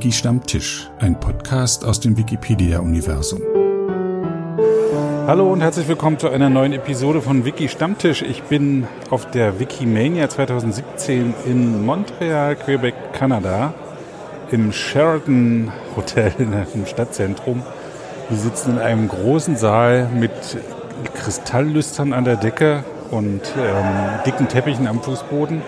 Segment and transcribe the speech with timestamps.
[0.00, 3.42] Wiki Stammtisch, ein Podcast aus dem Wikipedia-Universum.
[5.26, 8.22] Hallo und herzlich willkommen zu einer neuen Episode von Wiki Stammtisch.
[8.22, 13.74] Ich bin auf der Wikimania 2017 in Montreal, Quebec, Kanada,
[14.50, 16.32] im Sheraton Hotel
[16.72, 17.62] im Stadtzentrum.
[18.30, 20.32] Wir sitzen in einem großen Saal mit
[21.12, 25.60] Kristalllüstern an der Decke und ähm, dicken Teppichen am Fußboden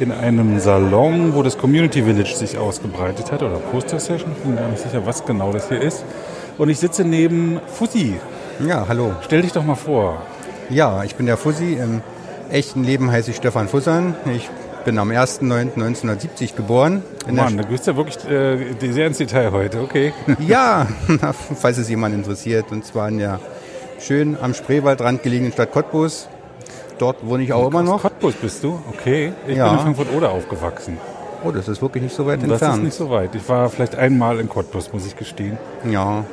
[0.00, 4.32] in einem Salon, wo das Community Village sich ausgebreitet hat oder Poster Session.
[4.36, 6.04] Ich bin gar nicht sicher, was genau das hier ist.
[6.58, 8.14] Und ich sitze neben Fussi.
[8.66, 9.14] Ja, hallo.
[9.22, 10.22] Stell dich doch mal vor.
[10.70, 11.74] Ja, ich bin der Fussi.
[11.74, 12.02] Im
[12.50, 14.14] echten Leben heiße ich Stefan Fussern.
[14.34, 14.48] Ich
[14.84, 17.02] bin am 1.9.1970 geboren.
[17.26, 20.12] In Mann, da gehst du ja wirklich äh, sehr ins Detail heute, okay.
[20.46, 20.86] ja,
[21.60, 22.70] falls es jemand interessiert.
[22.70, 23.40] Und zwar in der
[24.00, 26.28] schön am Spreewaldrand gelegenen Stadt Cottbus.
[27.02, 28.00] Dort wohne ich auch immer noch.
[28.00, 28.78] Cottbus bist du?
[28.90, 29.32] Okay.
[29.48, 29.64] Ich ja.
[29.64, 30.98] bin in Frankfurt-Oder aufgewachsen.
[31.42, 32.62] Oh, das ist wirklich nicht so weit das entfernt.
[32.62, 33.34] Das ist nicht so weit.
[33.34, 35.58] Ich war vielleicht einmal in Cottbus, muss ich gestehen.
[35.90, 36.24] Ja.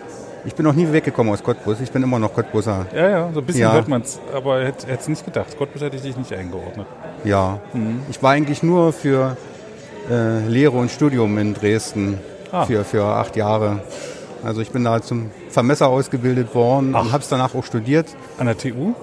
[0.46, 1.82] Ich bin noch nie weggekommen aus Cottbus.
[1.82, 2.86] Ich bin immer noch Cottbuser.
[2.96, 3.74] Ja, ja, so ein bisschen ja.
[3.74, 4.20] hört man es.
[4.32, 5.58] Aber hätte es nicht gedacht.
[5.58, 6.86] Cottbus hätte ich dich nicht eingeordnet.
[7.24, 7.58] Ja.
[7.74, 8.04] Mhm.
[8.12, 9.38] Ich war eigentlich nur für
[10.08, 12.20] äh, Lehre und Studium in Dresden.
[12.52, 12.66] Ah.
[12.66, 13.80] Für, für acht Jahre.
[14.44, 17.02] Also ich bin da zum Vermesser ausgebildet worden Ach.
[17.02, 18.06] und habe es danach auch studiert.
[18.38, 18.94] An der TU?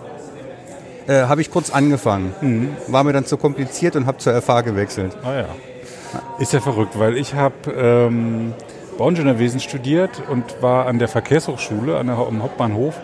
[1.07, 2.35] Äh, habe ich kurz angefangen.
[2.41, 2.69] Mhm.
[2.89, 5.17] War mir dann zu kompliziert und habe zur FH gewechselt.
[5.23, 5.47] Ah ja.
[6.39, 8.55] Ist ja verrückt, weil ich habe ähm,
[8.99, 12.95] Bauingenieurwesen studiert und war an der Verkehrshochschule an der, am Hauptbahnhof,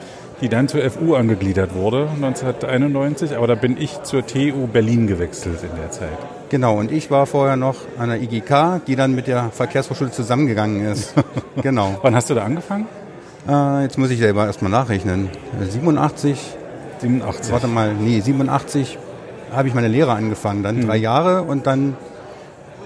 [0.41, 3.37] die dann zur FU angegliedert wurde 1991.
[3.37, 6.09] Aber da bin ich zur TU Berlin gewechselt in der Zeit.
[6.49, 10.85] Genau, und ich war vorher noch an der IGK, die dann mit der Verkehrshochschule zusammengegangen
[10.87, 11.15] ist.
[11.63, 11.99] genau.
[12.03, 12.87] Wann hast du da angefangen?
[13.49, 15.31] Äh, jetzt muss ich selber erstmal nachrechnen.
[15.61, 16.57] 87,
[17.03, 17.53] 87.
[17.53, 18.99] Warte mal, nee, 87
[19.53, 20.87] habe ich meine Lehre angefangen, dann mhm.
[20.87, 21.97] drei Jahre und dann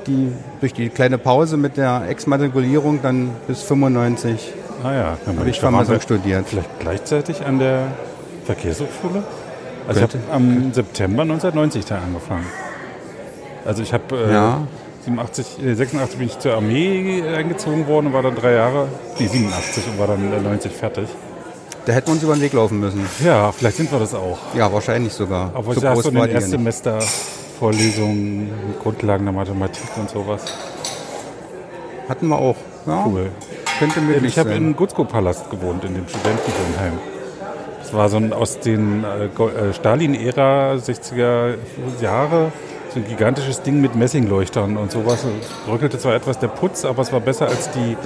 [0.06, 5.60] die, durch die kleine Pause mit der Exmatrikulierung dann bis 95 ah ja, habe ich
[5.60, 6.47] Vermessung studiert.
[6.49, 7.88] Vielleicht gleichzeitig an der
[8.44, 9.22] Verkehrshochschule?
[9.88, 10.19] Also Könnte.
[10.19, 12.47] ich habe am September 1990 da angefangen.
[13.65, 14.60] Also ich habe äh, ja.
[15.05, 18.88] 87, 86 bin ich zur Armee eingezogen worden und war dann drei Jahre,
[19.19, 21.09] nee 87 und war dann 90 fertig.
[21.87, 23.07] Da hätten wir uns über den Weg laufen müssen.
[23.25, 24.39] Ja, vielleicht sind wir das auch.
[24.55, 25.53] Ja, wahrscheinlich sogar.
[25.55, 26.99] Aber so groß hast du war Erstsemester
[27.61, 28.51] Vorlesungen,
[28.83, 30.43] Grundlagen der Mathematik und sowas.
[32.09, 32.57] Hatten wir auch.
[32.87, 33.31] Ja, cool.
[33.79, 36.99] Könnte möglich Ich habe im Gutzko-Palast gewohnt, in dem Studentenwohnheim.
[37.81, 41.55] Das war so ein aus den äh, äh Stalin-Ära, 60er
[42.01, 42.51] Jahre,
[42.93, 45.25] so ein gigantisches Ding mit Messingleuchtern und sowas.
[45.41, 47.97] Es bröckelte zwar etwas der Putz, aber es war besser als die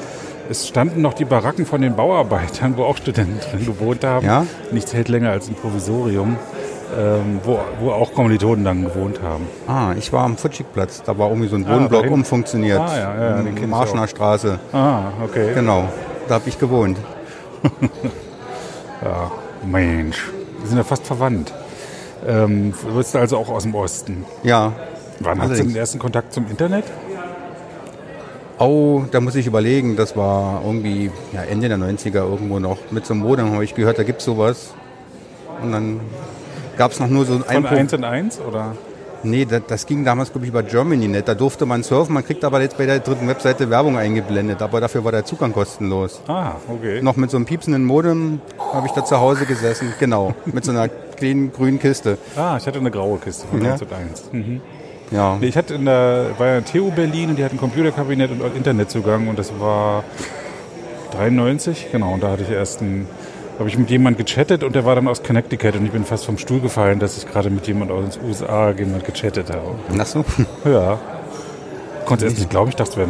[0.50, 4.27] es standen noch die Baracken von den Bauarbeitern, wo auch Studenten drin gewohnt haben.
[4.27, 4.47] Ja?
[4.72, 6.37] Nichts hält länger als ein Provisorium,
[6.99, 9.47] ähm, wo, wo auch Kommilitonen dann gewohnt haben.
[9.69, 11.03] Ah, ich war am Futschigplatz.
[11.05, 12.81] Da war irgendwie so ein ah, Wohnblock ah, umfunktioniert.
[12.81, 14.59] Ah, ja, ja, in den Marschner Straße.
[14.72, 15.55] Ah, okay.
[15.55, 15.88] Genau,
[16.27, 16.99] da habe ich gewohnt.
[19.05, 19.31] ja,
[19.65, 20.32] Mensch.
[20.59, 21.55] Wir sind ja fast verwandt.
[22.27, 24.25] Ähm, du bist also auch aus dem Osten.
[24.43, 24.72] Ja.
[25.21, 26.87] Wann hast du den ersten Kontakt zum Internet?
[28.60, 32.76] Oh, da muss ich überlegen, das war irgendwie ja, Ende der 90er irgendwo noch.
[32.91, 34.75] Mit so einem Modem habe ich gehört, da gibt es sowas.
[35.62, 36.00] Und dann
[36.76, 37.65] gab es noch nur so ein...
[37.65, 38.76] Von 1 in 1 oder?
[39.22, 41.26] Nee, das, das ging damals, glaube ich, über GermanyNet.
[41.26, 44.60] Da durfte man surfen, man kriegt aber jetzt bei der dritten Webseite Werbung eingeblendet.
[44.60, 46.20] Aber dafür war der Zugang kostenlos.
[46.28, 47.00] Ah, okay.
[47.00, 48.43] Noch mit so einem piepsenden Modem
[48.75, 49.94] habe ich da zu Hause gesessen.
[49.99, 52.19] Genau, mit so einer kleinen grünen Kiste.
[52.37, 53.72] Ah, ich hatte eine graue Kiste von ja.
[53.72, 54.32] 1 und 1.
[54.32, 54.60] Mhm.
[55.10, 55.38] Ja.
[55.41, 59.28] Ich hatte in der, war ja in TU Berlin und die hatten Computerkabinett und Internetzugang
[59.28, 60.04] und das war
[61.12, 63.09] 93, genau, und da hatte ich erst ein,
[63.59, 66.25] habe ich mit jemand gechattet und der war dann aus Connecticut und ich bin fast
[66.25, 69.75] vom Stuhl gefallen, dass ich gerade mit jemand aus den USA jemand gechattet habe.
[69.99, 70.25] Ach so?
[70.65, 70.99] Ja.
[72.06, 73.09] Konnte erst nicht glauben, ich dachte, es wäre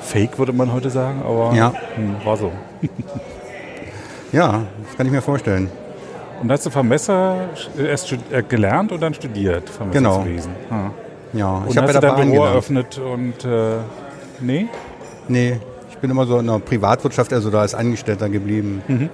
[0.00, 1.72] Fake, würde man heute sagen, aber ja.
[1.96, 2.52] Hm, war so.
[4.32, 5.70] ja, das kann ich mir vorstellen.
[6.42, 10.52] Und hast du Vermesser erst äh, gelernt und dann studiert, Vermesserwesen?
[10.68, 10.82] Genau.
[10.82, 10.90] Ah.
[11.34, 12.52] Ja, und ich habe ja dein Büro gelernt.
[12.52, 13.76] eröffnet und äh,
[14.40, 14.68] nee?
[15.28, 15.60] Nee,
[15.90, 18.82] ich bin immer so in der Privatwirtschaft, also da als Angestellter geblieben.
[18.86, 19.10] Mhm.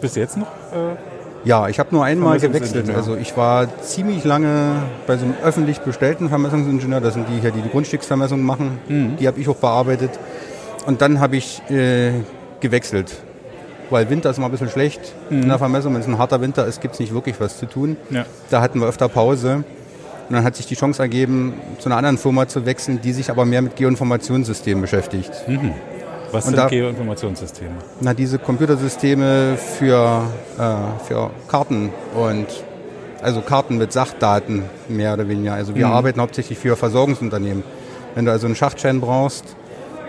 [0.00, 0.46] Bist du jetzt noch?
[0.46, 0.96] Äh,
[1.44, 2.90] ja, ich habe nur einmal gewechselt.
[2.90, 7.52] Also ich war ziemlich lange bei so einem öffentlich bestellten Vermessungsingenieur, das sind die hier,
[7.52, 8.78] die die Grundstücksvermessung machen.
[8.88, 9.16] Mhm.
[9.16, 10.10] Die habe ich auch bearbeitet.
[10.86, 12.12] Und dann habe ich äh,
[12.60, 13.14] gewechselt.
[13.90, 15.42] Weil Winter ist immer ein bisschen schlecht mhm.
[15.42, 15.94] in der Vermessung.
[15.94, 17.96] Wenn es ein harter Winter ist, gibt es nicht wirklich was zu tun.
[18.10, 18.26] Ja.
[18.50, 19.62] Da hatten wir öfter Pause.
[20.28, 23.30] Und dann hat sich die Chance ergeben, zu einer anderen Firma zu wechseln, die sich
[23.30, 25.30] aber mehr mit Geoinformationssystemen beschäftigt.
[25.46, 25.72] Mhm.
[26.32, 27.76] Was sind da, Geoinformationssysteme?
[28.00, 30.24] Na, diese Computersysteme für,
[30.58, 32.46] äh, für Karten und
[33.22, 35.54] also Karten mit Sachdaten mehr oder weniger.
[35.54, 35.92] Also wir mhm.
[35.92, 37.62] arbeiten hauptsächlich für Versorgungsunternehmen.
[38.14, 39.44] Wenn du also einen Schachtschein brauchst,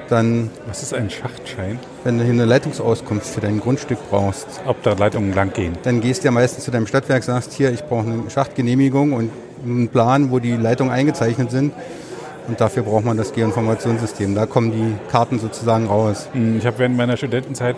[0.10, 0.50] dann...
[0.68, 1.80] Was ist ein Schachtschein?
[2.04, 4.48] Wenn du hier eine Leitungsauskunft für dein Grundstück brauchst.
[4.66, 5.78] Ob da Leitungen lang gehen.
[5.84, 9.30] Dann gehst du ja meistens zu deinem Stadtwerk, sagst, hier, ich brauche eine Schachtgenehmigung und
[9.64, 11.74] einen Plan, wo die Leitungen eingezeichnet sind.
[12.48, 14.34] Und dafür braucht man das Geoinformationssystem.
[14.34, 16.30] Da kommen die Karten sozusagen raus.
[16.32, 17.76] Hm, ich habe während meiner Studentenzeit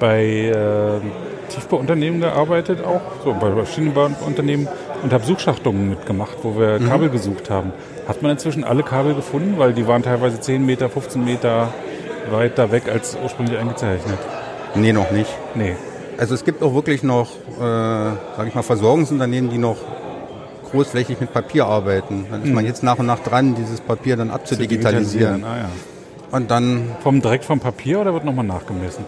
[0.00, 1.00] bei äh,
[1.48, 4.68] Tiefbauunternehmen gearbeitet, auch so bei Maschinenbauunternehmen
[5.02, 6.88] und habe Suchschachtungen mitgemacht, wo wir mhm.
[6.88, 7.72] Kabel gesucht haben.
[8.06, 11.72] Hat man inzwischen alle Kabel gefunden, weil die waren teilweise 10 Meter, 15 Meter
[12.30, 14.18] weiter weg als ursprünglich eingezeichnet?
[14.74, 15.30] Nee, noch nicht.
[15.54, 15.76] Nee.
[16.18, 19.76] Also es gibt auch wirklich noch, äh, sage ich mal, Versorgungsunternehmen, die noch
[20.70, 22.26] großflächig mit Papier arbeiten.
[22.30, 22.54] Dann ist mhm.
[22.54, 25.44] man jetzt nach und nach dran, dieses Papier dann abzudigitalisieren.
[25.44, 25.68] Ah, ja.
[26.30, 26.96] Und dann.
[27.00, 29.04] Vom direkt vom Papier oder wird nochmal nachgemessen?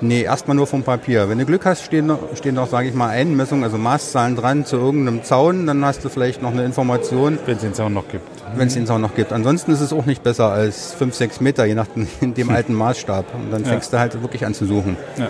[0.00, 1.28] Nee, erstmal nur vom Papier.
[1.28, 4.64] Wenn du Glück hast, stehen noch, stehen noch sage ich mal, Einmessungen, also Maßzahlen dran
[4.64, 7.38] zu irgendeinem Zaun, dann hast du vielleicht noch eine Information.
[7.46, 8.28] Wenn es den Zaun noch gibt.
[8.54, 9.32] Wenn es den Zaun noch gibt.
[9.32, 11.88] Ansonsten ist es auch nicht besser als 5, 6 Meter, je nach
[12.20, 13.34] dem alten Maßstab.
[13.34, 13.98] Und dann fängst ja.
[13.98, 14.96] du halt wirklich an zu suchen.
[15.16, 15.28] Ja.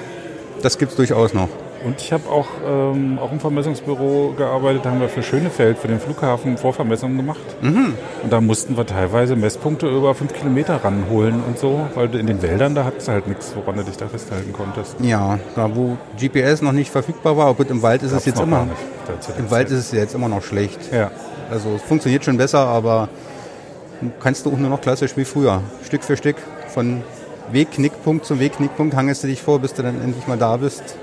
[0.63, 1.49] Das gibt es durchaus noch.
[1.85, 5.87] Und ich habe auch, ähm, auch im Vermessungsbüro gearbeitet, da haben wir für Schönefeld, für
[5.87, 7.41] den Flughafen Vorvermessungen gemacht.
[7.61, 7.95] Mhm.
[8.23, 12.43] Und da mussten wir teilweise Messpunkte über fünf Kilometer ranholen und so, weil in den
[12.43, 14.97] Wäldern, da hattest du halt nichts, woran du dich da festhalten konntest.
[15.01, 18.67] Ja, da wo GPS noch nicht verfügbar war, gut, im Wald ist es jetzt immer,
[19.39, 20.93] im Wald ist es jetzt immer noch schlecht.
[20.93, 21.11] Ja.
[21.51, 23.09] Also es funktioniert schon besser, aber
[24.21, 25.63] kannst du auch nur noch klassisch wie früher.
[25.85, 26.37] Stück für Stück
[26.69, 27.03] von
[27.53, 30.97] Wegknickpunkt zu Wegknickpunkt hangest du dich vor, bis du dann endlich mal da bist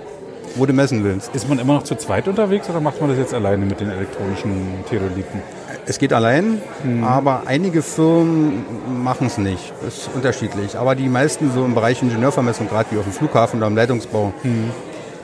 [0.56, 1.36] wo du messen willst.
[1.36, 3.92] Ist man immer noch zu zweit unterwegs oder macht man das jetzt alleine mit den
[3.92, 5.42] elektronischen Theodoliten?
[5.88, 7.04] Es geht allein, mhm.
[7.04, 8.66] aber einige Firmen
[9.04, 9.74] machen es nicht.
[9.84, 10.78] Das ist unterschiedlich.
[10.78, 14.34] Aber die meisten so im Bereich Ingenieurvermessung, gerade wie auf dem Flughafen oder im Leitungsbau,
[14.44, 14.72] mhm.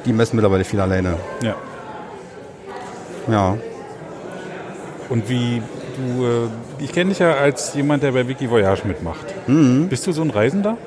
[0.05, 1.15] die messen mittlerweile viel alleine.
[1.41, 1.55] Ja.
[3.27, 3.57] Ja.
[5.09, 5.61] Und wie
[5.97, 9.25] du, äh, ich kenne dich ja als jemand, der bei Wiki Voyage mitmacht.
[9.47, 9.87] Mhm.
[9.89, 10.77] Bist du so ein Reisender?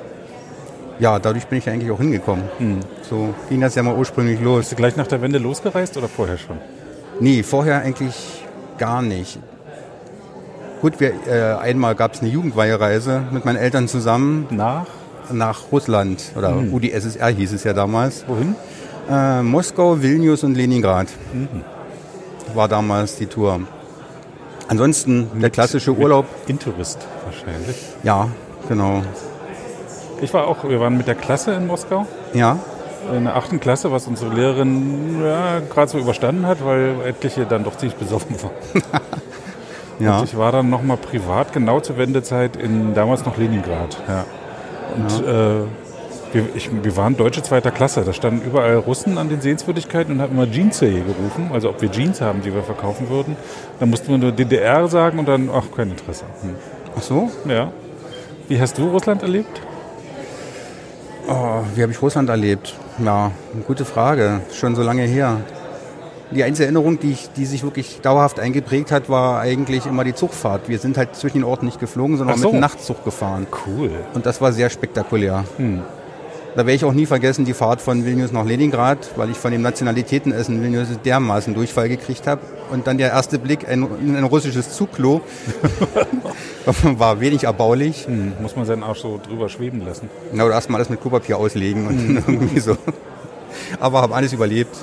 [0.99, 2.45] Ja, dadurch bin ich eigentlich auch hingekommen.
[2.57, 2.79] Hm.
[3.09, 4.59] So ging das ja mal ursprünglich los.
[4.59, 6.57] Bist du gleich nach der Wende losgereist oder vorher schon?
[7.19, 8.43] Nee, vorher eigentlich
[8.77, 9.39] gar nicht.
[10.81, 14.47] Gut, wir, äh, einmal gab es eine Jugendweihereise mit meinen Eltern zusammen.
[14.51, 14.85] Nach?
[15.31, 16.73] Nach Russland oder hm.
[16.73, 18.25] UdSSR hieß es ja damals.
[18.27, 18.55] Wohin?
[19.09, 21.07] Äh, Moskau, Vilnius und Leningrad.
[21.31, 21.47] Hm.
[22.53, 23.61] War damals die Tour.
[24.67, 26.25] Ansonsten mit, der klassische Urlaub.
[26.47, 27.77] Intourist wahrscheinlich.
[28.03, 28.29] Ja,
[28.67, 29.03] genau.
[30.21, 32.05] Ich war auch, wir waren mit der Klasse in Moskau.
[32.33, 32.59] Ja.
[33.15, 37.63] In der achten Klasse, was unsere Lehrerin ja, gerade so überstanden hat, weil etliche dann
[37.63, 38.83] doch ziemlich besoffen waren.
[39.99, 40.19] ja.
[40.19, 43.97] Und ich war dann nochmal privat, genau zur Wendezeit, in damals noch Leningrad.
[44.07, 44.25] Ja.
[44.95, 45.61] Und ja.
[45.61, 45.63] Äh,
[46.35, 48.03] wir, ich, wir, waren deutsche zweiter Klasse.
[48.03, 51.89] Da standen überall Russen an den Sehenswürdigkeiten und haben immer Jeansay gerufen, also ob wir
[51.89, 53.37] Jeans haben, die wir verkaufen würden.
[53.79, 56.25] Dann mussten wir nur DDR sagen und dann, ach, kein Interesse.
[56.41, 56.55] Hm.
[56.97, 57.31] Ach so?
[57.47, 57.71] Ja.
[58.49, 59.61] Wie hast du Russland erlebt?
[61.27, 62.75] Oh, wie habe ich Russland erlebt?
[63.03, 64.41] Ja, eine gute Frage.
[64.53, 65.41] Schon so lange her.
[66.31, 70.13] Die einzige Erinnerung, die, ich, die sich wirklich dauerhaft eingeprägt hat, war eigentlich immer die
[70.13, 70.67] Zugfahrt.
[70.67, 72.47] Wir sind halt zwischen den Orten nicht geflogen, sondern so.
[72.47, 73.47] mit dem Nachtzug gefahren.
[73.65, 73.91] Cool.
[74.13, 75.45] Und das war sehr spektakulär.
[75.57, 75.83] Hm.
[76.55, 79.51] Da werde ich auch nie vergessen, die Fahrt von Vilnius nach Leningrad, weil ich von
[79.51, 82.39] dem Nationalitätenessen Vilnius dermaßen Durchfall gekriegt habe.
[82.71, 85.19] Und dann der erste Blick in ein, ein russisches Zugklo
[86.83, 88.07] war wenig erbaulich.
[88.07, 90.09] Hm, muss man seinen Arsch so drüber schweben lassen.
[90.31, 92.23] Na, oder erstmal alles mit Klopapier auslegen und hm.
[92.27, 92.77] irgendwie so.
[93.81, 94.77] Aber habe alles überlebt.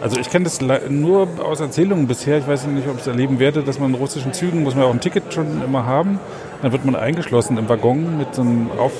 [0.00, 2.38] Also ich kenne das nur aus Erzählungen bisher.
[2.38, 4.84] Ich weiß nicht, ob ich es erleben werde, dass man in russischen Zügen, muss man
[4.84, 6.18] auch ein Ticket schon immer haben.
[6.62, 8.92] Dann wird man eingeschlossen im Waggon mit, so einem Auf,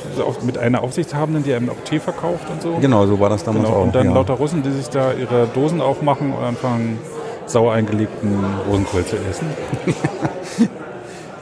[0.44, 2.76] mit einer Aufsichtshabenden, die einem auch Tee verkauft und so.
[2.80, 3.78] Genau, so war das damals genau.
[3.78, 3.82] auch.
[3.82, 4.14] Und dann ja.
[4.14, 6.98] lauter Russen, die sich da ihre Dosen aufmachen und anfangen,
[7.46, 9.46] sauer eingelegten Rosenkohl zu essen.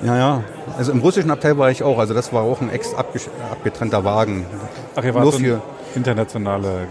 [0.02, 0.44] ja, ja.
[0.78, 1.99] Also im russischen Abteil war ich auch.
[1.99, 4.46] Also das war auch ein ex abgetrennter Wagen.
[4.94, 5.62] Ach, ihr wart nur so für
[5.94, 6.87] internationale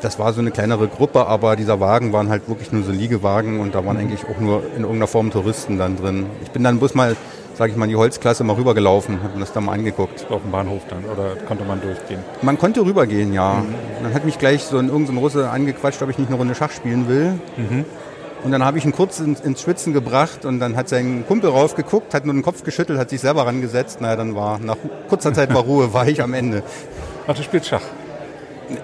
[0.00, 3.60] das war so eine kleinere Gruppe, aber dieser Wagen waren halt wirklich nur so Liegewagen
[3.60, 4.02] und da waren mhm.
[4.02, 6.26] eigentlich auch nur in irgendeiner Form Touristen dann drin.
[6.42, 7.16] Ich bin dann bloß mal
[7.58, 10.26] sage ich mal, in die Holzklasse mal rübergelaufen, habe mir das da mal angeguckt.
[10.30, 12.20] Auf dem Bahnhof dann, oder konnte man durchgehen?
[12.40, 13.54] Man konnte rübergehen, ja.
[13.54, 13.74] Mhm.
[14.04, 16.70] Dann hat mich gleich so ein irgendein Russe angequatscht, ob ich nicht eine Runde Schach
[16.70, 17.32] spielen will.
[17.56, 17.84] Mhm.
[18.44, 21.50] Und dann habe ich ihn kurz ins, ins, Schwitzen gebracht und dann hat sein Kumpel
[21.50, 24.00] raufgeguckt, hat nur den Kopf geschüttelt, hat sich selber rangesetzt.
[24.00, 24.76] Naja, dann war nach
[25.08, 26.62] kurzer Zeit war Ruhe, war ich am Ende.
[27.26, 27.82] Ach, du spielst Schach?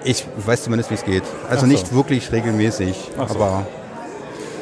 [0.03, 1.23] Ich weiß zumindest, wie es geht.
[1.49, 1.67] Also so.
[1.67, 3.21] nicht wirklich regelmäßig, so.
[3.21, 3.65] aber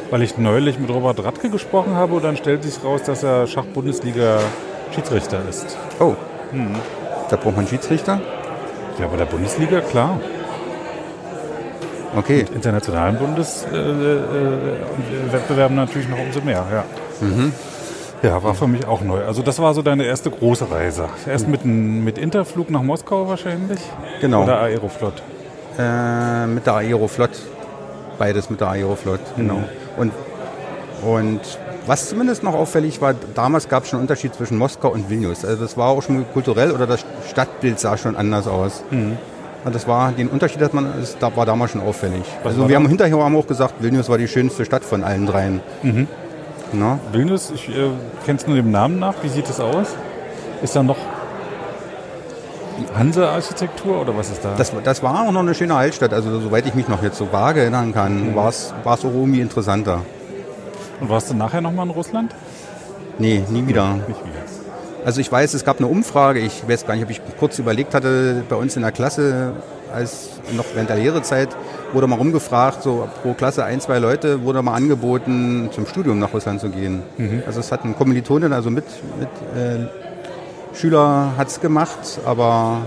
[0.09, 3.47] weil ich neulich mit Robert Radke gesprochen habe und dann stellt sich raus, dass er
[3.47, 5.77] Schach-Bundesliga-Schiedsrichter ist.
[5.99, 6.15] Oh.
[6.51, 6.75] Hm.
[7.29, 8.19] Da braucht man Schiedsrichter?
[8.99, 10.19] Ja, bei der Bundesliga, klar.
[12.15, 12.41] Okay.
[12.41, 16.83] Und internationalen Bundeswettbewerben äh, äh, natürlich noch umso mehr, ja.
[17.21, 17.53] Mhm.
[18.21, 19.25] Ja, war für mich auch neu.
[19.25, 21.09] Also das war so deine erste große Reise.
[21.27, 23.81] Erst mit, mit Interflug nach Moskau wahrscheinlich?
[24.21, 24.43] Genau.
[24.43, 25.21] Oder Aeroflot?
[25.77, 27.31] Äh, mit der Aeroflot.
[28.17, 29.55] Beides mit der Aeroflot, genau.
[29.55, 29.65] Mhm.
[29.97, 30.11] Und,
[31.03, 31.41] und
[31.85, 35.43] was zumindest noch auffällig war, damals gab es schon einen Unterschied zwischen Moskau und Vilnius.
[35.43, 38.83] Also das war auch schon kulturell oder das Stadtbild sah schon anders aus.
[38.89, 39.17] Mhm.
[39.65, 42.23] Und das war, den Unterschied hat man, das war damals schon auffällig.
[42.43, 45.25] Was also wir haben hinterher haben auch gesagt, Vilnius war die schönste Stadt von allen
[45.25, 45.61] dreien.
[45.81, 46.07] Mhm.
[46.73, 46.99] Na?
[47.11, 47.89] Vilnius, ich äh,
[48.25, 49.15] kenne es nur dem Namen nach.
[49.21, 49.87] Wie sieht es aus?
[50.61, 50.97] Ist da noch
[52.95, 54.55] Hanse-Architektur oder was ist da?
[54.57, 56.13] Das, das, war auch noch eine schöne Altstadt.
[56.13, 58.35] Also soweit ich mich noch jetzt so vage erinnern kann, mhm.
[58.35, 60.01] war es auch irgendwie interessanter.
[60.99, 62.33] Und warst du nachher nochmal in Russland?
[63.17, 63.83] Nee, nie wieder.
[63.83, 64.43] Ja, nicht wieder.
[65.05, 67.93] Also ich weiß, es gab eine Umfrage, ich weiß gar nicht, ob ich kurz überlegt
[67.93, 69.53] hatte, bei uns in der Klasse,
[69.93, 71.49] als noch während der Lehrezeit,
[71.91, 76.33] wurde mal rumgefragt, so pro Klasse ein, zwei Leute, wurde mal angeboten, zum Studium nach
[76.33, 77.03] Russland zu gehen.
[77.17, 77.43] Mhm.
[77.45, 78.85] Also es hat ein Kommilitonin, also mit,
[79.19, 79.87] mit äh,
[80.73, 82.81] Schüler hat es gemacht, aber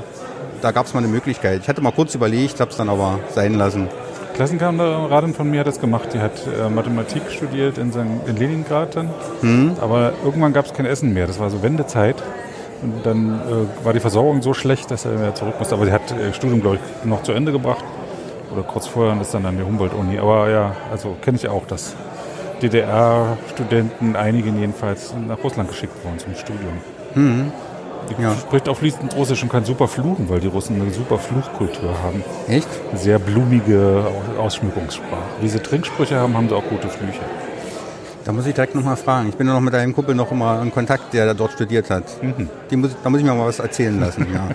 [0.60, 1.60] da gab es mal eine Möglichkeit.
[1.62, 3.88] Ich hatte mal kurz überlegt, habe es dann aber sein lassen.
[4.34, 6.10] Klassenkameradin von mir hat das gemacht.
[6.12, 8.00] Die hat äh, Mathematik studiert in, St.
[8.26, 9.08] in Leningrad dann.
[9.40, 9.76] Mhm.
[9.80, 11.26] Aber irgendwann gab es kein Essen mehr.
[11.26, 12.16] Das war so Wendezeit.
[12.82, 15.74] Und dann äh, war die Versorgung so schlecht, dass er wieder zurück musste.
[15.74, 17.84] Aber sie hat äh, Studium, glaube ich, noch zu Ende gebracht.
[18.52, 20.18] Oder kurz vorher und ist dann an der Humboldt-Uni.
[20.18, 21.96] Aber ja, also kenne ich auch, dass
[22.62, 26.74] DDR-Studenten, einigen jedenfalls, nach Russland geschickt wurden zum Studium.
[27.14, 27.52] Mhm.
[28.10, 28.34] Die ja.
[28.34, 32.22] spricht auch fließend Russisch und kann super fluchen, weil die Russen eine super Fluchkultur haben.
[32.48, 32.68] Echt?
[32.94, 34.06] Sehr blumige
[34.38, 35.22] Ausschmückungssprache.
[35.40, 37.20] Wie sie Trinksprüche haben, haben sie auch gute Flüche.
[38.24, 39.28] Da muss ich direkt nochmal fragen.
[39.28, 42.04] Ich bin noch mit einem Kumpel noch immer in Kontakt, der da dort studiert hat.
[42.22, 42.80] Mhm.
[42.80, 44.26] Muss, da muss ich mir mal was erzählen lassen.
[44.34, 44.48] ja.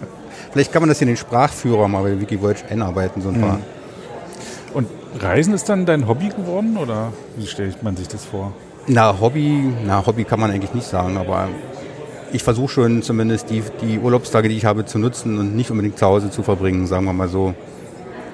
[0.52, 3.58] Vielleicht kann man das in den Sprachführer mal bei Wikivoyage einarbeiten, so ein paar.
[3.58, 3.62] Mhm.
[4.72, 4.88] Und
[5.20, 8.52] Reisen ist dann dein Hobby geworden oder wie stellt man sich das vor?
[8.86, 11.48] Na, Hobby, na, Hobby kann man eigentlich nicht sagen, aber
[12.32, 15.98] ich versuche schon zumindest die, die Urlaubstage, die ich habe, zu nutzen und nicht unbedingt
[15.98, 17.54] zu Hause zu verbringen, sagen wir mal so.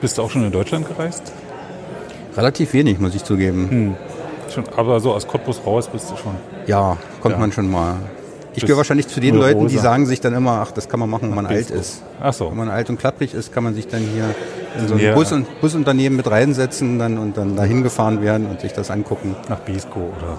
[0.01, 1.33] Bist du auch schon in Deutschland gereist?
[2.37, 3.71] Relativ wenig, muss ich zugeben.
[3.71, 3.97] Hm.
[4.53, 6.35] Schon, aber so aus Cottbus raus bist du schon.
[6.67, 7.39] Ja, kommt ja.
[7.39, 7.97] man schon mal.
[8.57, 11.11] Ich gehöre wahrscheinlich zu den Leuten, die sagen sich dann immer, ach, das kann man
[11.11, 12.03] machen, wenn man alt ist.
[12.21, 12.51] Ach so.
[12.51, 14.35] Wenn man alt und klapprig ist, kann man sich dann hier
[14.79, 15.15] in so ein ja.
[15.15, 19.35] Bus und, Busunternehmen mit reinsetzen dann, und dann dahin gefahren werden und sich das angucken.
[19.49, 20.39] Nach Besko oder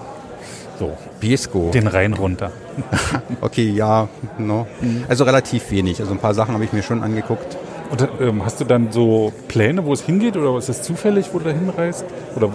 [0.78, 0.96] so.
[1.20, 1.70] Biesco.
[1.72, 2.52] Den Rhein runter.
[3.40, 4.08] okay, ja.
[4.38, 4.66] No.
[5.08, 6.00] Also relativ wenig.
[6.00, 7.56] Also ein paar Sachen habe ich mir schon angeguckt.
[7.90, 11.38] Und ähm, hast du dann so Pläne, wo es hingeht oder ist es zufällig, wo
[11.38, 12.04] du da hinreist?
[12.34, 12.50] Oder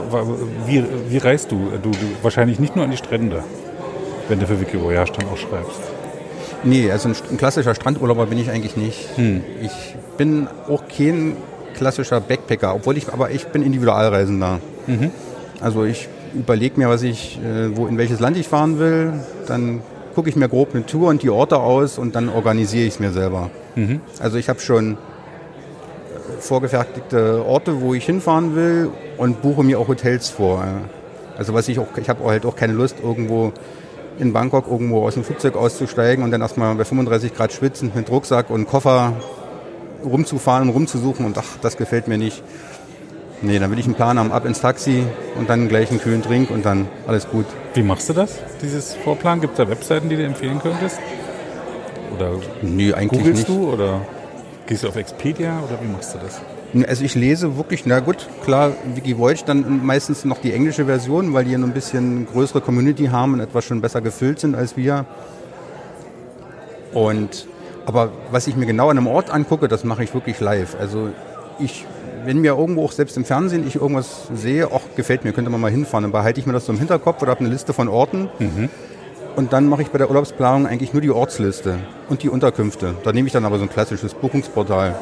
[0.65, 1.71] wie, wie reist du?
[1.81, 1.91] du?
[1.91, 1.97] du?
[2.21, 3.43] Wahrscheinlich nicht nur an die Strände,
[4.27, 5.79] wenn du für Wiki Voyage dann auch schreibst.
[6.63, 9.17] Nee, also ein, ein klassischer Strandurlauber bin ich eigentlich nicht.
[9.17, 9.41] Hm.
[9.61, 11.37] Ich bin auch kein
[11.75, 14.59] klassischer Backpacker, obwohl ich, aber ich bin Individualreisender.
[14.85, 15.11] Mhm.
[15.61, 19.13] Also ich überlege mir, was ich, äh, wo, in welches Land ich fahren will.
[19.47, 19.81] Dann
[20.15, 22.99] gucke ich mir grob eine Tour und die Orte aus und dann organisiere ich es
[22.99, 23.49] mir selber.
[23.75, 24.01] Mhm.
[24.19, 24.97] Also ich habe schon äh,
[26.39, 30.63] vorgefertigte Orte, wo ich hinfahren will und buche mir auch Hotels vor.
[31.37, 33.53] Also was ich auch, ich habe halt auch keine Lust, irgendwo
[34.19, 38.09] in Bangkok irgendwo aus dem Flugzeug auszusteigen und dann erstmal bei 35 Grad schwitzend mit
[38.09, 39.13] Rucksack und Koffer
[40.03, 42.43] rumzufahren und rumzusuchen und ach, das gefällt mir nicht.
[43.43, 45.03] Nee, dann will ich einen Plan haben, ab ins Taxi
[45.35, 47.45] und dann gleich einen kühlen Trink und dann alles gut.
[47.73, 49.41] Wie machst du das, dieses Vorplan?
[49.41, 50.99] Gibt es da Webseiten, die du empfehlen könntest?
[52.15, 53.59] Oder nee, eigentlich googelst nicht.
[53.59, 54.01] du oder
[54.67, 56.41] gehst du auf Expedia oder wie machst du das?
[56.87, 61.43] Also ich lese wirklich, na gut, klar, Wikivoyage, dann meistens noch die englische Version, weil
[61.43, 65.05] die ein bisschen größere Community haben und etwas schon besser gefüllt sind als wir.
[66.93, 67.47] Und
[67.85, 70.75] aber was ich mir genau an einem Ort angucke, das mache ich wirklich live.
[70.79, 71.09] Also
[71.59, 71.85] ich
[72.25, 75.61] wenn mir irgendwo auch selbst im Fernsehen ich irgendwas sehe, ach, gefällt mir, könnte man
[75.61, 77.87] mal hinfahren, dann behalte ich mir das so im Hinterkopf oder habe eine Liste von
[77.87, 78.29] Orten.
[78.39, 78.69] Mhm.
[79.35, 82.95] Und dann mache ich bei der Urlaubsplanung eigentlich nur die Ortsliste und die Unterkünfte.
[83.03, 84.95] Da nehme ich dann aber so ein klassisches Buchungsportal.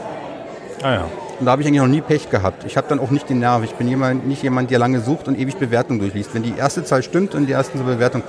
[0.83, 1.05] Ah ja.
[1.39, 2.65] Und da habe ich eigentlich noch nie Pech gehabt.
[2.65, 3.63] Ich habe dann auch nicht den Nerv.
[3.63, 6.33] Ich bin jemand, nicht jemand, der lange sucht und ewig Bewertungen durchliest.
[6.33, 8.23] Wenn die erste Zahl stimmt und die erste Bewertung,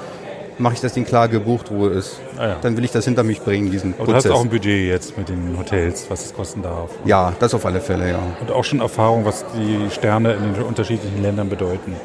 [0.60, 2.20] mache ich das Ding klar gebucht, wo es ist.
[2.36, 2.56] Ah, ja.
[2.60, 4.24] Dann will ich das hinter mich bringen, diesen Aber Prozess.
[4.24, 6.90] du hast auch ein Budget jetzt mit den Hotels, was es kosten darf.
[7.04, 8.20] Ja, das auf alle Fälle, ja.
[8.40, 11.96] Und auch schon Erfahrung, was die Sterne in den unterschiedlichen Ländern bedeuten.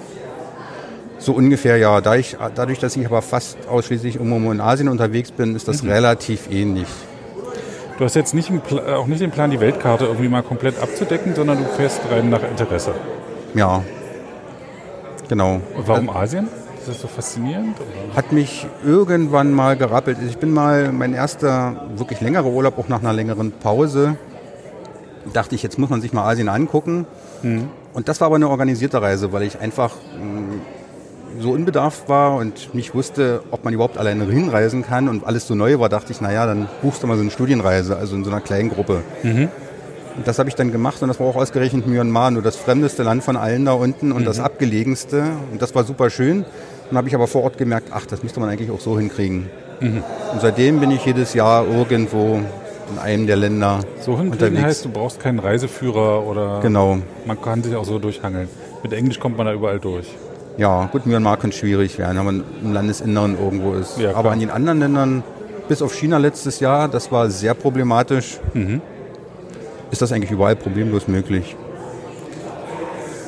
[1.20, 2.02] So ungefähr, ja.
[2.02, 5.84] Da ich, dadurch, dass ich aber fast ausschließlich irgendwo in Asien unterwegs bin, ist das
[5.84, 5.92] mhm.
[5.92, 6.88] relativ ähnlich.
[7.98, 8.52] Du hast jetzt nicht
[8.88, 12.44] auch nicht den Plan, die Weltkarte irgendwie mal komplett abzudecken, sondern du fährst rein nach
[12.44, 12.94] Interesse.
[13.54, 13.84] Ja,
[15.30, 15.62] genau.
[15.76, 16.50] Und warum Asien?
[16.86, 17.78] Ist das so faszinierend?
[17.80, 18.16] Oder?
[18.16, 20.20] Hat mich irgendwann mal gerappelt.
[20.30, 24.18] Ich bin mal mein erster wirklich längerer Urlaub, auch nach einer längeren Pause.
[25.34, 27.08] Dachte ich, jetzt muss man sich mal Asien angucken.
[27.42, 27.70] Mhm.
[27.96, 32.76] Und das war aber eine organisierte Reise, weil ich einfach, mm, so unbedarft war und
[32.76, 36.22] nicht wusste, ob man überhaupt alleine hinreisen kann und alles so neu war, dachte ich,
[36.22, 39.02] naja, dann buchst du mal so eine Studienreise, also in so einer kleinen Gruppe.
[39.24, 39.50] Mhm.
[40.18, 43.02] Und das habe ich dann gemacht und das war auch ausgerechnet Myanmar, nur das fremdeste
[43.02, 44.26] Land von allen da unten und mhm.
[44.26, 45.24] das abgelegenste.
[45.52, 46.46] Und das war super schön.
[46.90, 49.50] Dann habe ich aber vor Ort gemerkt, ach, das müsste man eigentlich auch so hinkriegen.
[49.80, 50.04] Mhm.
[50.34, 52.40] Und seitdem bin ich jedes Jahr irgendwo
[52.92, 54.62] in einem der Länder so unterwegs.
[54.62, 57.00] heißt, du brauchst keinen Reiseführer oder genau.
[57.26, 58.48] man kann sich auch so durchhangeln.
[58.84, 60.08] Mit Englisch kommt man da überall durch.
[60.58, 63.98] Ja, gut, Myanmar kann schwierig werden, wenn man im Landesinneren irgendwo ist.
[63.98, 65.24] Ja, Aber an den anderen Ländern,
[65.68, 68.82] bis auf China letztes Jahr, das war sehr problematisch, mhm.
[69.92, 71.56] ist das eigentlich überall problemlos möglich.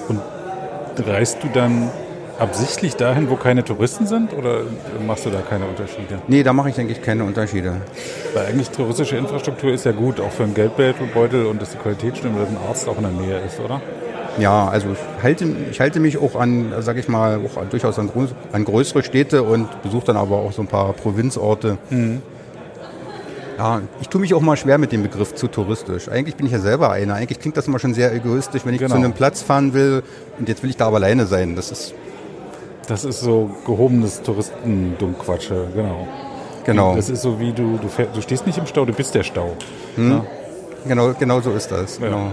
[0.07, 0.21] Und
[1.05, 1.89] reist du dann
[2.39, 4.61] absichtlich dahin, wo keine Touristen sind oder
[5.05, 6.19] machst du da keine Unterschiede?
[6.27, 7.81] Nee, da mache ich eigentlich keine Unterschiede.
[8.33, 12.17] Weil eigentlich touristische Infrastruktur ist ja gut, auch für einen Geldbeutel und dass die Qualität
[12.17, 13.81] stimmt, dass ein Arzt auch in der Nähe ist, oder?
[14.39, 18.11] Ja, also ich halte, ich halte mich auch an, sag ich mal, auch durchaus an,
[18.51, 21.77] an größere Städte und besuche dann aber auch so ein paar Provinzorte.
[21.89, 22.21] Mhm.
[23.57, 26.09] Ja, ich tue mich auch mal schwer mit dem Begriff zu touristisch.
[26.09, 27.15] Eigentlich bin ich ja selber einer.
[27.15, 28.91] Eigentlich klingt das immer schon sehr egoistisch, wenn ich genau.
[28.91, 30.03] zu einem Platz fahren will
[30.37, 31.55] und jetzt will ich da aber alleine sein.
[31.55, 31.95] Das ist
[32.87, 36.07] das ist so gehobenes Touristendummquatsche, genau.
[36.65, 36.95] Genau.
[36.95, 39.23] Das ist so wie du, du, fährst, du stehst nicht im Stau, du bist der
[39.23, 39.53] Stau.
[39.95, 40.11] Hm.
[40.11, 40.25] Ja?
[40.85, 41.99] Genau, genau so ist das.
[41.99, 42.07] Ja.
[42.07, 42.31] Genau.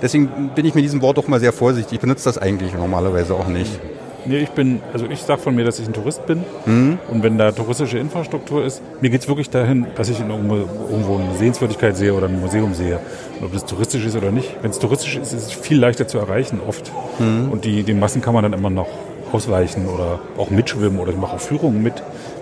[0.00, 1.94] Deswegen bin ich mit diesem Wort auch mal sehr vorsichtig.
[1.94, 3.78] Ich benutze das eigentlich normalerweise auch nicht.
[4.24, 6.44] Nee, ich bin, also ich sage von mir, dass ich ein Tourist bin.
[6.64, 6.98] Mhm.
[7.08, 11.16] Und wenn da touristische Infrastruktur ist, mir geht es wirklich dahin, dass ich irgendwo, irgendwo
[11.16, 13.00] eine Sehenswürdigkeit sehe oder ein Museum sehe.
[13.40, 14.56] Und ob das touristisch ist oder nicht.
[14.62, 16.92] Wenn es touristisch ist, ist es viel leichter zu erreichen oft.
[17.18, 17.50] Mhm.
[17.50, 18.88] Und die, die Massen kann man dann immer noch
[19.32, 21.94] ausweichen oder auch mitschwimmen oder ich mache auch Führungen mit,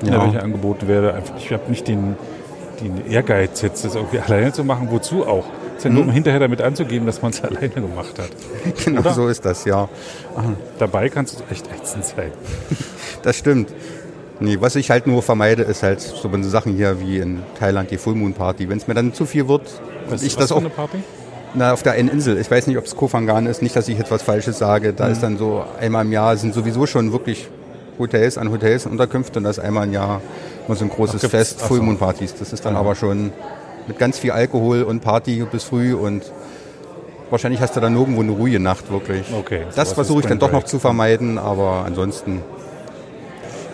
[0.03, 0.13] ja.
[0.13, 1.23] da welche angeboten werde.
[1.39, 2.17] Ich habe nicht den,
[2.81, 4.89] den Ehrgeiz, jetzt das irgendwie alleine zu machen.
[4.91, 5.45] Wozu auch?
[5.73, 6.13] Es ist ja nur, um mhm.
[6.13, 8.31] hinterher damit anzugeben, dass man es alleine gemacht hat.
[8.85, 9.13] Genau oder?
[9.13, 9.89] so ist das, ja.
[10.37, 10.53] Aha.
[10.79, 12.33] Dabei kannst du echt ätzend sein.
[13.23, 13.73] das stimmt.
[14.43, 17.99] Nee, was ich halt nur vermeide, ist halt so Sachen hier wie in Thailand die
[17.99, 18.71] Full Moon Party.
[18.71, 19.63] Wenn es mir dann zu viel wird,
[20.09, 20.59] was, ich was das auch.
[20.59, 20.99] Eine Party?
[21.55, 22.39] Na, auf der einen Insel.
[22.39, 23.61] Ich weiß nicht, ob es Kofangan ist.
[23.63, 24.93] Nicht, dass ich etwas Falsches sage.
[24.93, 25.13] Da mhm.
[25.13, 27.49] ist dann so einmal im Jahr sind sowieso schon wirklich
[27.99, 30.23] Hotels an Hotels Unterkünfte und das einmal im Jahr
[30.69, 32.35] mal so ein großes Ach, Fest, Full Moon Partys.
[32.35, 32.79] Das ist dann mhm.
[32.79, 33.33] aber schon
[33.89, 36.23] mit ganz viel Alkohol und Party bis früh und
[37.31, 39.27] wahrscheinlich hast du dann irgendwo eine ruhige Nacht wirklich.
[39.37, 39.65] Okay.
[39.75, 42.43] Das versuche ich dann doch noch zu vermeiden, aber ansonsten.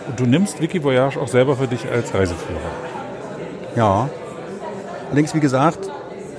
[0.08, 2.60] Und du nimmst Wikivoyage auch selber für dich als Reiseführer?
[3.76, 4.08] Ja.
[5.08, 5.90] Allerdings, wie gesagt,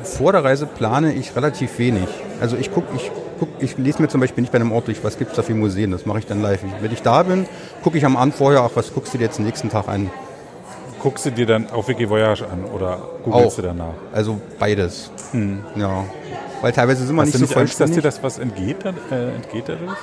[0.08, 2.08] vor der Reise plane ich relativ wenig.
[2.40, 5.04] Also ich gucke, ich guck, ich lese mir zum Beispiel nicht bei einem Ort durch,
[5.04, 6.62] was gibt es da für Museen, das mache ich dann live.
[6.82, 7.46] Wenn ich da bin,
[7.84, 10.10] gucke ich am Abend vorher, ach, was guckst du dir jetzt den nächsten Tag an?
[11.02, 13.56] Guckst du dir dann auf Wikivoyage an oder googelst auch.
[13.56, 13.94] du danach?
[14.12, 15.12] Also beides.
[15.32, 15.60] Hm.
[15.76, 16.06] Ja.
[16.62, 17.70] Weil teilweise sind wir Hast nicht so vollständig.
[17.70, 18.78] Angst, dass dir das was entgeht,
[19.12, 19.96] äh, entgeht dadurch?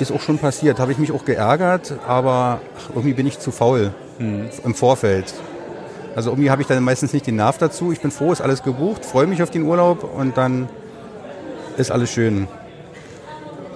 [0.00, 0.80] Ist auch schon passiert.
[0.80, 4.46] Habe ich mich auch geärgert, aber ach, irgendwie bin ich zu faul hm.
[4.64, 5.32] im Vorfeld.
[6.14, 7.92] Also irgendwie habe ich dann meistens nicht den Nerv dazu.
[7.92, 10.68] Ich bin froh, ist alles gebucht, freue mich auf den Urlaub und dann
[11.76, 12.48] ist alles schön.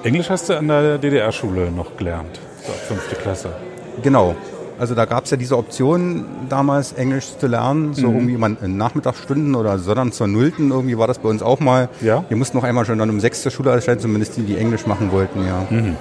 [0.02, 3.50] Englisch hast du an der DDR-Schule noch gelernt, so ab fünfte Klasse.
[4.02, 4.36] Genau.
[4.78, 8.14] Also da gab es ja diese Option damals Englisch zu lernen, so mhm.
[8.14, 11.88] irgendwie man in Nachmittagsstunden oder sondern zur Nullten irgendwie war das bei uns auch mal.
[12.02, 12.24] Ja.
[12.28, 14.86] Wir mussten noch einmal schon dann um sechs zur Schule erscheinen, zumindest die, die Englisch
[14.86, 15.66] machen wollten, ja.
[15.70, 15.96] Mhm.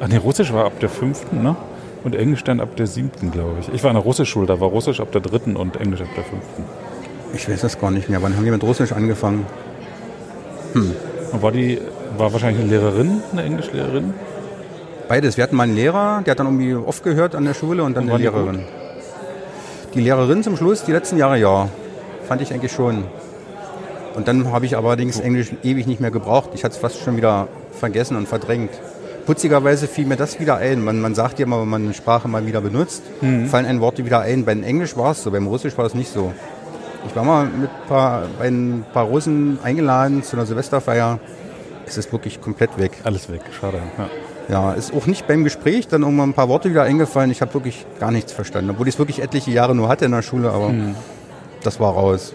[0.00, 1.56] Ach nee, Russisch war ab der fünften, ne?
[2.02, 3.68] Und Englisch dann ab der siebten, glaube ich.
[3.74, 6.24] Ich war in der Russischschule, da war Russisch ab der dritten und Englisch ab der
[6.24, 6.64] fünften.
[7.34, 8.22] Ich weiß das gar nicht mehr.
[8.22, 9.46] Wann haben wir mit Russisch angefangen?
[10.72, 10.94] Hm.
[11.32, 11.78] Und war die,
[12.16, 14.14] war wahrscheinlich eine Lehrerin, eine Englischlehrerin?
[15.08, 15.36] Beides.
[15.36, 17.96] Wir hatten mal einen Lehrer, der hat dann irgendwie oft gehört an der Schule und
[17.96, 18.60] dann und eine Lehrerin.
[19.92, 21.68] Die, die Lehrerin zum Schluss, die letzten Jahre ja.
[22.26, 23.04] Fand ich eigentlich schon.
[24.14, 26.50] Und dann habe ich allerdings Englisch ewig nicht mehr gebraucht.
[26.54, 28.70] Ich hatte es fast schon wieder vergessen und verdrängt
[29.26, 30.82] putzigerweise fiel mir das wieder ein.
[30.82, 33.46] Man, man sagt ja immer, wenn man eine Sprache mal wieder benutzt, mhm.
[33.46, 34.44] fallen ein Worte wieder ein.
[34.44, 36.32] Beim Englisch war es so, beim Russisch war es nicht so.
[37.06, 41.18] Ich war mal mit paar, bei ein paar Russen eingeladen zu einer Silvesterfeier.
[41.86, 42.92] Es ist wirklich komplett weg.
[43.04, 43.78] Alles weg, schade.
[43.98, 44.08] Ja.
[44.70, 47.30] ja, ist auch nicht beim Gespräch dann irgendwann ein paar Worte wieder eingefallen.
[47.30, 50.12] Ich habe wirklich gar nichts verstanden, obwohl ich es wirklich etliche Jahre nur hatte in
[50.12, 50.94] der Schule, aber mhm.
[51.62, 52.34] das war raus.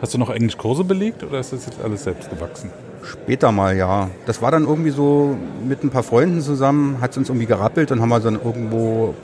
[0.00, 2.70] Hast du noch Englischkurse belegt oder ist das jetzt alles selbst gewachsen?
[3.10, 4.10] Später mal, ja.
[4.26, 7.92] Das war dann irgendwie so mit ein paar Freunden zusammen, hat es uns irgendwie gerappelt
[7.92, 9.14] und haben wir dann irgendwo,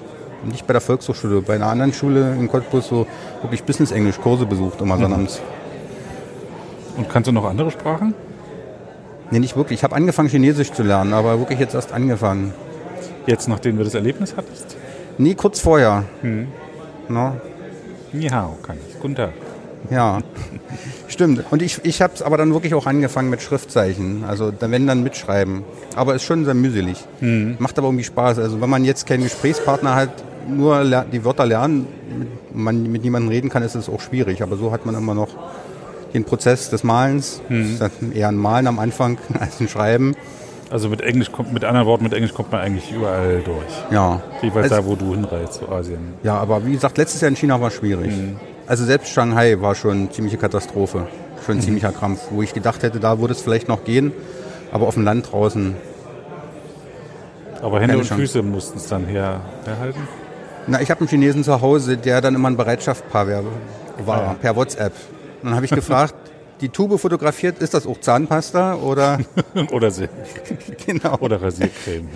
[0.45, 3.07] nicht bei der Volkshochschule, bei einer anderen Schule in Cottbus so
[3.43, 5.03] wirklich Business-Englisch-Kurse besucht, immer mhm.
[5.03, 5.41] sonnabends.
[6.97, 8.15] Und kannst du noch andere Sprachen?
[9.31, 9.81] Nee, nicht wirklich.
[9.81, 12.53] Ich habe angefangen, Chinesisch zu lernen, aber wirklich jetzt erst angefangen.
[13.27, 14.77] Jetzt, nachdem du das Erlebnis hattest?
[15.17, 16.05] Nee, kurz vorher.
[16.21, 16.49] Hm.
[17.09, 17.37] No.
[18.13, 19.01] Ni hao kann ich.
[19.01, 19.31] Guten Tag.
[19.91, 20.21] Ja,
[21.09, 21.45] stimmt.
[21.51, 24.25] Und ich, ich habe es aber dann wirklich auch angefangen mit Schriftzeichen.
[24.25, 25.65] Also wenn dann mitschreiben.
[25.97, 26.99] Aber ist schon sehr mühselig.
[27.21, 27.57] Mhm.
[27.59, 28.39] Macht aber irgendwie Spaß.
[28.39, 30.11] Also wenn man jetzt keinen Gesprächspartner hat,
[30.49, 31.87] nur die Wörter lernen,
[32.53, 34.43] man mit niemandem reden kann, ist es auch schwierig.
[34.43, 35.29] Aber so hat man immer noch
[36.15, 37.41] den Prozess des Malens.
[37.49, 37.77] Mhm.
[37.79, 40.15] Das ist eher ein Malen am Anfang als ein Schreiben.
[40.71, 43.91] Also mit Englisch kommt, mit anderen Worten, mit Englisch kommt man eigentlich überall durch.
[43.91, 44.23] Ja.
[44.41, 46.15] Jeweils also, da, wo du hinreist, zu Asien.
[46.23, 48.11] Ja, aber wie gesagt, letztes Jahr in China war es schwierig.
[48.11, 48.37] Mhm.
[48.67, 51.09] Also selbst Shanghai war schon eine ziemliche Katastrophe.
[51.45, 51.63] Schon ein mhm.
[51.63, 52.21] ziemlicher Krampf.
[52.31, 54.13] Wo ich gedacht hätte, da würde es vielleicht noch gehen.
[54.71, 55.77] Aber auf dem Land draußen.
[57.61, 58.23] Aber Hände und Chance.
[58.23, 60.01] Füße mussten es dann her, herhalten?
[60.67, 63.43] Na, ich habe einen Chinesen zu Hause, der dann immer ein Bereitschaftspaar war,
[64.07, 64.37] ah, ja.
[64.41, 64.93] per WhatsApp.
[65.43, 66.15] Und dann habe ich gefragt,
[66.61, 69.19] die Tube fotografiert, ist das auch Zahnpasta oder?
[69.73, 70.09] oder See.
[70.87, 71.17] genau.
[71.19, 72.09] Oder Rasiercreme,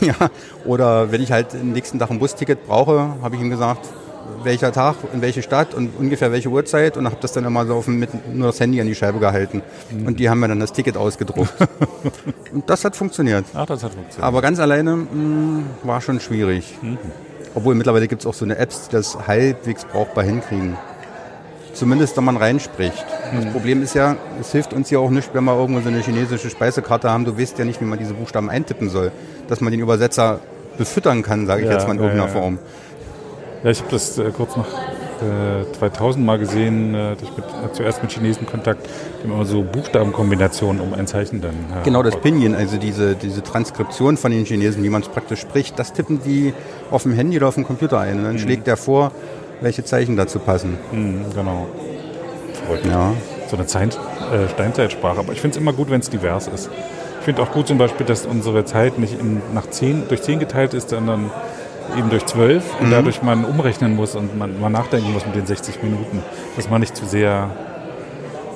[0.00, 0.08] ja.
[0.08, 0.30] ja.
[0.64, 3.88] Oder wenn ich halt am nächsten Tag ein Busticket brauche, habe ich ihm gesagt,
[4.42, 7.74] welcher Tag, in welche Stadt und ungefähr welche Uhrzeit und habe das dann immer so
[7.74, 9.62] auf, mit nur das Handy an die Scheibe gehalten.
[9.90, 10.06] Mhm.
[10.06, 11.52] Und die haben mir dann das Ticket ausgedruckt.
[12.52, 13.44] und das hat funktioniert.
[13.54, 14.26] Ach, das hat funktioniert.
[14.26, 16.78] Aber ganz alleine mh, mm, war schon schwierig.
[16.80, 16.98] Mhm.
[17.54, 20.76] Obwohl mittlerweile gibt es auch so eine Apps, die das halbwegs brauchbar hinkriegen.
[21.72, 23.04] Zumindest, wenn man reinspricht.
[23.34, 23.52] Das mhm.
[23.52, 26.50] Problem ist ja, es hilft uns ja auch nicht, wenn wir irgendwo so eine chinesische
[26.50, 27.24] Speisekarte haben.
[27.24, 29.12] Du weißt ja nicht, wie man diese Buchstaben eintippen soll.
[29.48, 30.40] Dass man den Übersetzer
[30.78, 32.40] befüttern kann, sage ich ja, jetzt mal in irgendeiner ja, ja.
[32.40, 32.58] Form.
[33.62, 34.66] Ja, ich habe das äh, kurz nach
[35.20, 38.88] äh, 2000 mal gesehen, äh, ich mit, äh, zuerst mit Chinesen Kontakt,
[39.22, 41.54] die immer so Buchstabenkombinationen um ein Zeichen dann.
[41.70, 45.40] Ja, genau, das Pinyin, also diese, diese Transkription von den Chinesen, wie man es praktisch
[45.40, 46.54] spricht, das tippen die
[46.90, 48.18] auf dem Handy oder auf dem Computer ein.
[48.18, 48.38] Und dann mhm.
[48.38, 49.12] schlägt der vor,
[49.60, 50.78] welche Zeichen dazu passen.
[50.90, 51.66] Mhm, genau.
[52.64, 52.86] Verrückt.
[52.86, 53.12] Ja.
[53.50, 53.98] So eine Zeit,
[54.32, 55.18] äh, Steinzeitsprache.
[55.18, 56.70] Aber ich finde es immer gut, wenn es divers ist.
[57.18, 60.38] Ich finde auch gut zum Beispiel, dass unsere Zeit nicht in, nach zehn, durch zehn
[60.38, 61.30] geteilt ist, sondern
[61.98, 62.92] eben durch zwölf und mhm.
[62.92, 66.22] dadurch man umrechnen muss und man, man nachdenken muss mit den 60 Minuten,
[66.56, 67.50] dass man nicht zu sehr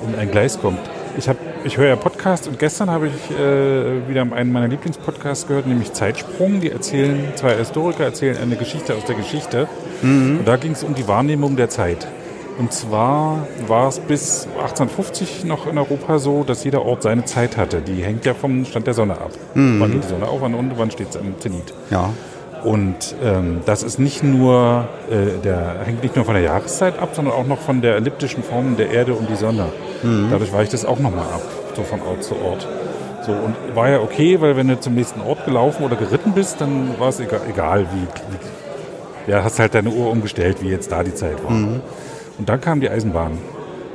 [0.07, 0.79] in ein Gleis kommt.
[1.17, 5.47] Ich, hab, ich höre ja Podcasts und gestern habe ich äh, wieder einen meiner Lieblingspodcasts
[5.47, 6.59] gehört, nämlich Zeitsprung.
[6.59, 9.67] Die erzählen, zwei Historiker erzählen eine Geschichte aus der Geschichte.
[10.01, 10.39] Mhm.
[10.39, 12.05] Und da ging es um die Wahrnehmung der Zeit.
[12.57, 17.57] Und zwar war es bis 1850 noch in Europa so, dass jeder Ort seine Zeit
[17.57, 17.81] hatte.
[17.81, 19.31] Die hängt ja vom Stand der Sonne ab.
[19.53, 19.79] Mhm.
[19.79, 21.73] Wann geht die Sonne auf, wann unten, wann steht es am Zenit.
[21.89, 22.11] Ja.
[22.65, 27.09] Und ähm, das ist nicht nur, äh, der hängt nicht nur von der Jahreszeit ab,
[27.13, 29.67] sondern auch noch von der elliptischen Form der Erde um die Sonne.
[30.01, 30.29] Mhm.
[30.31, 31.43] Dadurch weicht das auch nochmal ab,
[31.75, 32.67] so von Ort zu Ort.
[33.23, 36.59] So, und war ja okay, weil wenn du zum nächsten Ort gelaufen oder geritten bist,
[36.59, 40.91] dann war es egal, egal wie, wie, Ja, hast halt deine Uhr umgestellt, wie jetzt
[40.91, 41.51] da die Zeit war.
[41.51, 41.81] Mhm.
[42.39, 43.37] Und dann kam die Eisenbahn.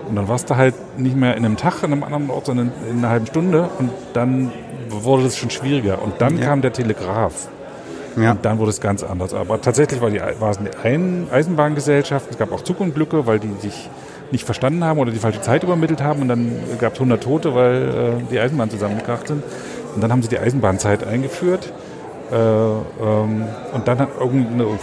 [0.08, 2.70] Und dann warst du halt nicht mehr in einem Tag an einem anderen Ort, sondern
[2.88, 3.68] in einer halben Stunde.
[3.80, 4.52] Und dann
[4.88, 6.02] wurde es schon schwieriger.
[6.02, 6.46] Und dann ja.
[6.46, 7.48] kam der Telegraph.
[8.16, 8.32] Ja.
[8.32, 9.34] Und dann wurde es ganz anders.
[9.34, 10.70] Aber tatsächlich war, die, war es eine
[11.30, 12.30] Eisenbahngesellschaft.
[12.30, 13.88] Es gab auch Zugunglücke, weil die sich
[14.32, 16.22] nicht verstanden haben oder die falsche Zeit übermittelt haben.
[16.22, 19.42] Und dann gab es 100 Tote, weil äh, die Eisenbahnen zusammengekracht sind.
[19.94, 21.72] Und dann haben sie die Eisenbahnzeit eingeführt.
[22.30, 24.06] Äh, ähm, und dann,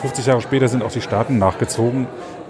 [0.02, 2.08] 50 Jahre später, sind auch die Staaten nachgezogen.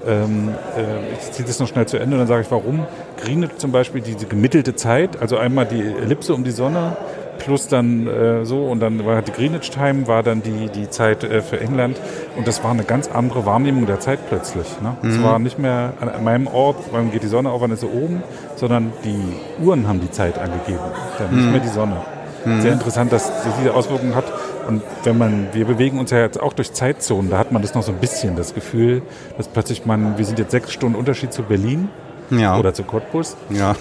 [0.07, 2.85] Ähm, äh, ich ziehe das noch schnell zu Ende und dann sage ich, warum.
[3.21, 6.97] Greenwich zum Beispiel diese gemittelte Zeit, also einmal die Ellipse um die Sonne
[7.37, 11.23] plus dann äh, so und dann war die Greenwich Time war dann die, die Zeit
[11.23, 11.99] äh, für England
[12.35, 14.67] und das war eine ganz andere Wahrnehmung der Zeit plötzlich.
[14.81, 14.97] Ne?
[15.03, 15.23] Es mhm.
[15.23, 18.23] war nicht mehr an meinem Ort, wann geht die Sonne auf, wann ist sie oben,
[18.55, 20.79] sondern die Uhren haben die Zeit angegeben,
[21.17, 21.51] dann nicht mhm.
[21.51, 21.97] mehr die Sonne.
[22.45, 22.61] Mhm.
[22.61, 24.25] Sehr interessant, dass das diese Auswirkungen hat.
[24.67, 27.73] Und wenn man, wir bewegen uns ja jetzt auch durch Zeitzonen, da hat man das
[27.73, 29.01] noch so ein bisschen, das Gefühl,
[29.37, 31.89] dass plötzlich man, wir sind jetzt sechs Stunden Unterschied zu Berlin.
[32.29, 32.59] Ja.
[32.59, 33.37] Oder zu Cottbus.
[33.49, 33.75] Ja.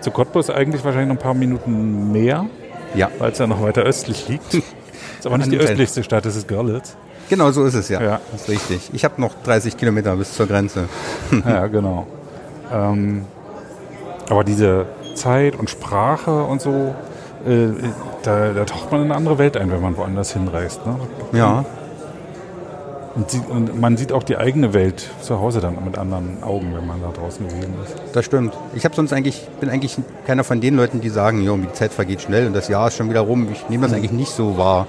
[0.00, 2.46] Zu Cottbus eigentlich wahrscheinlich noch ein paar Minuten mehr.
[2.94, 3.10] Ja.
[3.18, 4.54] Weil es ja noch weiter östlich liegt.
[4.54, 4.64] ist
[5.24, 6.96] aber nicht die östlichste Stadt, das ist Görlitz.
[7.28, 8.02] Genau, so ist es ja.
[8.02, 8.20] ja.
[8.32, 8.90] Das ist richtig.
[8.92, 10.88] Ich habe noch 30 Kilometer bis zur Grenze.
[11.46, 12.06] ja, genau.
[12.72, 13.24] Ähm,
[14.28, 16.94] aber diese Zeit und Sprache und so,
[17.46, 17.68] äh,
[18.22, 20.84] da, da, taucht man in eine andere Welt ein, wenn man woanders hinreist.
[20.86, 20.98] Ne?
[21.32, 21.64] Ja.
[23.14, 26.74] Und, sie, und, man sieht auch die eigene Welt zu Hause dann mit anderen Augen,
[26.74, 27.94] wenn man da draußen gewesen ist.
[28.12, 28.54] Das stimmt.
[28.74, 29.96] Ich habe sonst eigentlich, bin eigentlich
[30.26, 32.96] keiner von den Leuten, die sagen, jo, die Zeit vergeht schnell und das Jahr ist
[32.96, 33.48] schon wieder rum.
[33.52, 33.98] Ich nehme das mhm.
[33.98, 34.88] eigentlich nicht so wahr.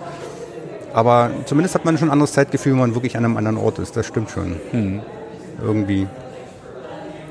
[0.93, 3.77] Aber zumindest hat man schon ein anderes Zeitgefühl, wenn man wirklich an einem anderen Ort
[3.79, 3.95] ist.
[3.95, 4.55] Das stimmt schon.
[4.71, 5.01] Mhm.
[5.61, 6.07] Irgendwie.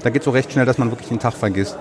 [0.02, 1.78] Da geht es so recht schnell, dass man wirklich den Tag vergisst.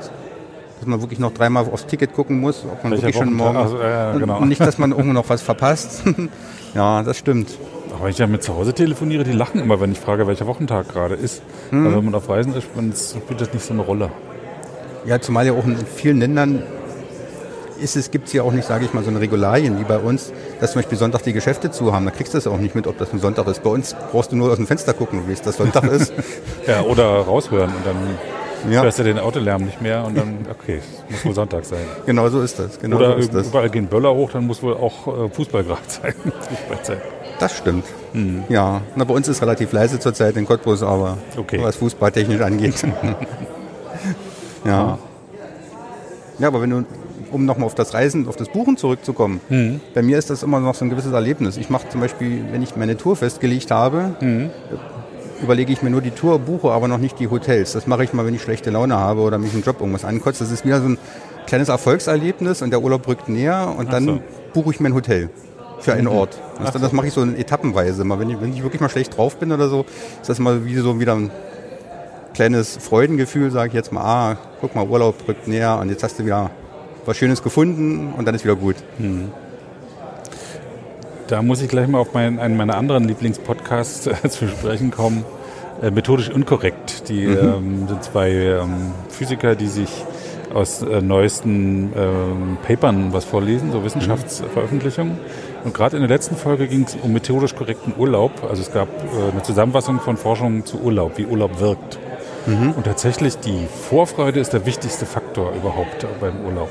[0.79, 3.57] Dass man wirklich noch dreimal aufs Ticket gucken muss, ob man Welcher wirklich schon morgen.
[3.57, 4.39] Also, ja, genau.
[4.39, 6.03] Und nicht, dass man irgendwo noch was verpasst.
[6.73, 7.49] ja, das stimmt.
[7.97, 10.89] Aber ich ja mit zu Hause telefoniere, die lachen immer, wenn ich frage, welcher Wochentag
[10.89, 11.41] gerade ist.
[11.71, 11.87] Mhm.
[11.87, 12.63] Aber wenn man auf Reisen ist,
[13.15, 14.09] spielt das nicht so eine Rolle.
[15.05, 16.63] Ja, zumal ja auch in vielen Ländern
[17.79, 19.97] ist es, gibt es ja auch nicht, sage ich mal, so eine Regularien wie bei
[19.97, 22.05] uns, dass zum Beispiel Sonntag die Geschäfte zu haben.
[22.05, 23.61] Da kriegst du es auch nicht mit, ob das ein Sonntag ist.
[23.63, 26.13] Bei uns brauchst du nur aus dem Fenster gucken, wie es das Sonntag ist.
[26.67, 28.81] ja, oder raushören und dann Ja.
[28.81, 30.79] Du hast ja den Autolärm nicht mehr und dann, okay,
[31.09, 31.83] muss wohl Sonntag sein.
[32.05, 32.79] Genau so ist das.
[32.79, 33.47] Genau Oder so ist das.
[33.47, 36.13] überall gehen Böller hoch, dann muss wohl auch äh, Fußball gerade sein.
[36.49, 37.01] Fußballzeit.
[37.43, 37.83] Das stimmt.
[38.13, 38.45] Mhm.
[38.47, 41.59] Ja, Na, bei uns ist relativ leise zurzeit in Cottbus, aber okay.
[41.61, 42.75] was fußballtechnisch angeht.
[44.65, 44.97] ja.
[46.39, 46.85] Ja, aber wenn du,
[47.33, 49.81] um nochmal auf das Reisen, auf das Buchen zurückzukommen, mhm.
[49.93, 51.57] bei mir ist das immer noch so ein gewisses Erlebnis.
[51.57, 54.49] Ich mache zum Beispiel, wenn ich meine Tour festgelegt habe, mhm.
[55.41, 57.73] überlege ich mir nur die Tour, buche aber noch nicht die Hotels.
[57.73, 60.39] Das mache ich mal, wenn ich schlechte Laune habe oder mich im Job irgendwas ankotzt.
[60.39, 60.97] Das ist wieder so ein
[61.45, 64.19] kleines Erfolgserlebnis und der Urlaub rückt näher und dann so.
[64.53, 65.29] buche ich mein Hotel
[65.83, 66.17] für einen mhm.
[66.17, 66.39] Ort.
[66.59, 68.03] Das, das mache ich so etappenweise.
[68.03, 69.85] Mal, wenn, ich, wenn ich wirklich mal schlecht drauf bin oder so,
[70.21, 71.31] ist das mal wie so wieder ein
[72.33, 76.19] kleines Freudengefühl, sage ich jetzt mal, ah, guck mal, Urlaub rückt näher und jetzt hast
[76.19, 76.49] du wieder
[77.05, 78.75] was Schönes gefunden und dann ist wieder gut.
[78.97, 79.31] Mhm.
[81.27, 85.23] Da muss ich gleich mal auf mein, einen meiner anderen Lieblingspodcasts äh, zu sprechen kommen.
[85.81, 87.09] Äh, methodisch unkorrekt.
[87.09, 87.37] Die mhm.
[87.37, 89.89] ähm, sind zwei ähm, Physiker, die sich
[90.53, 95.17] aus äh, neuesten ähm, Papern was vorlesen, so Wissenschaftsveröffentlichungen.
[95.63, 98.31] Und gerade in der letzten Folge ging es um methodisch korrekten Urlaub.
[98.49, 101.99] Also es gab äh, eine Zusammenfassung von Forschungen zu Urlaub, wie Urlaub wirkt.
[102.45, 102.71] Mhm.
[102.71, 106.69] Und tatsächlich die Vorfreude ist der wichtigste Faktor überhaupt beim Urlaub.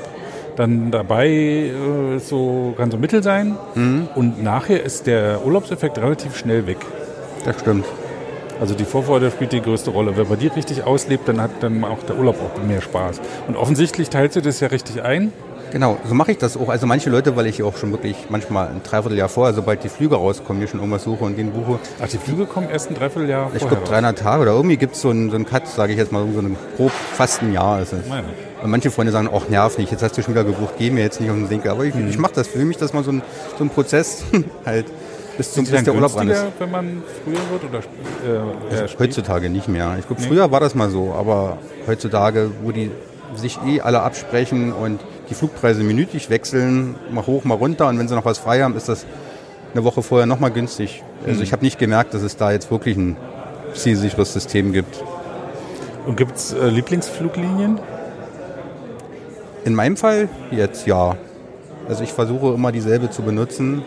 [0.55, 4.07] Dann dabei äh, so, kann so mittel sein mhm.
[4.13, 6.77] und nachher ist der Urlaubseffekt relativ schnell weg.
[7.43, 7.85] Das stimmt.
[8.59, 10.15] Also die Vorfreude spielt die größte Rolle.
[10.15, 13.19] Wenn man die richtig auslebt, dann hat dann auch der Urlaub auch mehr Spaß.
[13.47, 15.33] Und offensichtlich teilt sie das ja richtig ein.
[15.73, 16.69] Genau, so mache ich das auch.
[16.69, 20.15] Also manche Leute, weil ich auch schon wirklich manchmal ein Dreivierteljahr vorher, sobald die Flüge
[20.15, 21.79] rauskommen, hier schon irgendwas suche und den buche.
[21.99, 24.93] Ach, die Flüge kommen erst ein Dreivierteljahr vorher Ich glaube 300 Tage oder irgendwie gibt
[24.93, 27.51] es so einen, so einen Cut, sage ich jetzt mal, so ein grob fast ein
[27.51, 28.07] Jahr ist es.
[28.07, 28.27] Meine.
[28.61, 31.01] Und manche Freunde sagen, ach nerv nicht, jetzt hast du schon wieder gebucht, geh mir
[31.01, 31.71] jetzt nicht auf den Denker.
[31.71, 32.07] Aber ich, mhm.
[32.07, 33.23] ich mache das, für mich das mal so ein,
[33.57, 34.23] so ein Prozess
[34.65, 34.85] halt
[35.37, 36.45] bis zum bis der Urlaub ran ist.
[36.59, 39.95] wenn man früher wird oder äh, also heutzutage nicht mehr.
[39.97, 40.27] Ich glaube, nee.
[40.27, 41.57] früher war das mal so, aber
[41.87, 42.91] heutzutage, wo die
[43.35, 48.07] sich eh alle absprechen und die Flugpreise minütlich wechseln, mal hoch, mal runter und wenn
[48.07, 49.05] sie noch was frei haben, ist das
[49.73, 51.03] eine Woche vorher nochmal günstig.
[51.25, 51.43] Also mhm.
[51.43, 53.17] ich habe nicht gemerkt, dass es da jetzt wirklich ein
[53.73, 55.03] zielsicheres System gibt.
[56.05, 57.79] Und gibt es äh, Lieblingsfluglinien?
[59.65, 61.15] In meinem Fall jetzt ja.
[61.87, 63.83] Also ich versuche immer dieselbe zu benutzen.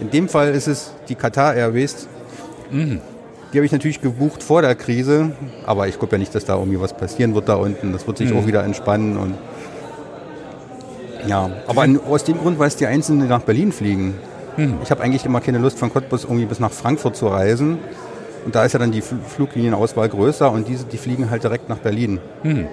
[0.00, 2.08] In dem Fall ist es die Qatar Airways.
[2.70, 3.00] Mhm.
[3.52, 5.30] Die habe ich natürlich gebucht vor der Krise,
[5.64, 7.92] aber ich glaube ja nicht, dass da irgendwie was passieren wird da unten.
[7.92, 8.38] Das wird sich mhm.
[8.38, 9.34] auch wieder entspannen und
[11.26, 14.14] ja, aber aus dem Grund, weil es die Einzelnen nach Berlin fliegen.
[14.56, 14.78] Mhm.
[14.82, 17.78] Ich habe eigentlich immer keine Lust von Cottbus irgendwie bis nach Frankfurt zu reisen.
[18.44, 21.78] Und da ist ja dann die Fluglienenauswahl größer und diese, die fliegen halt direkt nach
[21.78, 22.20] Berlin.
[22.42, 22.66] Mhm.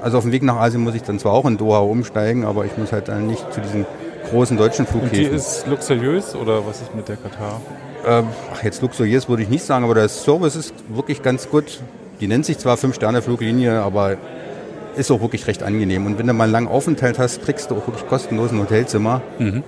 [0.00, 2.64] Also auf dem Weg nach Asien muss ich dann zwar auch in Doha umsteigen, aber
[2.64, 3.86] ich muss halt dann nicht zu diesen
[4.30, 5.18] großen deutschen Flughäfen.
[5.18, 7.60] Und die ist luxuriös oder was ist mit der Katar?
[8.06, 11.80] Ähm, ach, jetzt luxuriös würde ich nicht sagen, aber der Service ist wirklich ganz gut.
[12.20, 14.16] Die nennt sich zwar Fünf-Sterne-Fluglinie, aber
[14.96, 16.06] ist auch wirklich recht angenehm.
[16.06, 19.22] Und wenn du mal einen langen Aufenthalt hast, kriegst du auch wirklich kostenlos ein Hotelzimmer.
[19.38, 19.62] Mhm.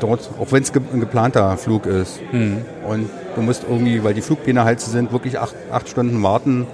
[0.00, 2.20] Dort, auch wenn es ein geplanter Flug ist.
[2.32, 2.58] Mhm.
[2.86, 6.66] Und du musst irgendwie, weil die Flugpläne halt sind, wirklich acht, acht Stunden warten,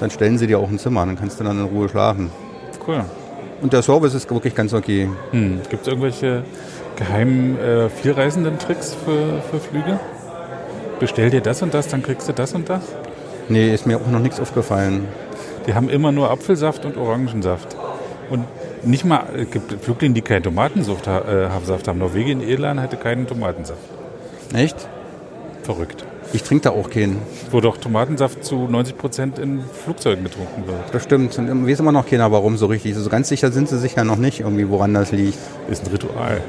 [0.00, 2.30] dann stellen sie dir auch ein Zimmer, dann kannst du dann in Ruhe schlafen.
[2.86, 3.04] Cool.
[3.62, 5.08] Und der Service ist wirklich ganz okay.
[5.30, 5.60] Hm.
[5.70, 6.44] Gibt es irgendwelche
[6.96, 10.00] geheimen äh, vielreisenden Tricks für, für Flüge?
[11.00, 12.82] Bestell dir das und das, dann kriegst du das und das?
[13.48, 15.06] Nee, ist mir auch noch nichts aufgefallen.
[15.66, 17.76] Die haben immer nur Apfelsaft und Orangensaft.
[18.30, 18.44] Und
[18.84, 21.98] nicht mal, es gibt Fluglinien, die keinen Tomatensaft äh, haben.
[21.98, 23.80] Norwegen, Irland hatte keinen Tomatensaft.
[24.52, 24.88] Echt?
[25.62, 26.04] Verrückt.
[26.32, 27.22] Ich trinke da auch keinen.
[27.50, 30.92] Wo doch Tomatensaft zu 90 Prozent in Flugzeugen getrunken wird.
[30.92, 31.38] Das stimmt.
[31.38, 32.94] Und weiß immer noch keiner, warum so richtig.
[32.96, 35.38] Also ganz sicher sind sie sich ja noch nicht, irgendwie, woran das liegt.
[35.70, 36.40] Ist ein Ritual.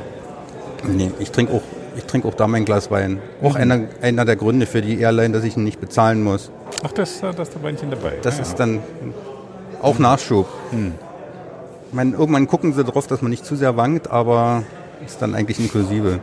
[0.87, 1.61] Nee, ich trinke auch,
[2.03, 3.19] trink auch da mein Glas Wein.
[3.41, 3.61] Auch mhm.
[3.61, 6.51] einer, einer der Gründe für die Airline, dass ich ihn nicht bezahlen muss.
[6.83, 8.13] Ach, das, das ist da Weinchen dabei.
[8.21, 8.81] Das ja, ist dann
[9.81, 10.47] auch Nachschub.
[10.71, 10.93] Mhm.
[11.89, 14.63] Ich meine, irgendwann gucken sie darauf, dass man nicht zu sehr wankt, aber
[15.05, 16.19] ist dann eigentlich inklusive.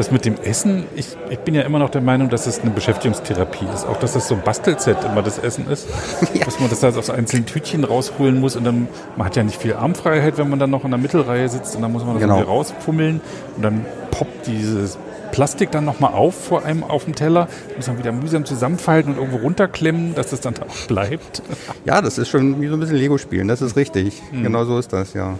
[0.00, 2.70] Das mit dem Essen, ich, ich bin ja immer noch der Meinung, dass es eine
[2.70, 3.86] Beschäftigungstherapie ist.
[3.86, 5.86] Auch, dass das so ein Bastelset immer das Essen ist.
[6.32, 6.46] Ja.
[6.46, 9.60] Dass man das halt aus einzelnen Tütchen rausholen muss und dann, man hat ja nicht
[9.60, 12.22] viel Armfreiheit, wenn man dann noch in der Mittelreihe sitzt und dann muss man das
[12.22, 12.36] genau.
[12.36, 13.20] irgendwie rausfummeln
[13.56, 14.96] und dann poppt dieses
[15.32, 19.18] Plastik dann nochmal auf vor einem auf dem Teller, muss man wieder mühsam zusammenfalten und
[19.18, 21.42] irgendwo runterklemmen, dass das dann auch bleibt.
[21.84, 24.22] Ja, das ist schon wie so ein bisschen Lego-Spielen, das ist richtig.
[24.32, 24.44] Mhm.
[24.44, 25.36] Genau so ist das, ja.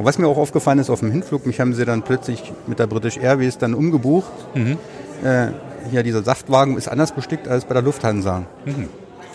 [0.00, 2.78] Und was mir auch aufgefallen ist auf dem Hinflug, mich haben sie dann plötzlich mit
[2.78, 4.32] der British Airways dann umgebucht.
[4.54, 4.78] Mhm.
[5.22, 5.48] Äh,
[5.90, 8.44] hier dieser Saftwagen ist anders bestickt als bei der Lufthansa.
[8.64, 8.88] Mhm.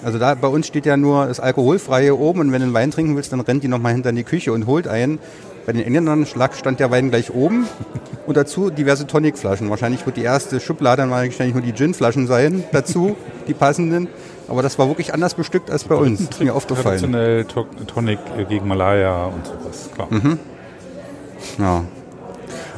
[0.03, 2.89] Also da bei uns steht ja nur das Alkoholfreie oben und wenn du einen Wein
[2.89, 5.19] trinken willst, dann rennt die nochmal hinter in die Küche und holt einen.
[5.67, 7.67] Bei den Engländern stand der Wein gleich oben
[8.25, 9.69] und dazu diverse Tonicflaschen.
[9.69, 13.15] Wahrscheinlich wird die erste Schublade dann wahrscheinlich nur die Ginflaschen sein dazu,
[13.47, 14.07] die passenden.
[14.47, 16.21] Aber das war wirklich anders bestückt als bei uns.
[16.21, 16.99] Ist mir aufgefallen.
[16.99, 18.17] Traditionell Tonic
[18.49, 20.07] gegen Malaya und sowas, klar.
[20.09, 20.39] Mhm.
[21.59, 21.83] Ja.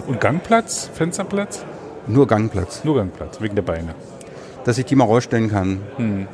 [0.07, 1.63] Und Gangplatz, Fensterplatz?
[2.07, 2.83] Nur Gangplatz.
[2.83, 3.95] Nur Gangplatz, wegen der Beine.
[4.63, 5.81] Dass ich die mal rausstellen kann.
[5.97, 6.27] Hm.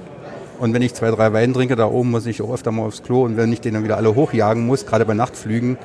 [0.60, 3.04] Und wenn ich zwei, drei Wein trinke, da oben muss ich auch öfter mal aufs
[3.04, 3.24] Klo.
[3.24, 5.78] Und wenn ich den dann wieder alle hochjagen muss, gerade bei Nachtflügen,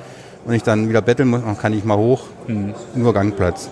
[0.45, 2.23] und ich dann wieder betteln muss, dann kann ich mal hoch.
[2.45, 2.73] Hm.
[2.95, 3.69] Nur Gangplatz.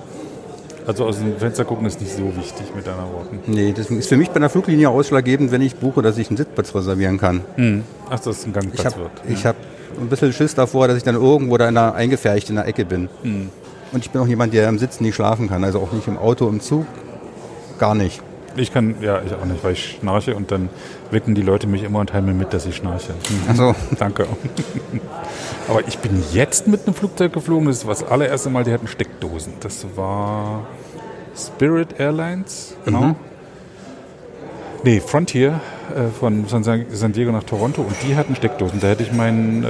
[0.86, 3.40] Also aus dem Fenster gucken ist nicht so wichtig mit deiner Worten.
[3.48, 6.38] Nee, das ist für mich bei einer Fluglinie ausschlaggebend, wenn ich buche, dass ich einen
[6.38, 7.42] Sitzplatz reservieren kann.
[7.56, 7.84] Hm.
[8.10, 9.12] Ach, dass es ein Gangplatz ich hab, wird.
[9.28, 9.58] Ich habe
[10.00, 12.86] ein bisschen Schiss davor, dass ich dann irgendwo da in der, eingefärcht in der Ecke
[12.86, 13.10] bin.
[13.24, 13.50] Hm.
[13.92, 15.64] Und ich bin auch jemand, der im Sitzen nicht schlafen kann.
[15.64, 16.86] Also auch nicht im Auto, im Zug.
[17.80, 18.22] Gar nicht.
[18.56, 20.70] Ich kann, ja, ich auch nicht, weil ich schnarche und dann
[21.12, 23.14] wecken die Leute mich immer und teilen mir mit, dass ich schnarche.
[23.48, 24.28] Also Danke.
[25.68, 27.68] Aber ich bin jetzt mit einem Flugzeug geflogen.
[27.68, 29.54] Das war das allererste Mal, die hatten Steckdosen.
[29.60, 30.66] Das war
[31.36, 33.02] Spirit Airlines, genau.
[33.02, 33.16] Mhm.
[34.84, 35.62] Nee, Frontier
[36.20, 38.80] von San Diego nach Toronto und die hatten Steckdosen.
[38.80, 39.68] Da hätte ich meinen äh,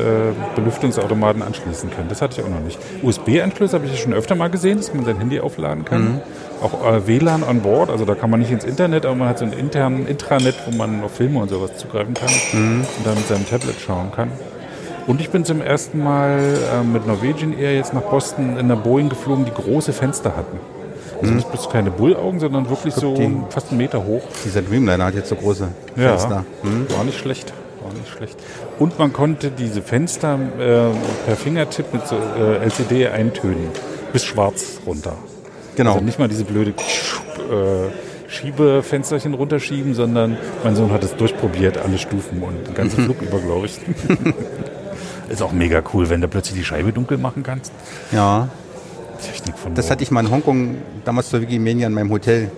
[0.56, 2.10] Belüftungsautomaten anschließen können.
[2.10, 2.80] Das hatte ich auch noch nicht.
[3.04, 6.02] USB-Anschlüsse habe ich schon öfter mal gesehen, dass man sein Handy aufladen kann.
[6.02, 6.22] Mhm.
[6.62, 9.40] Auch äh, WLAN an Bord, also da kann man nicht ins Internet, aber man hat
[9.40, 12.82] so ein internen Intranet, wo man auf Filme und sowas zugreifen kann mhm.
[12.98, 14.32] und dann mit seinem Tablet schauen kann.
[15.06, 18.76] Und ich bin zum ersten Mal äh, mit Norwegian Air jetzt nach Boston in einer
[18.76, 20.60] Boeing geflogen, die große Fenster hatten.
[21.22, 24.22] Also nicht bloß keine Bullaugen, sondern wirklich so die, fast einen Meter hoch.
[24.46, 26.46] Dieser Dreamliner hat jetzt so große Fenster.
[26.64, 26.88] Ja, mhm.
[26.96, 27.54] war nicht schlecht.
[27.82, 28.38] War nicht schlecht.
[28.80, 33.70] Und man konnte diese Fenster äh, per Fingertipp mit so, äh, LCD eintönen.
[34.14, 35.14] Bis schwarz runter.
[35.76, 35.94] Genau.
[35.94, 41.98] Also nicht mal diese blöde äh, Schiebefensterchen runterschieben, sondern mein Sohn hat es durchprobiert, alle
[41.98, 43.80] Stufen und den ganzen Flug über, glaube ich.
[45.30, 47.72] Ist auch mega cool, wenn du plötzlich die Scheibe dunkel machen kannst.
[48.12, 48.50] Ja.
[49.18, 52.52] Technik von Das hatte ich mal in Hongkong damals zur Wikimania in meinem Hotel.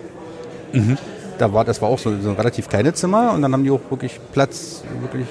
[0.72, 0.96] Mhm.
[1.38, 3.70] Da war, das war auch so, so ein relativ kleines Zimmer und dann haben die
[3.70, 5.26] auch wirklich Platz wirklich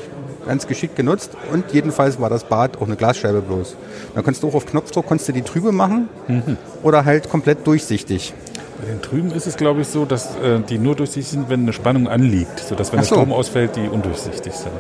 [0.48, 3.76] ganz geschickt genutzt und jedenfalls war das Bad auch eine Glasscheibe bloß.
[4.16, 6.58] Da kannst du auch auf Knopfdruck konntest du die trübe machen mhm.
[6.82, 8.34] oder halt komplett durchsichtig.
[8.82, 11.62] Bei den Trüben ist es, glaube ich, so, dass äh, die nur durchsichtig sind, wenn
[11.62, 13.16] eine Spannung anliegt, sodass wenn so.
[13.16, 14.72] der Strom ausfällt, die undurchsichtig sind.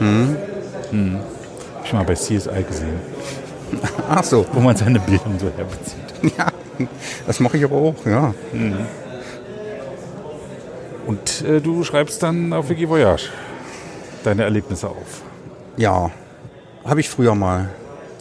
[0.00, 0.36] Mhm.
[1.76, 3.00] Hab ich mal bei CSI gesehen.
[4.08, 4.46] Ach so.
[4.52, 6.06] Wo man seine Bildung so herbezieht.
[6.38, 6.48] Ja,
[7.26, 8.34] das mache ich aber auch, ja.
[8.52, 8.86] Mhm.
[11.06, 13.28] Und äh, du schreibst dann auf Wikivoyage
[14.24, 15.22] deine Erlebnisse auf.
[15.76, 16.10] Ja,
[16.84, 17.68] habe ich früher mal.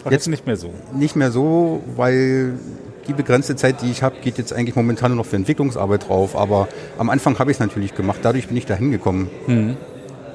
[0.04, 0.72] Ach, jetzt nicht mehr so.
[0.94, 2.60] Nicht mehr so, weil
[3.08, 6.36] die begrenzte Zeit, die ich habe, geht jetzt eigentlich momentan nur noch für Entwicklungsarbeit drauf.
[6.36, 8.20] Aber am Anfang habe ich es natürlich gemacht.
[8.22, 9.30] Dadurch bin ich da hingekommen.
[9.48, 9.78] Mhm.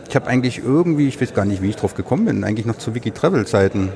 [0.09, 2.79] Ich habe eigentlich irgendwie, ich weiß gar nicht, wie ich drauf gekommen bin, eigentlich noch
[2.79, 3.91] zu Wiki-Travel-Zeiten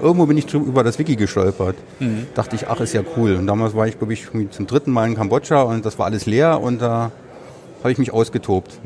[0.00, 1.76] irgendwo bin ich über das Wiki gestolpert.
[2.00, 2.26] Mhm.
[2.34, 3.34] Dachte ich, ach, ist ja cool.
[3.36, 6.26] Und damals war ich, glaube ich, zum dritten Mal in Kambodscha und das war alles
[6.26, 7.10] leer und da
[7.80, 8.78] habe ich mich ausgetobt.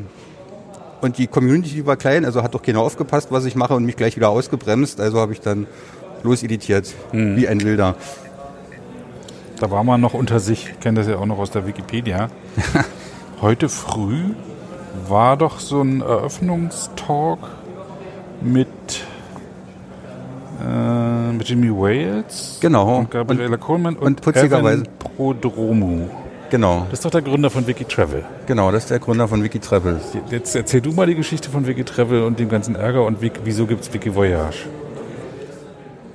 [1.01, 3.97] Und die Community war klein, also hat doch keiner aufgepasst, was ich mache und mich
[3.97, 5.01] gleich wieder ausgebremst.
[5.01, 5.67] Also habe ich dann
[6.23, 7.37] loseditiert, mhm.
[7.37, 7.97] wie ein Wilder.
[9.59, 12.29] Da war man noch unter sich, ich kenne das ja auch noch aus der Wikipedia.
[13.41, 14.35] Heute früh
[15.09, 17.39] war doch so ein Eröffnungstalk
[18.41, 18.69] mit
[20.63, 22.59] äh, mit Jimmy Wales.
[22.61, 22.99] Genau.
[22.99, 26.09] Und Gabriela Coleman und, und Evan Prodromu.
[26.51, 26.87] Genau.
[26.91, 28.25] Das ist doch der Gründer von Wikitravel.
[28.47, 29.99] Genau, das ist der Gründer von Wikitravel.
[30.31, 33.83] Jetzt erzähl du mal die Geschichte von Wikitravel und dem ganzen Ärger und wieso gibt
[33.83, 34.67] es Wikivoyage?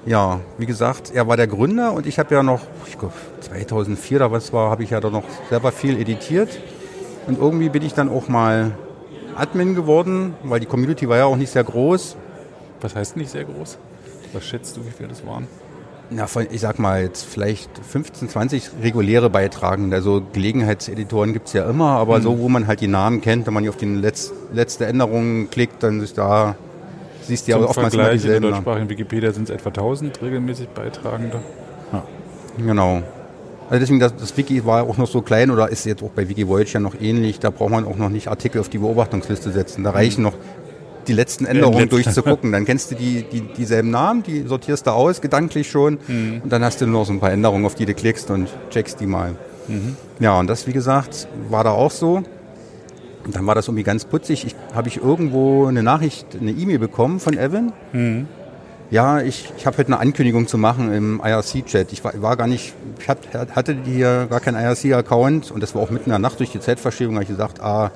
[0.06, 4.18] Ja, wie gesagt, er war der Gründer und ich habe ja noch, ich glaube 2004
[4.18, 6.50] oder was war, habe ich ja da noch selber viel editiert.
[7.26, 8.72] Und irgendwie bin ich dann auch mal
[9.36, 12.16] Admin geworden, weil die Community war ja auch nicht sehr groß.
[12.80, 13.80] Was heißt nicht sehr groß?
[14.34, 15.48] Was schätzt du, wie viele das waren?
[16.10, 19.96] Na, ich sag mal jetzt vielleicht 15, 20 reguläre Beitragende.
[19.96, 22.24] Also Gelegenheitseditoren gibt es ja immer, aber mhm.
[22.24, 25.84] so, wo man halt die Namen kennt, wenn man auf die Letz-, letzte Änderung klickt,
[25.84, 26.56] dann ist da,
[27.24, 28.36] siehst du ja oftmals Vergleich, mal dieselben.
[28.36, 31.42] In der deutschsprachigen Wikipedia sind es etwa 1000 regelmäßig Beitragende.
[31.92, 32.04] Ja.
[32.58, 33.04] Genau.
[33.70, 36.30] Also deswegen, das, das, Wiki war auch noch so klein oder ist jetzt auch bei
[36.30, 37.40] WikiVoyage ja noch ähnlich.
[37.40, 39.84] Da braucht man auch noch nicht Artikel auf die Beobachtungsliste setzen.
[39.84, 40.28] Da reichen mhm.
[40.30, 40.36] noch
[41.08, 42.52] die letzten Änderungen ja, durchzugucken.
[42.52, 46.00] Dann kennst du die, die, dieselben Namen, die sortierst du aus, gedanklich schon.
[46.08, 46.41] Mhm.
[46.43, 48.49] Und dann hast du nur noch so ein paar Änderungen, auf die du klickst und
[48.70, 49.36] checkst die mal.
[49.68, 49.95] Mhm.
[50.20, 52.24] Ja, und das, wie gesagt, war da auch so.
[53.26, 54.45] Und dann war das irgendwie ganz putzig.
[54.45, 57.74] Ich, habe ich irgendwo eine Nachricht, eine E-Mail bekommen von Evan.
[57.91, 58.28] Mhm.
[58.89, 61.91] Ja, ich, ich habe heute eine Ankündigung zu machen im IRC-Chat.
[61.91, 65.82] Ich war, war gar nicht, ich hat, hatte hier gar keinen IRC-Account und das war
[65.82, 67.16] auch mitten in der Nacht durch die Zeitverschiebung.
[67.16, 67.91] habe ich gesagt, ah,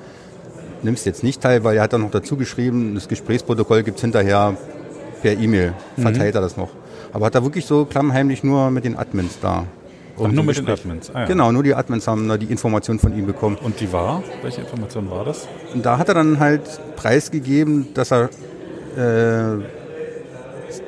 [0.82, 4.02] nimmst jetzt nicht teil, weil er hat dann noch dazu geschrieben, das Gesprächsprotokoll gibt es
[4.02, 4.56] hinterher
[5.22, 6.38] per E-Mail, verteilt mhm.
[6.38, 6.70] er das noch.
[7.12, 9.66] Aber hat er wirklich so klammheimlich nur mit den Admins da
[10.18, 11.10] Ach, nur mit den Admins?
[11.10, 11.26] Ah, ja.
[11.26, 13.56] Genau, nur die Admins haben da die Information von ihm bekommen.
[13.62, 14.22] Und die war?
[14.42, 15.48] Welche Information war das?
[15.74, 16.62] Und da hat er dann halt
[16.96, 18.24] preisgegeben, dass er
[18.96, 19.62] äh,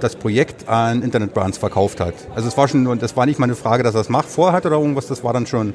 [0.01, 2.15] das Projekt an Internet Brands verkauft hat.
[2.35, 4.29] Also es war schon, und das war nicht mal eine Frage, dass er es macht,
[4.29, 5.75] vorhat oder irgendwas, das war dann schon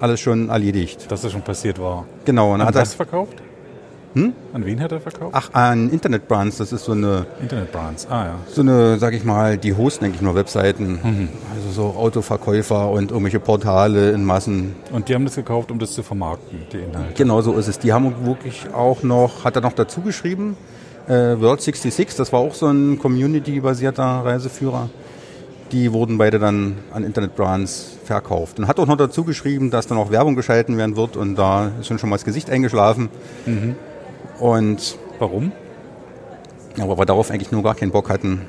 [0.00, 1.10] alles schon erledigt.
[1.10, 2.06] Dass das schon passiert war.
[2.24, 2.54] Genau.
[2.54, 3.42] Und an hat was verkauft?
[4.14, 4.32] Hm?
[4.52, 5.32] An wen hat er verkauft?
[5.32, 6.58] Ach, an Internet Brands.
[6.58, 7.26] Das ist so eine.
[7.40, 8.34] Internet Brands, ah ja.
[8.48, 10.98] So eine, sag ich mal, die hosten eigentlich nur Webseiten.
[11.02, 11.28] Mhm.
[11.54, 14.74] Also so Autoverkäufer und irgendwelche Portale in Massen.
[14.92, 17.14] Und die haben das gekauft, um das zu vermarkten, die Inhalte.
[17.14, 17.78] Genau so ist es.
[17.78, 20.56] Die haben wirklich auch noch, hat er noch dazu geschrieben,
[21.08, 24.90] äh, World 66, das war auch so ein Community-basierter Reiseführer.
[25.72, 28.58] Die wurden beide dann an Internet Brands verkauft.
[28.58, 31.72] Und hat auch noch dazu geschrieben, dass dann auch Werbung geschalten werden wird und da
[31.80, 33.10] ist schon schon mal das Gesicht eingeschlafen.
[33.46, 33.76] Mhm.
[34.38, 35.52] Und warum?
[36.76, 38.42] Ja, weil wir darauf eigentlich nur gar keinen Bock hatten.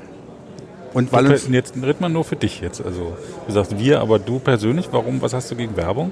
[0.92, 2.84] Und weil uns jetzt redet man nur für dich jetzt.
[2.84, 3.16] Also
[3.46, 5.22] du sagst wir, aber du persönlich, warum?
[5.22, 6.10] Was hast du gegen Werbung?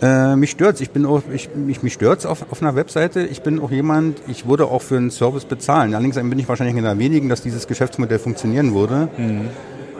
[0.00, 0.80] Äh, mich stört's.
[0.80, 3.24] Ich bin auch, ich, mich, mich stört's auf, auf einer Webseite.
[3.24, 5.94] Ich bin auch jemand, ich würde auch für einen Service bezahlen.
[5.94, 9.08] Allerdings bin ich wahrscheinlich einer wenigen, dass dieses Geschäftsmodell funktionieren würde.
[9.16, 9.48] Mhm.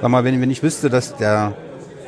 [0.01, 1.55] Sag mal, wenn, wenn ich wüsste, dass der,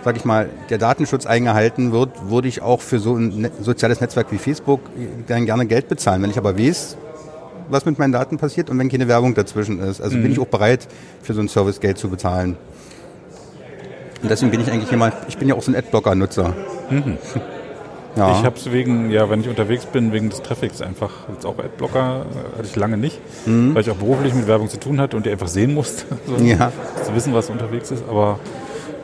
[0.05, 4.31] sag ich mal, der Datenschutz eingehalten wird, würde ich auch für so ein soziales Netzwerk
[4.31, 4.81] wie Facebook
[5.27, 6.23] dann gerne Geld bezahlen.
[6.23, 6.97] Wenn ich aber weiß,
[7.69, 10.01] was mit meinen Daten passiert und wenn keine Werbung dazwischen ist.
[10.01, 10.23] Also mhm.
[10.23, 10.87] bin ich auch bereit,
[11.23, 12.57] für so einen Service Geld zu bezahlen.
[14.23, 16.55] Und deswegen bin ich eigentlich jemand, ich bin ja auch so ein Adblocker-Nutzer.
[16.91, 17.19] Mhm.
[18.17, 18.39] Ja.
[18.39, 21.59] Ich habe es wegen, ja, wenn ich unterwegs bin, wegen des Traffics einfach jetzt auch
[21.59, 23.75] Adblocker äh, hatte ich lange nicht, mhm.
[23.75, 26.37] weil ich auch beruflich mit Werbung zu tun hatte und die einfach sehen musste, so,
[26.45, 26.71] ja.
[27.03, 28.05] zu wissen, was unterwegs ist.
[28.09, 28.39] Aber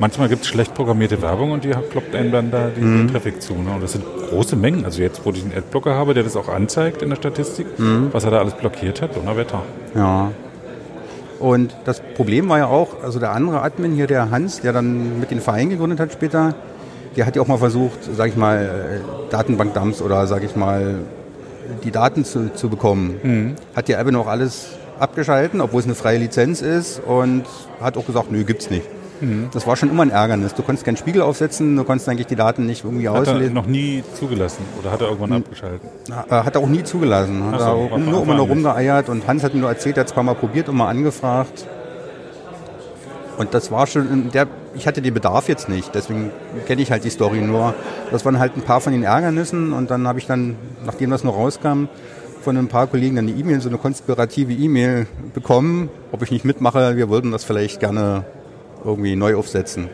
[0.00, 3.12] manchmal gibt es schlecht programmierte Werbung und die kloppt einem dann da den, mhm.
[3.12, 3.54] Traffic zu.
[3.54, 3.74] Ne?
[3.74, 4.84] Und das sind große Mengen.
[4.84, 8.08] Also jetzt, wo ich einen Adblocker habe, der das auch anzeigt in der Statistik, mhm.
[8.10, 9.62] was er da alles blockiert hat, Donnerwetter.
[9.94, 10.32] Ja.
[11.38, 15.20] Und das Problem war ja auch, also der andere Admin hier, der Hans, der dann
[15.20, 16.54] mit den Verein gegründet hat später,
[17.16, 20.96] der hat ja auch mal versucht, sage ich mal, äh, Datenbankdumps oder sage ich mal,
[21.84, 23.20] die Daten zu, zu bekommen.
[23.22, 23.56] Mhm.
[23.74, 27.44] Hat die Apple noch alles abgeschalten, obwohl es eine freie Lizenz ist und
[27.80, 28.86] hat auch gesagt, nö, gibt's nicht.
[29.20, 29.48] Mhm.
[29.52, 30.54] Das war schon immer ein Ärgernis.
[30.54, 33.42] Du konntest keinen Spiegel aufsetzen, du konntest eigentlich die Daten nicht irgendwie hat auslesen.
[33.42, 35.42] Hat er noch nie zugelassen oder hat er irgendwann hm.
[35.42, 35.88] abgeschalten?
[36.30, 37.44] Hat er auch nie zugelassen.
[37.50, 40.06] Hat so, er nur immer nur rumgeeiert und Hans hat mir nur erzählt, er hat
[40.06, 41.66] es ein paar Mal probiert und mal angefragt.
[43.38, 46.30] Und das war schon, der, ich hatte den Bedarf jetzt nicht, deswegen
[46.66, 47.74] kenne ich halt die Story nur.
[48.10, 51.24] Das waren halt ein paar von den Ärgernissen und dann habe ich dann, nachdem das
[51.24, 51.88] noch rauskam,
[52.42, 56.44] von ein paar Kollegen dann eine E-Mail, so eine konspirative E-Mail bekommen, ob ich nicht
[56.44, 58.24] mitmache, wir wollten das vielleicht gerne
[58.84, 59.88] irgendwie neu aufsetzen.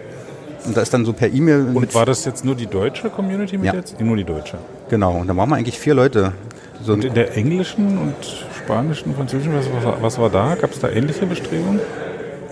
[0.65, 1.69] Und da ist dann so per E-Mail.
[1.75, 3.75] Und war das jetzt nur die deutsche Community mit ja.
[3.75, 4.01] jetzt?
[4.01, 4.59] Nur die deutsche.
[4.89, 6.33] Genau, und da waren wir eigentlich vier Leute.
[6.83, 8.15] So und in der englischen und
[8.57, 9.67] spanischen, französischen, was,
[10.01, 10.57] was war da?
[10.57, 11.81] Gab es da ähnliche Bestrebungen?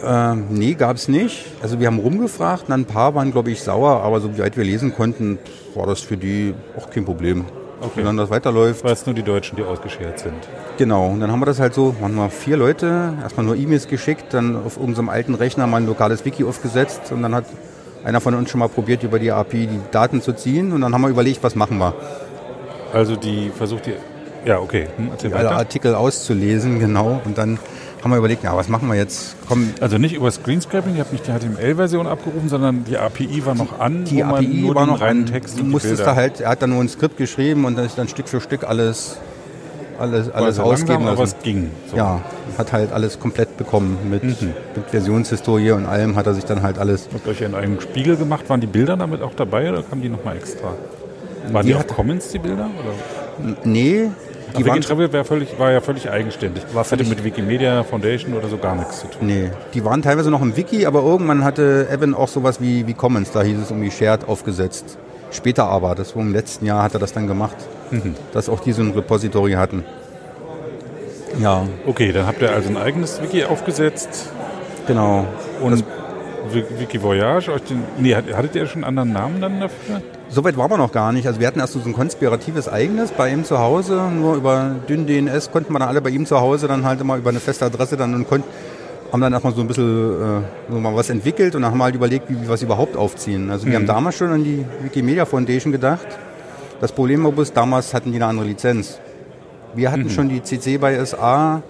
[0.05, 1.47] Ähm, nee, gab es nicht.
[1.63, 5.39] Also wir haben rumgefragt, ein paar waren, glaube ich, sauer, aber soweit wir lesen konnten,
[5.75, 7.47] war das für die auch kein Problem.
[7.81, 7.91] Okay.
[7.97, 8.85] Wenn dann das weiterläuft.
[8.85, 10.49] Weil es nur die Deutschen, die ausgeschert sind.
[10.79, 13.89] Genau, und dann haben wir das halt so, waren wir vier Leute, erstmal nur E-Mails
[13.89, 17.45] geschickt, dann auf unserem alten Rechner mal ein lokales Wiki aufgesetzt und dann hat
[18.05, 20.95] einer von uns schon mal probiert, über die API die Daten zu ziehen und dann
[20.95, 21.95] haben wir überlegt, was machen wir.
[22.93, 23.95] Also die versucht die,
[24.45, 27.59] ja okay, hm, alle Artikel auszulesen, genau, und dann
[28.05, 29.35] haben wir überlegt, ja, was machen wir jetzt?
[29.49, 29.71] Komm.
[29.81, 33.81] Also nicht über Screenscraping, ihr habt nicht die HTML-Version abgerufen, sondern die API war noch
[33.81, 36.81] an, die API war noch reinen Text Du musstest da halt, er hat dann nur
[36.81, 39.17] ein Skript geschrieben und dann ist dann Stück für Stück alles
[39.99, 41.71] alles, alles ausgeben langsam, aber es ging.
[41.89, 41.97] So.
[41.97, 42.21] Ja,
[42.59, 44.53] hat halt alles komplett bekommen mit, mhm.
[44.75, 47.09] mit Versionshistorie und allem hat er sich dann halt alles.
[47.13, 48.49] Habt ihr euch in einem Spiegel gemacht?
[48.49, 50.75] Waren die Bilder damit auch dabei oder kamen die nochmal extra?
[51.53, 52.67] Waren die, die auch Comments, die Bilder?
[52.67, 53.57] Oder?
[53.65, 54.11] Nee,
[54.57, 56.63] die Wiki Travel war, völlig, war ja völlig eigenständig.
[56.73, 59.27] War völlig hatte mit Wikimedia Foundation oder so gar nichts zu tun.
[59.27, 62.95] Nee, die waren teilweise noch im Wiki, aber irgendwann hatte Evan auch sowas wie, wie
[62.95, 64.99] Commons, da hieß es irgendwie Shared aufgesetzt.
[65.31, 67.57] Später aber, das war im letzten Jahr hat er das dann gemacht,
[67.91, 68.15] mhm.
[68.33, 69.85] dass auch die so ein Repository hatten.
[71.41, 71.67] Ja.
[71.87, 74.31] Okay, dann habt ihr also ein eigenes Wiki aufgesetzt.
[74.87, 75.27] Genau.
[75.61, 75.85] Und das
[76.79, 80.03] Wiki Voyage, euch den, nee, hattet ihr schon einen anderen Namen dann dafür?
[80.35, 81.29] Soweit waren wir noch gar nicht.
[81.29, 84.11] Also wir hatten erst so ein konspiratives eigenes bei ihm zu Hause.
[84.13, 87.17] Nur über dünn DNS konnten wir dann alle bei ihm zu Hause dann halt immer
[87.17, 88.49] über eine feste Adresse dann und konnten
[89.13, 91.85] haben dann erstmal so ein bisschen äh, so mal was entwickelt und dann haben wir
[91.85, 93.49] halt überlegt, wie wir was überhaupt aufziehen.
[93.49, 93.83] Also wir mhm.
[93.83, 96.07] haben damals schon an die Wikimedia Foundation gedacht.
[96.81, 98.99] Das Problem war damals hatten die eine andere Lizenz.
[99.73, 100.11] Wir hatten mhm.
[100.11, 101.63] schon die CC bei SA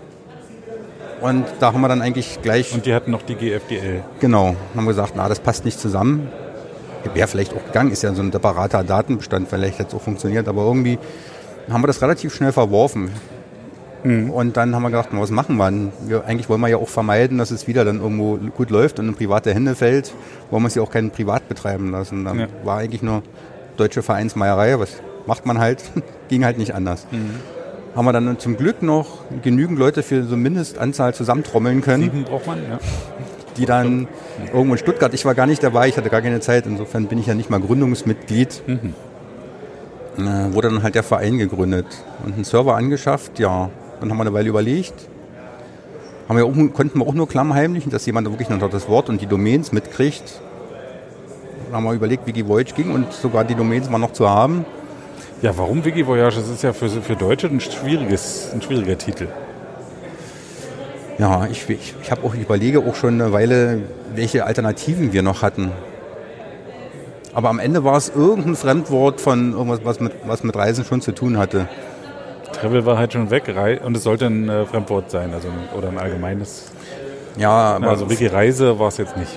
[1.20, 2.72] und da haben wir dann eigentlich gleich...
[2.72, 4.04] Und die hatten noch die GFDL.
[4.20, 6.30] Genau, haben gesagt, na, das passt nicht zusammen
[7.12, 10.48] wäre vielleicht auch gegangen, ist ja so ein separater Datenbestand, vielleicht hätte es auch funktioniert,
[10.48, 10.98] aber irgendwie
[11.70, 13.10] haben wir das relativ schnell verworfen.
[14.04, 14.30] Mhm.
[14.30, 15.90] Und dann haben wir gedacht, was machen wir?
[16.06, 16.24] wir?
[16.26, 19.14] Eigentlich wollen wir ja auch vermeiden, dass es wieder dann irgendwo gut läuft und in
[19.14, 20.12] private Hände fällt.
[20.50, 22.24] Wollen wir es ja auch keinen privat betreiben lassen.
[22.24, 22.46] Dann ja.
[22.64, 23.22] war eigentlich nur
[23.76, 25.82] deutsche Vereinsmeierei, was macht man halt,
[26.28, 27.06] ging halt nicht anders.
[27.10, 27.40] Mhm.
[27.96, 32.02] Haben wir dann zum Glück noch genügend Leute für so Mindestanzahl zusammentrommeln können.
[32.02, 32.78] Sieben braucht man, ja.
[33.56, 34.08] Die dann
[34.52, 37.18] irgendwo in Stuttgart, ich war gar nicht dabei, ich hatte gar keine Zeit, insofern bin
[37.18, 38.62] ich ja nicht mal Gründungsmitglied.
[38.66, 38.94] Mhm.
[40.16, 41.86] Äh, wurde dann halt der Verein gegründet
[42.24, 43.70] und einen Server angeschafft, ja.
[44.00, 44.94] Dann haben wir eine Weile überlegt.
[46.28, 49.20] Haben wir auch, konnten wir auch nur klammheimlich, dass jemand wirklich noch das Wort und
[49.20, 50.40] die Domains mitkriegt.
[51.66, 54.64] Dann haben wir überlegt, wie Voyage ging und sogar die Domains mal noch zu haben.
[55.42, 56.36] Ja, warum Wiki Voyage?
[56.36, 59.28] Das ist ja für, für Deutsche ein, schwieriges, ein schwieriger Titel.
[61.18, 63.82] Ja, ich, ich, ich habe auch, ich überlege auch schon eine Weile,
[64.14, 65.70] welche Alternativen wir noch hatten.
[67.32, 71.00] Aber am Ende war es irgendein Fremdwort von irgendwas, was mit, was mit Reisen schon
[71.00, 71.68] zu tun hatte.
[72.52, 73.52] Travel war halt schon weg
[73.84, 76.70] und es sollte ein äh, Fremdwort sein, also oder ein allgemeines.
[77.36, 79.36] Ja, aber also Wiki Reise war es jetzt nicht.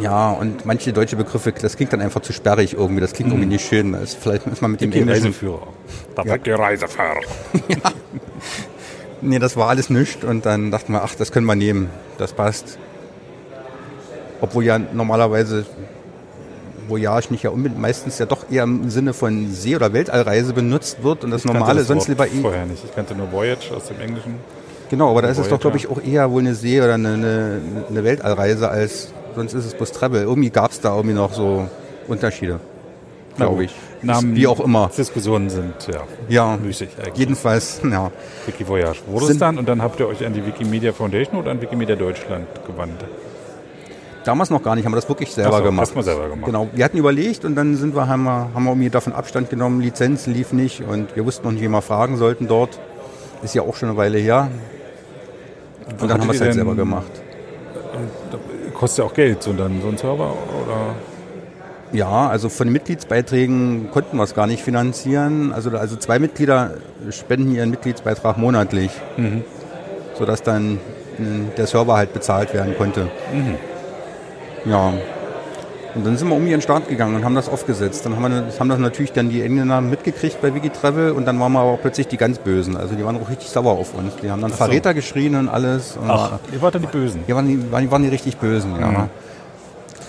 [0.00, 3.00] Ja, und manche deutsche Begriffe, das klingt dann einfach zu sperrig irgendwie.
[3.00, 3.36] Das klingt mhm.
[3.36, 3.92] irgendwie nicht schön.
[3.92, 5.68] Das vielleicht ist man mit dem Die Reiseführer.
[6.14, 6.36] Da ja.
[6.36, 7.20] der Reisefahrer.
[7.68, 7.76] ja.
[9.26, 10.24] Nee, das war alles nichts.
[10.24, 11.90] Und dann dachten wir, ach, das können wir nehmen.
[12.18, 12.78] Das passt.
[14.40, 15.66] Obwohl ja normalerweise
[16.88, 21.02] Voyage nicht ja unbedingt, meistens ja doch eher im Sinne von See- oder Weltallreise benutzt
[21.02, 22.40] wird und das ich normale das sonst lieber eh.
[22.40, 22.84] Vorher nicht.
[22.84, 24.34] Ich kannte nur Voyage aus dem Englischen.
[24.88, 27.14] Genau, aber da ist es doch, glaube ich, auch eher wohl eine See- oder eine,
[27.14, 27.60] eine,
[27.90, 30.22] eine Weltallreise als sonst ist es bloß Travel.
[30.22, 31.68] Irgendwie gab es da irgendwie noch so
[32.06, 32.60] Unterschiede,
[33.36, 33.74] glaube ich.
[34.06, 34.90] Namen, Wie auch immer.
[34.96, 37.16] Diskussionen sind ja, ja müßig eigentlich.
[37.16, 38.10] Jedenfalls, ja.
[38.46, 41.50] Wiki Voyage wurde es dann und dann habt ihr euch an die Wikimedia Foundation oder
[41.50, 43.04] an Wikimedia Deutschland gewandt?
[44.24, 45.94] Damals noch gar nicht, haben wir das wirklich selber so, gemacht.
[45.94, 46.46] Mal selber gemacht.
[46.46, 49.50] Genau, wir hatten überlegt und dann sind wir, haben wir, haben wir irgendwie davon Abstand
[49.50, 52.80] genommen, Lizenzen lief nicht und wir wussten noch nicht, wie wir fragen sollten dort.
[53.42, 54.50] Ist ja auch schon eine Weile her.
[55.86, 57.12] Und, und dann haben wir es halt selber gemacht
[58.76, 60.94] kostet ja auch Geld, so, dann, so ein Server oder?
[61.96, 65.52] Ja, also von den Mitgliedsbeiträgen konnten wir es gar nicht finanzieren.
[65.52, 66.72] Also, also zwei Mitglieder
[67.10, 69.42] spenden ihren Mitgliedsbeitrag monatlich, mhm.
[70.18, 70.78] sodass dann
[71.16, 73.08] hm, der Server halt bezahlt werden konnte.
[73.32, 74.70] Mhm.
[74.70, 74.92] Ja,
[75.94, 78.04] und dann sind wir um ihren Start gegangen und haben das aufgesetzt.
[78.04, 81.52] Dann haben, wir, haben das natürlich dann die Engländer mitgekriegt bei Wikitravel und dann waren
[81.52, 82.76] wir aber plötzlich die ganz Bösen.
[82.76, 84.14] Also die waren auch richtig sauer auf uns.
[84.22, 84.58] Die haben dann so.
[84.58, 85.96] Verräter geschrien und alles.
[85.96, 87.24] Und Ach, ihr wart dann die Bösen?
[87.26, 89.08] Die waren die, waren, waren die richtig Bösen, ja.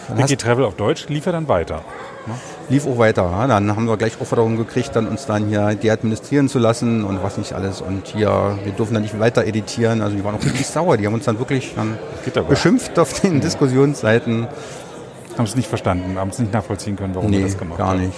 [0.10, 0.18] Mhm.
[0.18, 1.82] Wikitravel auf Deutsch lief er dann weiter?
[2.26, 2.34] Ne?
[2.70, 3.24] Lief auch weiter.
[3.24, 3.48] Ja.
[3.48, 7.38] Dann haben wir gleich Aufforderungen gekriegt, dann uns dann hier deadministrieren zu lassen und was
[7.38, 7.82] nicht alles.
[7.82, 10.02] Und hier, wir dürfen dann nicht weiter editieren.
[10.02, 10.98] Also die waren auch richtig sauer.
[10.98, 11.98] Die haben uns dann wirklich dann
[12.48, 14.48] beschimpft auf den Diskussionsseiten.
[15.38, 17.90] Haben es nicht verstanden, haben es nicht nachvollziehen können, warum nee, wir das gemacht gar
[17.90, 18.08] haben.
[18.08, 18.18] nicht.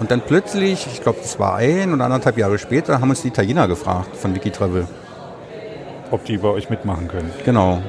[0.00, 3.28] Und dann plötzlich, ich glaube, das war ein oder anderthalb Jahre später, haben uns die
[3.28, 4.88] Italiener gefragt von Wikitravel.
[6.10, 7.30] Ob die bei euch mitmachen können.
[7.44, 7.80] Genau.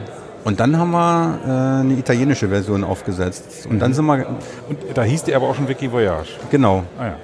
[0.46, 3.68] Und dann haben wir äh, eine italienische Version aufgesetzt.
[3.70, 4.28] Und dann sind wir.
[4.70, 6.30] Und da hieß die aber auch schon Wiki Voyage.
[6.52, 6.84] Genau.
[6.98, 7.16] Ah, ja.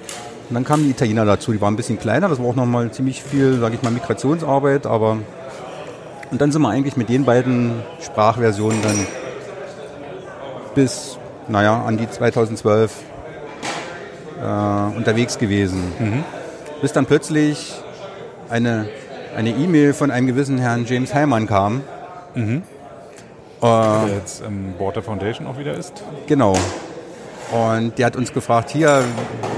[0.50, 1.52] Und dann kamen die Italiener dazu.
[1.52, 2.28] Die waren ein bisschen kleiner.
[2.28, 4.86] Das war auch nochmal ziemlich viel, sage ich mal, Migrationsarbeit.
[4.86, 5.18] Aber
[6.32, 9.06] und dann sind wir eigentlich mit den beiden Sprachversionen dann
[10.74, 11.16] bis,
[11.48, 12.92] naja, an die 2012
[14.40, 15.80] äh, unterwegs gewesen.
[15.98, 16.24] Mhm.
[16.80, 17.72] Bis dann plötzlich
[18.50, 18.88] eine
[19.36, 21.82] eine E-Mail von einem gewissen Herrn James Heimann kam.
[22.34, 22.62] Mhm.
[23.62, 26.02] Äh, der jetzt im Board der Foundation auch wieder ist.
[26.26, 26.54] Genau.
[27.52, 29.04] Und der hat uns gefragt, hier,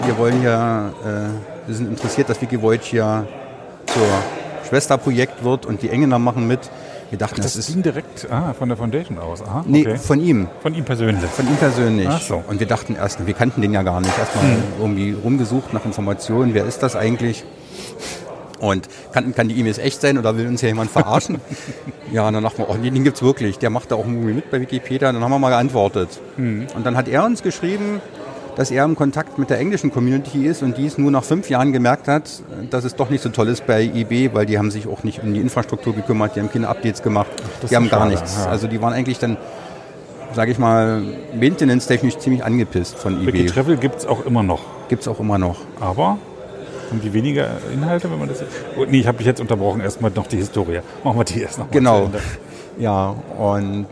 [0.05, 3.27] wir wollen ja, äh, wir sind interessiert, dass Wikivoyage hier
[3.87, 4.07] zur
[4.69, 6.71] Schwesterprojekt wird und die Engländer machen mit.
[7.11, 9.41] Wir dachten, Ach, das, das ist ihm direkt ah, von der Foundation aus.
[9.41, 9.97] Aha, nee, okay.
[9.97, 10.49] von ihm.
[10.61, 11.31] Von ihm persönlich.
[11.31, 12.09] Von ihm persönlich.
[12.11, 12.43] Ach so.
[12.47, 14.19] Und wir dachten erst, wir kannten den ja gar nicht.
[14.19, 14.63] Erstmal hm.
[14.81, 17.45] irgendwie rumgesucht nach Informationen, wer ist das eigentlich?
[18.65, 21.39] Und kann, kann die E-Mails echt sein oder will uns ja jemand verarschen?
[22.13, 23.59] ja, und dann dachten wir, oh, den gibt es wirklich.
[23.59, 25.13] Der macht da auch irgendwie mit bei Wikipedia.
[25.13, 26.09] Dann haben wir mal geantwortet.
[26.37, 26.67] Hm.
[26.75, 28.01] Und dann hat er uns geschrieben,
[28.57, 31.73] dass er im Kontakt mit der englischen Community ist und dies nur nach fünf Jahren
[31.73, 34.87] gemerkt hat, dass es doch nicht so toll ist bei IB, weil die haben sich
[34.87, 38.01] auch nicht um die Infrastruktur gekümmert, die haben keine Updates gemacht, Ach, die haben gar
[38.01, 38.37] schade, nichts.
[38.45, 38.51] Ja.
[38.51, 39.37] Also die waren eigentlich dann,
[40.33, 41.03] sage ich mal,
[41.39, 43.27] maintenance-technisch ziemlich angepisst von IB.
[43.27, 44.63] Wiki Travel gibt es auch immer noch.
[44.89, 45.57] Gibt es auch immer noch.
[45.81, 46.19] Aber
[46.91, 48.43] haben die weniger Inhalte, wenn man das.
[48.77, 49.81] Oh, nee, ich habe mich jetzt unterbrochen.
[49.81, 50.81] Erstmal noch die Historie.
[51.03, 51.71] Machen wir die erst noch.
[51.71, 52.11] Genau.
[52.79, 53.87] Ja, und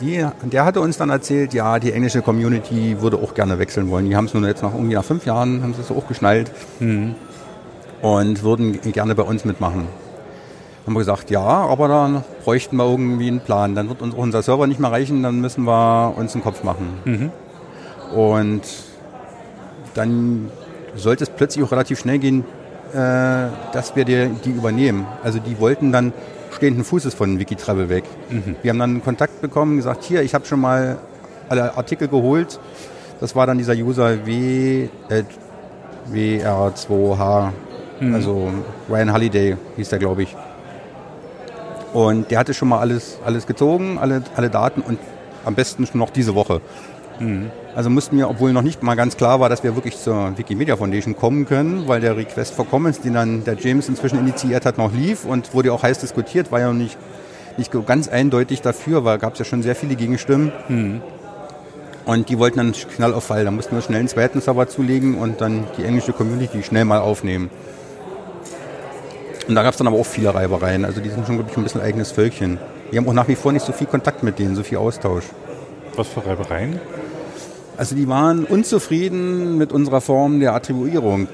[0.00, 4.08] die, der hatte uns dann erzählt, ja, die englische Community würde auch gerne wechseln wollen.
[4.08, 6.50] Die haben es nur jetzt nach irgendwie nach fünf Jahren, haben sie es auch geschnallt
[6.80, 7.14] mhm.
[8.00, 9.86] und würden gerne bei uns mitmachen.
[10.84, 13.76] Haben wir gesagt, ja, aber dann bräuchten wir irgendwie einen Plan.
[13.76, 16.88] Dann wird unser Server nicht mehr reichen, dann müssen wir uns einen Kopf machen.
[17.04, 17.30] Mhm.
[18.16, 18.62] Und
[19.94, 20.50] dann
[20.94, 22.44] sollte es plötzlich auch relativ schnell gehen,
[22.92, 22.94] äh,
[23.72, 25.06] dass wir die, die übernehmen.
[25.22, 26.12] Also die wollten dann
[26.54, 28.04] stehenden Fußes von Wikitravel weg.
[28.30, 28.56] Mhm.
[28.62, 30.98] Wir haben dann Kontakt bekommen, gesagt, hier, ich habe schon mal
[31.48, 32.60] alle Artikel geholt.
[33.20, 35.22] Das war dann dieser User w, äh,
[36.12, 37.50] WR2H,
[38.00, 38.14] mhm.
[38.14, 38.50] also
[38.88, 40.36] Ryan Halliday hieß der, glaube ich.
[41.92, 44.98] Und der hatte schon mal alles, alles gezogen, alle, alle Daten und
[45.44, 46.60] am besten schon noch diese Woche.
[47.22, 47.50] Mhm.
[47.74, 50.76] Also mussten wir, obwohl noch nicht mal ganz klar war, dass wir wirklich zur Wikimedia
[50.76, 54.76] Foundation kommen können, weil der Request for Commons, den dann der James inzwischen initiiert hat,
[54.76, 56.98] noch lief und wurde auch heiß diskutiert, war ja nicht,
[57.56, 60.52] nicht ganz eindeutig dafür, weil gab es ja schon sehr viele Gegenstimmen.
[60.68, 61.00] Mhm.
[62.04, 63.44] Und die wollten dann knall auf Fall.
[63.44, 66.98] Da mussten wir schnell einen zweiten Server zulegen und dann die englische Community schnell mal
[66.98, 67.48] aufnehmen.
[69.46, 70.84] Und da gab es dann aber auch viele Reibereien.
[70.84, 72.58] Also die sind schon, glaube ich, ein bisschen eigenes Völkchen.
[72.90, 75.24] Wir haben auch nach wie vor nicht so viel Kontakt mit denen, so viel Austausch.
[75.96, 76.80] Was für Reibereien?
[77.82, 81.26] Also die waren unzufrieden mit unserer Form der Attribuierung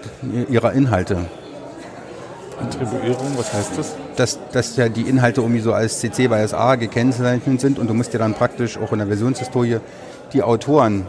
[0.49, 1.27] ihrer Inhalte.
[2.59, 3.95] Attribuierung, was heißt das?
[4.17, 7.93] Dass, dass ja die Inhalte irgendwie so als CC by SA gekennzeichnet sind und du
[7.93, 9.81] musst ja dann praktisch auch in der Versionshistorie
[10.33, 11.07] die Autoren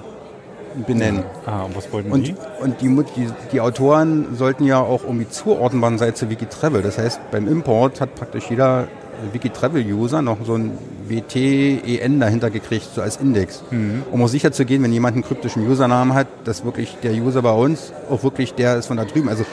[0.85, 1.23] benennen.
[1.45, 2.35] Ah, und was wollten und, die?
[2.61, 6.81] Und die, die, die, Autoren sollten ja auch irgendwie zuordnenbar sein zu Wikitravel.
[6.81, 8.87] Das heißt, beim Import hat praktisch jeder
[9.33, 13.63] Wikitravel-User noch so ein WTEN dahinter gekriegt, so als Index.
[13.71, 14.03] Mhm.
[14.11, 17.41] Um auch sicher zu gehen, wenn jemand einen kryptischen Usernamen hat, dass wirklich der User
[17.41, 19.29] bei uns auch wirklich der ist von da drüben.
[19.29, 19.45] Also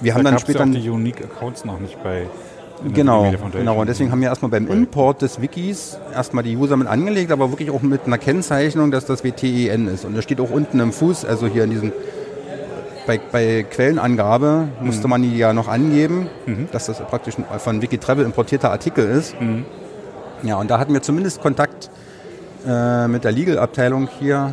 [0.00, 0.64] wir da haben dann später...
[0.64, 2.26] Ja die Unique Accounts noch nicht bei
[2.92, 3.80] Genau, genau.
[3.80, 7.50] Und deswegen haben wir erstmal beim Import des Wikis erstmal die User mit angelegt, aber
[7.50, 10.04] wirklich auch mit einer Kennzeichnung, dass das WTEN ist.
[10.04, 11.92] Und das steht auch unten im Fuß, also hier in diesem
[13.06, 14.86] bei, bei Quellenangabe mhm.
[14.86, 16.68] musste man die ja noch angeben, mhm.
[16.72, 19.38] dass das praktisch von Wikitravel importierter Artikel ist.
[19.40, 19.64] Mhm.
[20.42, 21.90] Ja, und da hatten wir zumindest Kontakt
[22.66, 24.52] äh, mit der Legal-Abteilung hier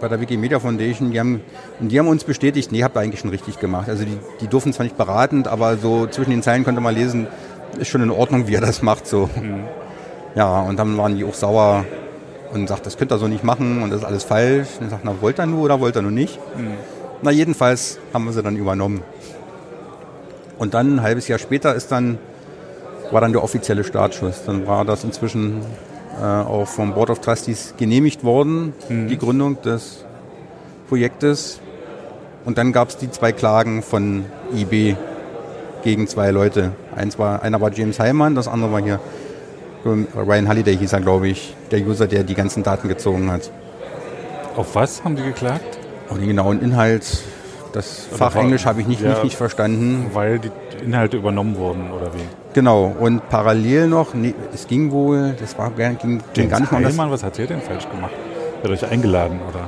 [0.00, 1.10] bei der Wikimedia Foundation.
[1.10, 1.40] Die haben,
[1.80, 3.88] und die haben uns bestätigt, nee, habt ihr eigentlich schon richtig gemacht.
[3.88, 7.26] Also die, die durften zwar nicht beratend, aber so zwischen den Zeilen konnte man lesen,
[7.78, 9.06] ist schon in Ordnung, wie er das macht.
[9.06, 9.28] So.
[9.40, 9.64] Mhm.
[10.34, 11.84] Ja, und dann waren die auch sauer
[12.52, 14.68] und sagt, das könnt ihr so nicht machen und das ist alles falsch.
[14.78, 16.38] Und ich sagt, na, wollt ihr nur oder wollt ihr nur nicht?
[16.56, 16.74] Mhm.
[17.22, 19.02] Na, jedenfalls haben wir sie dann übernommen.
[20.58, 22.18] Und dann ein halbes Jahr später ist dann,
[23.10, 24.44] war dann der offizielle Startschuss.
[24.44, 25.62] Dann war das inzwischen
[26.20, 29.08] auch vom Board of Trustees genehmigt worden, mhm.
[29.08, 30.04] die Gründung des
[30.88, 31.60] Projektes.
[32.44, 34.96] Und dann gab es die zwei Klagen von IB
[35.84, 36.72] gegen zwei Leute.
[36.94, 39.00] Eins war, einer war James Heimann, das andere war hier
[39.84, 43.50] Ryan Halliday hieß er, glaube ich, der User, der die ganzen Daten gezogen hat.
[44.56, 45.78] Auf was haben die geklagt?
[46.08, 47.22] Und den genauen Inhalt,
[47.72, 50.10] das Fachenglisch habe ich nicht, ja, nicht verstanden.
[50.12, 50.50] Weil die
[50.84, 52.47] Inhalte übernommen wurden, oder wie?
[52.58, 56.72] Genau, und parallel noch, nee, es ging wohl, das war ging, ging James gar nicht
[56.72, 56.84] mal.
[56.84, 58.10] Heilmann, was hat er denn falsch gemacht?
[58.64, 59.60] Hat euch eingeladen, oder?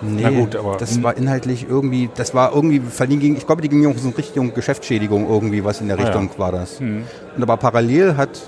[0.00, 2.80] Nee, Na gut, aber das war inhaltlich irgendwie, das war irgendwie,
[3.18, 6.38] ging, ich glaube, die ging in Richtung Geschäftsschädigung irgendwie, was in der Richtung ah, ja.
[6.38, 6.78] war das.
[6.78, 7.02] Mhm.
[7.34, 8.42] Und aber parallel hat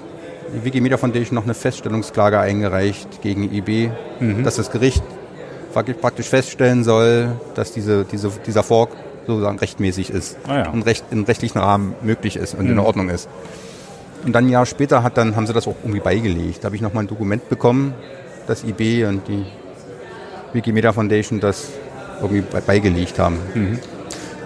[0.55, 3.90] die Wikimedia Foundation noch eine Feststellungsklage eingereicht gegen IB,
[4.20, 4.44] mhm.
[4.44, 5.03] dass das Gericht
[5.72, 8.90] praktisch feststellen soll, dass diese, diese, dieser Fork
[9.26, 10.70] sozusagen rechtmäßig ist ah ja.
[10.70, 12.72] und recht, im rechtlichen Rahmen möglich ist und mhm.
[12.72, 13.28] in Ordnung ist.
[14.24, 16.62] Und dann ein Jahr später hat dann, haben sie das auch irgendwie beigelegt.
[16.62, 17.94] Da habe ich nochmal ein Dokument bekommen,
[18.46, 19.46] dass IB und die
[20.52, 21.68] Wikimedia Foundation das
[22.20, 23.38] irgendwie beigelegt haben.
[23.54, 23.78] Mhm.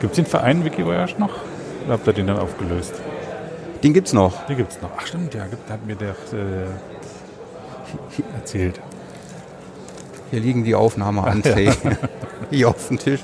[0.00, 1.30] Gibt es den Verein Wikivoyage noch?
[1.84, 2.94] Oder habt ihr den dann aufgelöst?
[3.82, 4.46] Den gibt es noch.
[4.46, 4.90] Den gibt es noch.
[4.96, 6.66] Ach stimmt, ja, hat mir der äh,
[8.36, 8.80] erzählt.
[10.30, 11.90] Hier liegen die Aufnahmeanträge ja.
[12.50, 13.20] hier auf dem Tisch.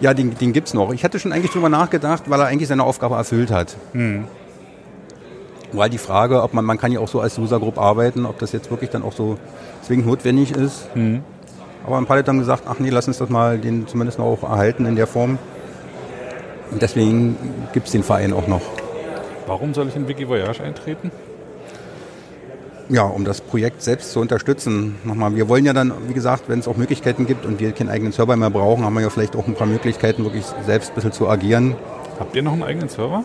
[0.00, 0.92] Ja, den, den gibt es noch.
[0.92, 3.76] Ich hatte schon eigentlich drüber nachgedacht, weil er eigentlich seine Aufgabe erfüllt hat.
[3.92, 4.24] Hm.
[5.72, 8.38] Weil die Frage, ob man, man kann ja auch so als User Group arbeiten, ob
[8.38, 9.38] das jetzt wirklich dann auch so
[9.82, 10.88] zwingend notwendig ist.
[10.94, 11.22] Hm.
[11.86, 14.26] Aber ein paar Leute haben gesagt, ach nee, lass uns das mal den zumindest noch
[14.26, 15.38] auch erhalten in der Form.
[16.70, 17.36] Und deswegen
[17.72, 18.62] gibt es den Verein auch noch.
[19.46, 21.10] Warum soll ich in Wikivoyage eintreten?
[22.88, 24.96] Ja, um das Projekt selbst zu unterstützen.
[25.04, 27.88] Nochmal, wir wollen ja dann, wie gesagt, wenn es auch Möglichkeiten gibt und wir keinen
[27.88, 30.94] eigenen Server mehr brauchen, haben wir ja vielleicht auch ein paar Möglichkeiten, wirklich selbst ein
[30.94, 31.76] bisschen zu agieren.
[32.18, 33.24] Habt ihr noch einen eigenen Server?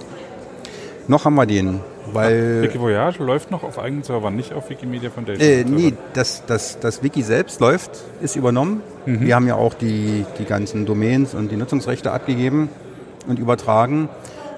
[1.08, 1.80] Noch haben wir den,
[2.14, 2.62] weil...
[2.62, 5.50] Wikivoyage läuft noch auf eigenen Servern, nicht auf Wikimedia Foundation?
[5.50, 7.92] Äh, nee, das, das, das Wiki selbst läuft,
[8.22, 8.82] ist übernommen.
[9.08, 9.22] Mhm.
[9.22, 12.70] Wir haben ja auch die, die ganzen Domains und die Nutzungsrechte abgegeben
[13.28, 14.08] und übertragen.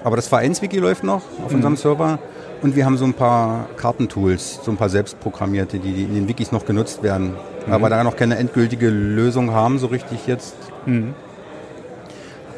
[0.04, 1.56] Aber das Vereinswiki läuft noch auf mhm.
[1.56, 2.18] unserem Server.
[2.62, 6.52] Und wir haben so ein paar Kartentools, so ein paar selbstprogrammierte, die in den Wikis
[6.52, 7.34] noch genutzt werden.
[7.66, 7.72] Mhm.
[7.72, 10.54] Aber da noch keine endgültige Lösung haben, so richtig jetzt,
[10.86, 11.14] mhm.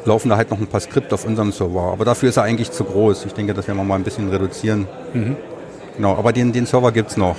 [0.05, 1.91] laufen da halt noch ein paar Skripte auf unserem Server.
[1.91, 3.25] Aber dafür ist er eigentlich zu groß.
[3.25, 4.87] Ich denke, das werden wir mal ein bisschen reduzieren.
[5.13, 5.37] Mhm.
[5.95, 7.37] Genau, aber den, den Server gibt es noch.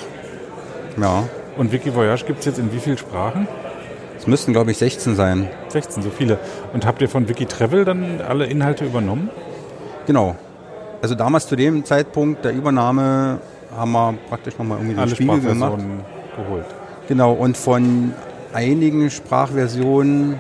[1.01, 1.23] Ja.
[1.57, 3.47] Und Wikivoyage gibt es jetzt in wie vielen Sprachen?
[4.19, 5.49] Es müssten, glaube ich, 16 sein.
[5.69, 6.39] 16, so viele.
[6.73, 9.31] Und habt ihr von Wikitravel dann alle Inhalte übernommen?
[10.07, 10.37] Genau.
[11.03, 13.39] Also damals zu dem Zeitpunkt der Übernahme
[13.77, 15.79] haben wir praktisch nochmal irgendwie den Spiegel gemacht.
[16.37, 16.67] geholt.
[17.09, 18.15] Genau, und von
[18.53, 20.37] einigen Sprachversionen,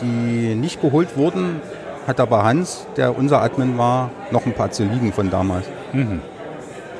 [0.00, 1.60] die nicht geholt wurden,
[2.06, 5.66] hat aber Hans, der unser Admin war, noch ein paar zu liegen von damals.
[5.92, 6.20] Mhm.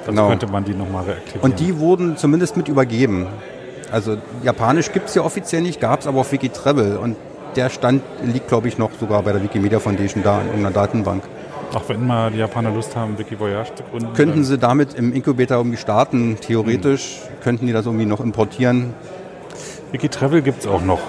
[0.07, 0.29] Dann genau.
[0.29, 1.43] könnte man die nochmal reaktivieren.
[1.43, 3.27] Und die wurden zumindest mit übergeben.
[3.91, 6.97] Also Japanisch gibt es ja offiziell nicht, gab es aber auf Wikitravel.
[6.97, 7.17] Und
[7.57, 11.23] der Stand liegt, glaube ich, noch sogar bei der Wikimedia Foundation da in irgendeiner Datenbank.
[11.75, 14.13] Auch wenn mal die Japaner Lust haben, Wikivoyage zu gründen?
[14.15, 16.37] Könnten sie damit im Inkubator irgendwie starten.
[16.41, 17.41] Theoretisch hm.
[17.43, 18.95] könnten die das irgendwie noch importieren.
[19.91, 21.01] Wikitravel gibt es auch noch.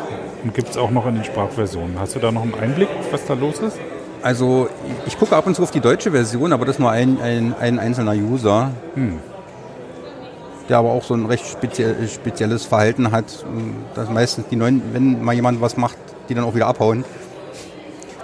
[0.43, 1.99] Und gibt es auch noch in den Sprachversionen.
[1.99, 3.77] Hast du da noch einen Einblick, was da los ist?
[4.23, 4.67] Also
[5.05, 7.53] ich gucke ab und zu auf die deutsche Version, aber das ist nur ein, ein,
[7.59, 8.71] ein einzelner User.
[8.95, 9.19] Hm.
[10.67, 13.45] Der aber auch so ein recht speziell, spezielles Verhalten hat.
[13.93, 15.97] Dass meistens die neuen, wenn mal jemand was macht,
[16.27, 17.05] die dann auch wieder abhauen.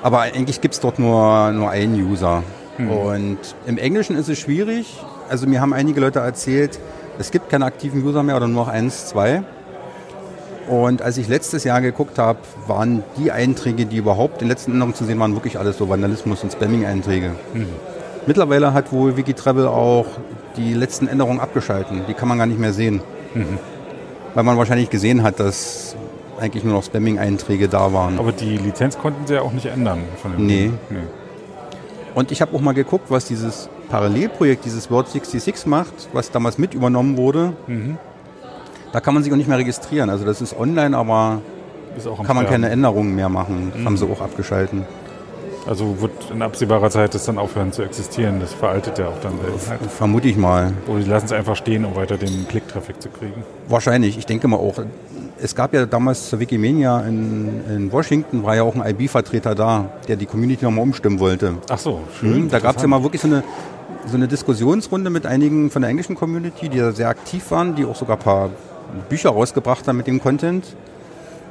[0.01, 2.43] Aber eigentlich gibt es dort nur, nur einen User.
[2.77, 2.89] Hm.
[2.89, 4.99] Und im Englischen ist es schwierig.
[5.29, 6.79] Also mir haben einige Leute erzählt,
[7.19, 9.43] es gibt keine aktiven User mehr oder nur noch eins, zwei.
[10.67, 14.71] Und als ich letztes Jahr geguckt habe, waren die Einträge, die überhaupt in den letzten
[14.71, 17.31] Änderungen zu sehen waren, wirklich alles so Vandalismus- und Spamming-Einträge.
[17.53, 17.67] Mhm.
[18.25, 20.05] Mittlerweile hat wohl Wikitravel auch
[20.55, 22.01] die letzten Änderungen abgeschalten.
[22.07, 23.01] Die kann man gar nicht mehr sehen.
[23.33, 23.57] Mhm.
[24.33, 25.95] Weil man wahrscheinlich gesehen hat, dass
[26.41, 28.19] eigentlich nur noch Spamming-Einträge da waren.
[28.19, 29.99] Aber die Lizenz konnten sie ja auch nicht ändern.
[30.21, 30.71] Von dem nee.
[30.89, 30.97] nee.
[32.15, 36.57] Und ich habe auch mal geguckt, was dieses Parallelprojekt, dieses Word 66 macht, was damals
[36.57, 37.53] mit übernommen wurde.
[37.67, 37.97] Mhm.
[38.91, 40.09] Da kann man sich auch nicht mehr registrieren.
[40.09, 41.41] Also das ist online, aber
[42.25, 43.69] kann man keine Änderungen mehr machen.
[43.71, 43.85] Das mhm.
[43.85, 44.85] haben sie auch abgeschalten.
[45.67, 48.39] Also wird in absehbarer Zeit das dann aufhören zu existieren.
[48.39, 49.91] Das veraltet ja auch dann Seltenheit.
[49.91, 50.73] Vermute ich mal.
[50.87, 53.43] Oder die lassen es einfach stehen, um weiter den Klicktraffic zu kriegen.
[53.67, 54.17] Wahrscheinlich.
[54.17, 54.79] Ich denke mal auch.
[55.43, 59.89] Es gab ja damals zur Wikimania in, in Washington, war ja auch ein IB-Vertreter da,
[60.07, 61.55] der die Community nochmal umstimmen wollte.
[61.67, 62.43] Ach so, schön.
[62.43, 63.43] Mhm, da gab es ja mal wirklich so eine,
[64.05, 67.85] so eine Diskussionsrunde mit einigen von der englischen Community, die da sehr aktiv waren, die
[67.85, 68.49] auch sogar ein paar
[69.09, 70.75] Bücher rausgebracht haben mit dem Content.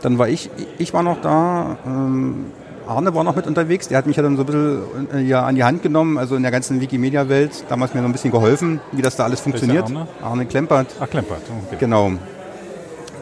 [0.02, 2.46] Dann war ich, ich war noch da, ähm,
[2.86, 4.82] Arne war noch mit unterwegs, der hat mich ja dann so ein bisschen
[5.14, 8.12] äh, ja, an die Hand genommen, also in der ganzen Wikimedia-Welt, damals mir noch ein
[8.12, 9.84] bisschen geholfen, wie das da alles funktioniert.
[9.84, 10.06] Arne?
[10.22, 10.94] Arne Klempert.
[11.00, 11.76] Ach, Klempert, okay.
[11.80, 12.12] Genau.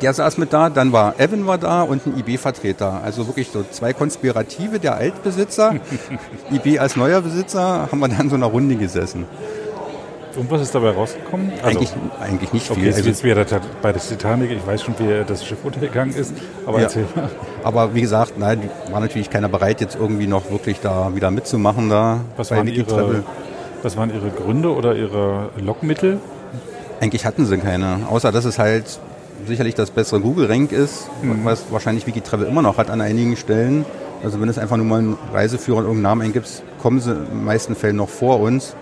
[0.01, 3.01] Der saß mit da, dann war Evan war da und ein IB-Vertreter.
[3.03, 5.75] Also wirklich so zwei Konspirative, der Altbesitzer,
[6.51, 9.27] IB als neuer Besitzer, haben wir dann in so einer Runde gesessen.
[10.37, 11.51] Und was ist dabei rausgekommen?
[11.63, 11.91] Also, eigentlich,
[12.21, 12.77] eigentlich nicht viel.
[12.77, 13.45] Okay, also, jetzt wieder
[13.83, 16.33] bei der Titanic, ich weiß schon, wie das Schiff untergegangen ist,
[16.65, 16.85] aber ja.
[16.85, 17.29] erzähl mal.
[17.65, 21.89] Aber wie gesagt, nein, war natürlich keiner bereit, jetzt irgendwie noch wirklich da wieder mitzumachen.
[21.89, 23.25] Da was, waren ihre,
[23.83, 26.21] was waren Ihre Gründe oder Ihre Lockmittel?
[27.01, 29.01] Eigentlich hatten sie keine, außer dass es halt
[29.47, 31.45] sicherlich das bessere Google-Rank ist, mhm.
[31.45, 33.85] was wahrscheinlich Wikitravel immer noch hat an einigen Stellen.
[34.23, 37.27] Also wenn es einfach nur mal einen Reiseführer und irgendeinen Namen eingibst, kommen sie in
[37.27, 38.75] den meisten Fällen noch vor uns.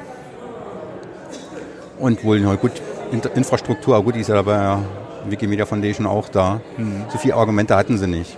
[1.99, 2.73] Und wohl, na gut,
[3.35, 4.79] Infrastruktur, gut, die ist ja bei der
[5.29, 6.61] Wikimedia Foundation auch da.
[6.77, 7.05] Mhm.
[7.11, 8.37] So viele Argumente hatten sie nicht.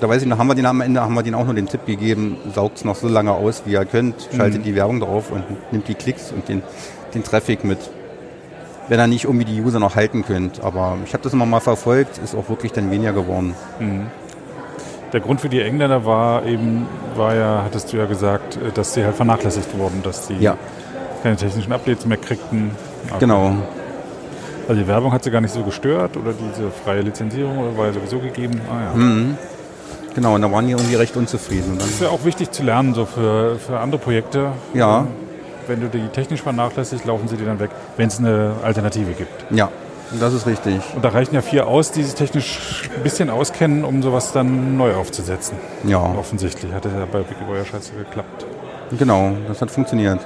[0.00, 1.66] Da weiß ich noch, haben wir den am Ende haben wir denen auch nur den
[1.66, 4.64] Tipp gegeben, saugt es noch so lange aus, wie ihr könnt, schaltet mhm.
[4.64, 6.62] die Werbung drauf und nimmt die Klicks und den,
[7.14, 7.78] den Traffic mit.
[8.88, 10.62] Wenn ihr nicht irgendwie die User noch halten könnt.
[10.64, 13.54] Aber ich habe das immer mal verfolgt, ist auch wirklich dann weniger geworden.
[13.78, 14.06] Mhm.
[15.12, 16.86] Der Grund für die Engländer war eben,
[17.16, 20.56] war ja, hattest du ja gesagt, dass sie halt vernachlässigt wurden, dass sie ja
[21.22, 22.70] keine technischen Updates mehr kriegten.
[23.06, 23.20] Okay.
[23.20, 23.54] Genau.
[24.68, 27.92] Also die Werbung hat sie gar nicht so gestört oder diese freie Lizenzierung war ja
[27.94, 28.60] sowieso gegeben.
[28.70, 28.94] Ah, ja.
[28.94, 29.38] mhm.
[30.14, 31.76] Genau, und da waren die irgendwie recht unzufrieden.
[31.78, 34.52] Das ist ja auch wichtig zu lernen, so für, für andere Projekte.
[34.74, 35.06] Ja.
[35.68, 39.44] Wenn du die technisch vernachlässigst, laufen sie dir dann weg, wenn es eine Alternative gibt.
[39.50, 39.70] Ja,
[40.18, 40.80] das ist richtig.
[40.94, 44.78] Und da reichen ja vier aus, die sich technisch ein bisschen auskennen, um sowas dann
[44.78, 45.58] neu aufzusetzen.
[45.84, 46.14] Ja.
[46.18, 48.46] offensichtlich hat es ja bei Wikivoyer scheiße geklappt.
[48.98, 50.20] Genau, das hat funktioniert.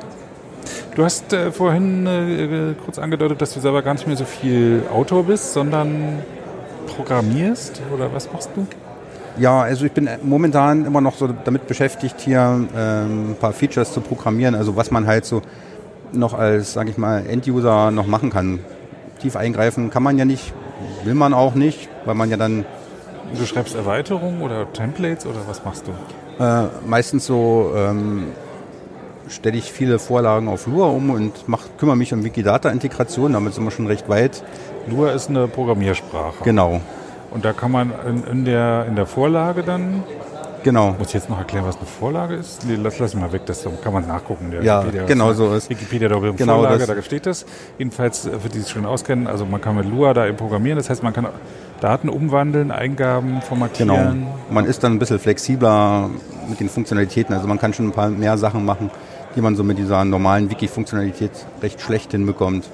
[0.95, 4.85] Du hast äh, vorhin äh, kurz angedeutet, dass du selber gar nicht mehr so viel
[4.93, 6.21] Autor bist, sondern
[6.95, 8.67] programmierst oder was machst du?
[9.39, 13.93] Ja, also ich bin momentan immer noch so damit beschäftigt, hier ähm, ein paar Features
[13.93, 15.43] zu programmieren, also was man halt so
[16.13, 18.59] noch als, sage ich mal, End-User noch machen kann.
[19.21, 20.53] Tief eingreifen kann man ja nicht,
[21.05, 22.67] will man auch nicht, weil man ja dann...
[23.39, 26.45] Du schreibst Erweiterungen oder Templates oder was machst du?
[26.45, 28.27] Äh, meistens so ähm,
[29.29, 33.33] stelle ich viele Vorlagen auf Lua um und mach, kümmere mich um Wikidata-Integration.
[33.33, 34.43] Damit sind wir schon recht weit.
[34.87, 36.45] Lua ist eine Programmiersprache.
[36.45, 36.83] Genau.
[37.33, 40.03] Und da kann man in, in, der, in der Vorlage dann
[40.63, 40.95] Genau.
[40.99, 42.65] Muss ich jetzt noch erklären, was eine Vorlage ist?
[42.65, 44.51] Nee, lass, lass mal weg, das kann man nachgucken.
[44.51, 45.69] Der ja, Wikipedia, genau so ist.
[45.69, 47.45] Wikipedia darüber genau Vorlage, da steht das.
[47.79, 50.91] Jedenfalls, äh, für die es schon auskennen, also man kann mit Lua da programmieren, das
[50.91, 51.27] heißt, man kann
[51.81, 53.89] Daten umwandeln, Eingaben formatieren.
[53.89, 54.37] Genau.
[54.51, 56.11] Man ist dann ein bisschen flexibler
[56.49, 58.91] mit den Funktionalitäten, also man kann schon ein paar mehr Sachen machen,
[59.35, 62.69] die man so mit dieser normalen Wiki-Funktionalität recht schlecht hinbekommt.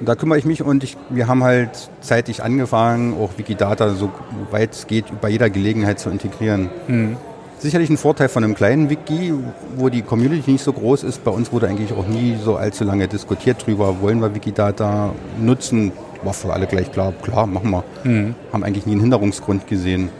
[0.00, 4.10] Da kümmere ich mich und ich, wir haben halt zeitig angefangen, auch Wikidata so
[4.50, 6.70] weit es geht bei jeder Gelegenheit zu integrieren.
[6.88, 7.16] Mhm.
[7.58, 9.32] Sicherlich ein Vorteil von einem kleinen Wiki,
[9.76, 11.24] wo die Community nicht so groß ist.
[11.24, 15.92] Bei uns wurde eigentlich auch nie so allzu lange diskutiert drüber, wollen wir Wikidata nutzen.
[16.22, 17.84] War für alle gleich klar, klar, machen wir.
[18.04, 18.34] Mhm.
[18.52, 20.10] Haben eigentlich nie einen Hinderungsgrund gesehen.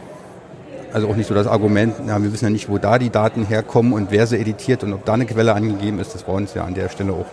[0.93, 3.45] Also auch nicht so das Argument, ja, wir wissen ja nicht, wo da die Daten
[3.45, 6.15] herkommen und wer sie editiert und ob da eine Quelle angegeben ist.
[6.15, 7.25] Das war uns ja an der Stelle auch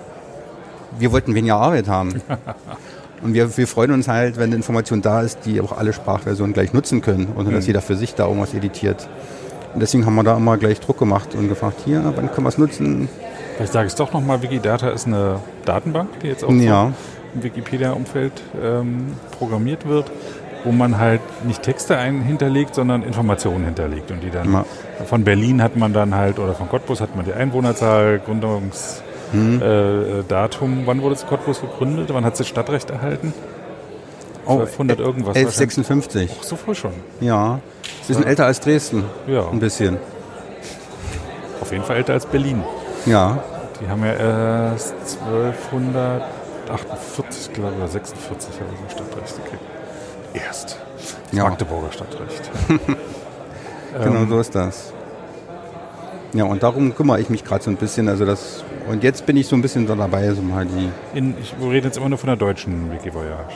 [0.98, 2.20] wir wollten weniger Arbeit haben.
[3.22, 6.54] Und wir, wir freuen uns halt, wenn eine Information da ist, die auch alle Sprachversionen
[6.54, 7.52] gleich nutzen können und mhm.
[7.52, 9.08] dass jeder für sich da irgendwas editiert.
[9.74, 12.48] Und deswegen haben wir da immer gleich Druck gemacht und gefragt, hier, wann können wir
[12.48, 13.08] es nutzen?
[13.56, 16.92] Vielleicht sage ich es doch nochmal, Wikidata ist eine Datenbank, die jetzt auch ja.
[17.34, 20.10] im Wikipedia-Umfeld ähm, programmiert wird,
[20.64, 24.10] wo man halt nicht Texte ein hinterlegt, sondern Informationen hinterlegt.
[24.10, 24.64] Und die dann ja.
[25.06, 29.02] von Berlin hat man dann halt, oder von Cottbus hat man die Einwohnerzahl, Gründungs
[29.32, 29.62] hm.
[29.62, 30.82] äh, Datum.
[30.86, 32.10] Wann wurde Cottbus gegründet?
[32.12, 33.34] Wann hat sie Stadtrecht erhalten?
[34.44, 35.36] Oh, 1200 irgendwas.
[35.36, 36.30] 1156.
[36.38, 36.92] Ach, so früh schon.
[37.20, 37.60] Ja.
[38.06, 39.04] Sie sind älter als Dresden.
[39.26, 39.48] Ja.
[39.48, 39.98] Ein bisschen.
[41.60, 42.64] Auf jeden Fall älter als Berlin.
[43.06, 43.44] Ja.
[43.80, 44.94] Die haben ja erst
[45.26, 49.62] 1248, glaube ich, oder 46 haben sie Stadtrecht gekriegt.
[50.34, 50.78] Erst.
[50.96, 51.44] Das ja.
[51.44, 52.50] Magdeburger Stadtrecht.
[54.02, 54.92] genau ähm, so ist das.
[56.34, 58.08] Ja, und darum kümmere ich mich gerade so ein bisschen.
[58.08, 60.88] Also das, und jetzt bin ich so ein bisschen so dabei, so mal die.
[61.16, 63.54] In, ich rede jetzt immer nur von der deutschen Wikivoyage.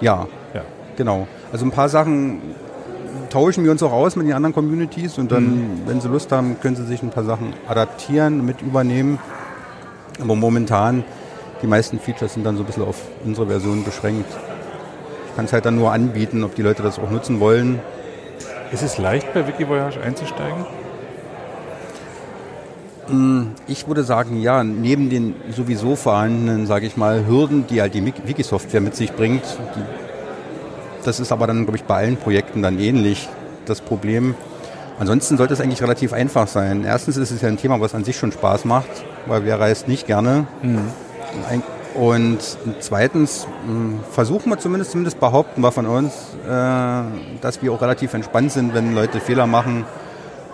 [0.00, 0.62] Ja, ja,
[0.96, 1.28] genau.
[1.52, 2.40] Also ein paar Sachen
[3.30, 5.82] tauschen wir uns auch aus mit den anderen Communities und dann, mhm.
[5.86, 9.20] wenn sie Lust haben, können sie sich ein paar Sachen adaptieren, mit übernehmen.
[10.20, 11.04] Aber momentan,
[11.62, 14.30] die meisten Features sind dann so ein bisschen auf unsere Version beschränkt.
[15.28, 17.78] Ich kann es halt dann nur anbieten, ob die Leute das auch nutzen wollen.
[18.72, 20.64] Ist es leicht, bei Wikivoyage einzusteigen?
[23.10, 27.94] Mm, ich würde sagen, ja, neben den sowieso vorhandenen, sage ich mal, Hürden, die halt
[27.94, 29.42] die Wiki-Software mit sich bringt,
[29.74, 33.28] die, das ist aber dann, glaube ich, bei allen Projekten dann ähnlich
[33.66, 34.34] das Problem.
[34.98, 36.84] Ansonsten sollte es eigentlich relativ einfach sein.
[36.84, 38.90] Erstens ist es ja ein Thema, was an sich schon Spaß macht,
[39.26, 40.46] weil wer reist nicht gerne.
[40.62, 40.92] Mhm.
[41.94, 42.38] Und
[42.80, 46.12] zweitens mm, versuchen wir zumindest, zumindest behaupten wir von uns,
[46.46, 47.02] äh,
[47.40, 49.84] dass wir auch relativ entspannt sind, wenn Leute Fehler machen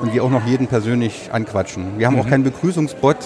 [0.01, 1.99] und wir auch noch jeden persönlich anquatschen.
[1.99, 2.21] Wir haben mhm.
[2.21, 3.17] auch keinen Begrüßungsbot,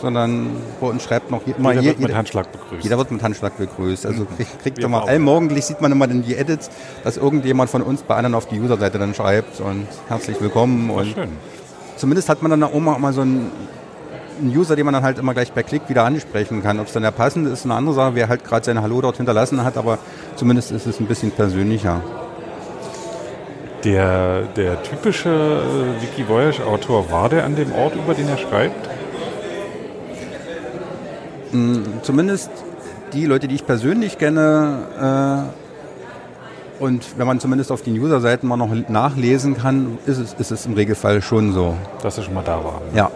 [0.00, 0.50] sondern
[0.80, 2.82] bei uns schreibt noch immer jeder wird mit Handschlag begrüßt.
[2.82, 4.04] Jeder wird mit Handschlag begrüßt.
[4.04, 6.70] Also kriegt, kriegt immer allmorgendlich sieht man immer in die Edits,
[7.04, 10.90] dass irgendjemand von uns bei anderen auf die Userseite dann schreibt und herzlich willkommen.
[10.90, 11.30] und schön.
[11.96, 13.50] Zumindest hat man dann auch mal so einen,
[14.40, 16.80] einen User, den man dann halt immer gleich per Klick wieder ansprechen kann.
[16.80, 19.18] Ob es dann der passende ist, eine andere Sache, wer halt gerade sein Hallo dort
[19.18, 19.98] hinterlassen hat, aber
[20.34, 22.00] zumindest ist es ein bisschen persönlicher.
[23.84, 28.38] Der, der typische äh, Wiki Voyage Autor, war der an dem Ort, über den er
[28.38, 28.88] schreibt?
[31.52, 32.50] Mm, zumindest
[33.12, 35.62] die Leute, die ich persönlich kenne, äh,
[36.82, 40.66] und wenn man zumindest auf den User-Seiten mal noch nachlesen kann, ist es, ist es
[40.66, 41.76] im Regelfall schon so.
[42.02, 42.82] Dass er schon mal da war.
[42.92, 43.08] Ja.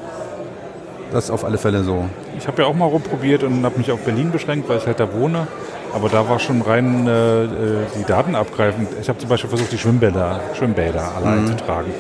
[1.11, 2.05] Das ist auf alle Fälle so.
[2.39, 5.01] Ich habe ja auch mal rumprobiert und habe mich auf Berlin beschränkt, weil ich halt
[5.01, 5.49] da wohne.
[5.97, 7.49] Aber da war schon rein äh, äh,
[7.99, 8.89] die Daten abgreifend.
[9.01, 11.47] Ich habe zum Beispiel versucht, die Schwimmbäder, Schwimmbäder allein mhm.
[11.47, 11.91] zu tragen.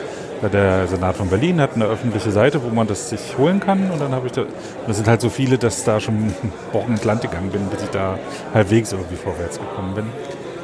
[0.52, 3.90] Der Senat von Berlin hat eine öffentliche Seite, wo man das sich holen kann.
[3.90, 4.42] Und dann habe ich da,
[4.86, 6.34] das sind halt so viele, dass da schon
[6.72, 8.18] Wochen ins Land gegangen bin, bis ich da
[8.52, 10.04] halbwegs irgendwie vorwärts gekommen bin.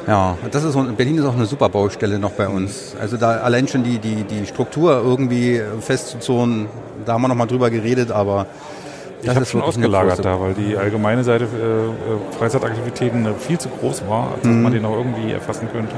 [0.05, 2.95] Ja, das ist Berlin ist auch eine super Baustelle noch bei uns.
[3.01, 6.67] Also da allein schon die, die, die Struktur irgendwie festzuzurren,
[7.03, 8.45] da haben wir noch mal drüber geredet, aber
[9.23, 13.69] ich habe schon ausgelagert da, weil die allgemeine Seite äh, äh Freizeitaktivitäten äh, viel zu
[13.69, 14.63] groß war, als mhm.
[14.63, 15.95] man den auch irgendwie erfassen könnte.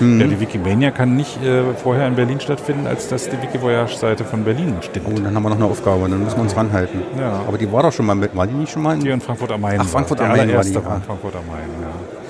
[0.00, 0.20] Mhm.
[0.20, 4.44] Ja, die Wikimania kann nicht äh, vorher in Berlin stattfinden, als dass die Wikivoyage-Seite von
[4.44, 5.02] Berlin steht.
[5.06, 7.00] Oh, dann haben wir noch eine Aufgabe, dann müssen wir uns ranhalten.
[7.18, 7.42] Ja.
[7.46, 8.94] Aber die war doch schon mal mit, war die nicht schon mal?
[8.94, 9.80] In die in Frankfurt am Main.
[9.80, 10.74] Ach, Frankfurt am Main war die.
[10.74, 11.68] War Frankfurt am Main,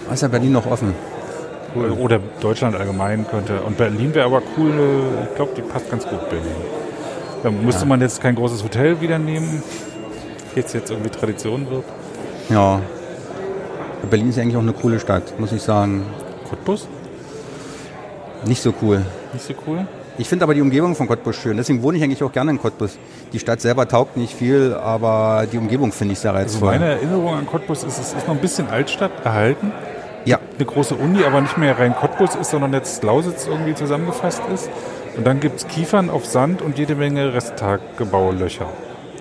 [0.08, 0.14] ja.
[0.14, 0.94] Ist ja Berlin noch offen.
[1.74, 1.90] Cool.
[1.90, 3.60] Oder Deutschland allgemein könnte.
[3.60, 6.46] Und Berlin wäre aber cool, äh, ich glaube, die passt ganz gut, Berlin.
[7.42, 7.88] Da müsste ja.
[7.88, 9.62] man jetzt kein großes Hotel wieder nehmen
[10.58, 11.84] jetzt, jetzt irgendwie Tradition wird.
[12.50, 12.80] Ja.
[14.10, 16.04] Berlin ist eigentlich auch eine coole Stadt, muss ich sagen.
[16.48, 16.86] Cottbus?
[18.44, 19.02] Nicht so cool.
[19.32, 19.86] Nicht so cool?
[20.18, 21.56] Ich finde aber die Umgebung von Cottbus schön.
[21.56, 22.98] Deswegen wohne ich eigentlich auch gerne in Cottbus.
[23.32, 26.68] Die Stadt selber taugt nicht viel, aber die Umgebung finde ich sehr also reizvoll.
[26.70, 29.72] Also meine Erinnerung an Cottbus ist, es ist noch ein bisschen Altstadt erhalten.
[30.24, 30.40] Ja.
[30.56, 34.68] Eine große Uni, aber nicht mehr rein Cottbus ist, sondern jetzt Lausitz irgendwie zusammengefasst ist.
[35.16, 38.66] Und dann gibt es Kiefern auf Sand und jede Menge Resttagebaulöcher.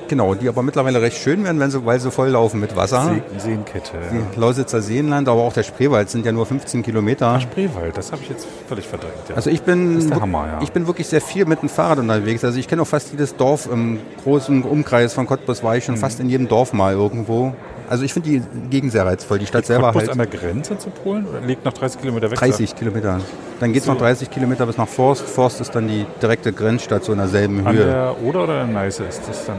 [0.07, 3.13] Genau, die aber mittlerweile recht schön werden, wenn sie, weil sie volllaufen mit Wasser.
[3.13, 3.97] See, Seenkette.
[3.97, 4.21] Ja.
[4.35, 7.27] Die Lausitzer Seenland, aber auch der Spreewald sind ja nur 15 Kilometer.
[7.27, 9.13] Ach, Spreewald, das habe ich jetzt völlig verdrängt.
[9.29, 9.35] Ja.
[9.35, 10.59] Also ich bin, Hammer, ja.
[10.61, 12.43] ich bin wirklich sehr viel mit dem Fahrrad unterwegs.
[12.43, 15.95] Also ich kenne auch fast jedes Dorf im großen Umkreis von Cottbus war ich schon
[15.95, 15.99] mhm.
[15.99, 17.53] fast in jedem Dorf mal irgendwo.
[17.89, 19.39] Also ich finde die Gegend sehr reizvoll.
[19.39, 20.09] Die Stadt liegt selber halt.
[20.09, 22.37] an der Grenze zu Polen oder liegt noch 30 Kilometer weg?
[22.37, 23.19] 30 Kilometer.
[23.59, 23.93] Dann geht es so.
[23.93, 25.23] noch 30 Kilometer bis nach Forst.
[25.23, 27.67] Forst ist dann die direkte Grenzstation in derselben Höhe.
[27.67, 29.57] An der Oder oder der Neiße ist das dann?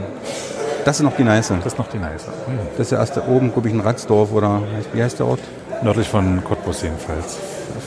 [0.85, 1.55] Das ist noch die Neiße.
[1.57, 2.27] Das ist noch die Neiße.
[2.27, 2.59] Hm.
[2.77, 4.63] Das ist ja erst oben, glaube ich, in Ratsdorf oder
[4.93, 5.41] wie heißt der Ort?
[5.83, 7.39] Nördlich von Cottbus jedenfalls.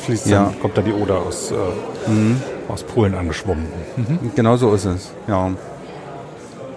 [0.03, 0.45] Fließt ja.
[0.45, 2.41] dann, kommt da die Oder aus, äh, mhm.
[2.67, 3.65] aus Polen angeschwommen.
[3.97, 4.31] Mhm.
[4.35, 5.51] Genau so ist es, ja.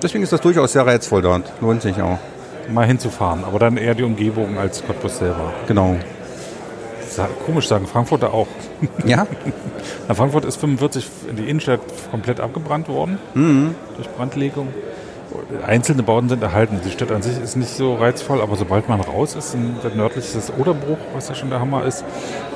[0.03, 1.51] Deswegen ist das durchaus sehr reizvoll dort.
[1.61, 2.19] Lohnt sich auch.
[2.73, 5.53] Mal hinzufahren, aber dann eher die Umgebung als Cottbus selber.
[5.67, 5.97] Genau.
[7.47, 8.49] Komisch sagen, Frankfurt auch.
[9.05, 9.27] Ja.
[10.09, 13.75] Na, Frankfurt ist 45 in die Innenstadt komplett abgebrannt worden mhm.
[13.97, 14.69] durch Brandlegung
[15.67, 16.81] einzelne Bauten sind erhalten.
[16.85, 19.57] Die Stadt an sich ist nicht so reizvoll, aber sobald man raus ist,
[19.95, 22.05] nördlich ist das Oderbruch, was ja schon der Hammer ist,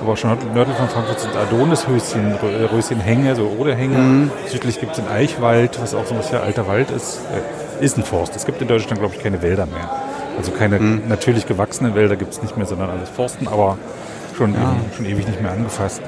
[0.01, 2.35] aber auch schon nördlich von Frankfurt sind Adonishöschen,
[2.73, 3.99] Röschenhänge, so Oderhänge.
[3.99, 4.31] Mhm.
[4.47, 7.21] Südlich gibt es den Eichwald, was auch so ein bisschen alter Wald ist.
[7.81, 8.37] Äh, ist ein Forst.
[8.37, 9.91] Es gibt in Deutschland, glaube ich, keine Wälder mehr.
[10.37, 11.03] Also keine mhm.
[11.09, 13.79] natürlich gewachsenen Wälder gibt es nicht mehr, sondern alles Forsten, aber
[14.37, 14.61] schon, ja.
[14.61, 16.01] ewig, schon ewig nicht mehr angefasst.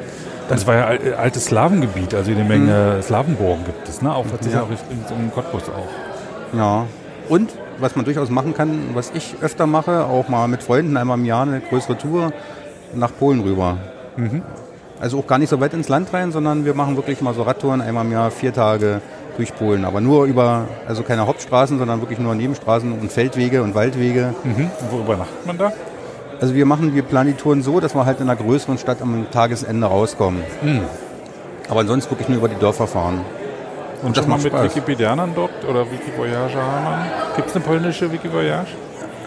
[0.49, 3.03] Das war ja altes Slawengebiet, also eine Menge mhm.
[3.03, 4.15] Slawenburgen gibt es, ne?
[4.15, 4.63] auch tatsächlich ja.
[4.63, 6.57] auch in, in Cottbus auch.
[6.57, 6.87] Ja.
[7.29, 11.19] Und was man durchaus machen kann, was ich öfter mache, auch mal mit Freunden einmal
[11.19, 12.33] im Jahr eine größere Tour
[12.95, 13.79] nach Polen rüber.
[14.17, 14.43] Mhm.
[15.01, 17.43] Also auch gar nicht so weit ins Land rein, sondern wir machen wirklich mal so
[17.43, 19.01] Radtouren einmal im Jahr, vier Tage
[19.37, 19.85] durch Polen.
[19.85, 24.35] Aber nur über, also keine Hauptstraßen, sondern wirklich nur Nebenstraßen und Feldwege und Waldwege.
[24.45, 24.71] Mhm.
[24.91, 25.73] Wo übernachtet man da?
[26.41, 29.03] Also wir machen, wir planen die Touren so, dass wir halt in einer größeren Stadt
[29.03, 30.43] am Tagesende rauskommen.
[30.63, 30.83] Mhm.
[31.69, 33.21] Aber ansonsten wirklich nur über die Dörfer fahren.
[34.03, 34.65] Und das macht mit Spaß.
[34.65, 37.05] Wikipedianern dort oder Wikivoyagerern?
[37.37, 38.69] Gibt es eine polnische Wikivoyage?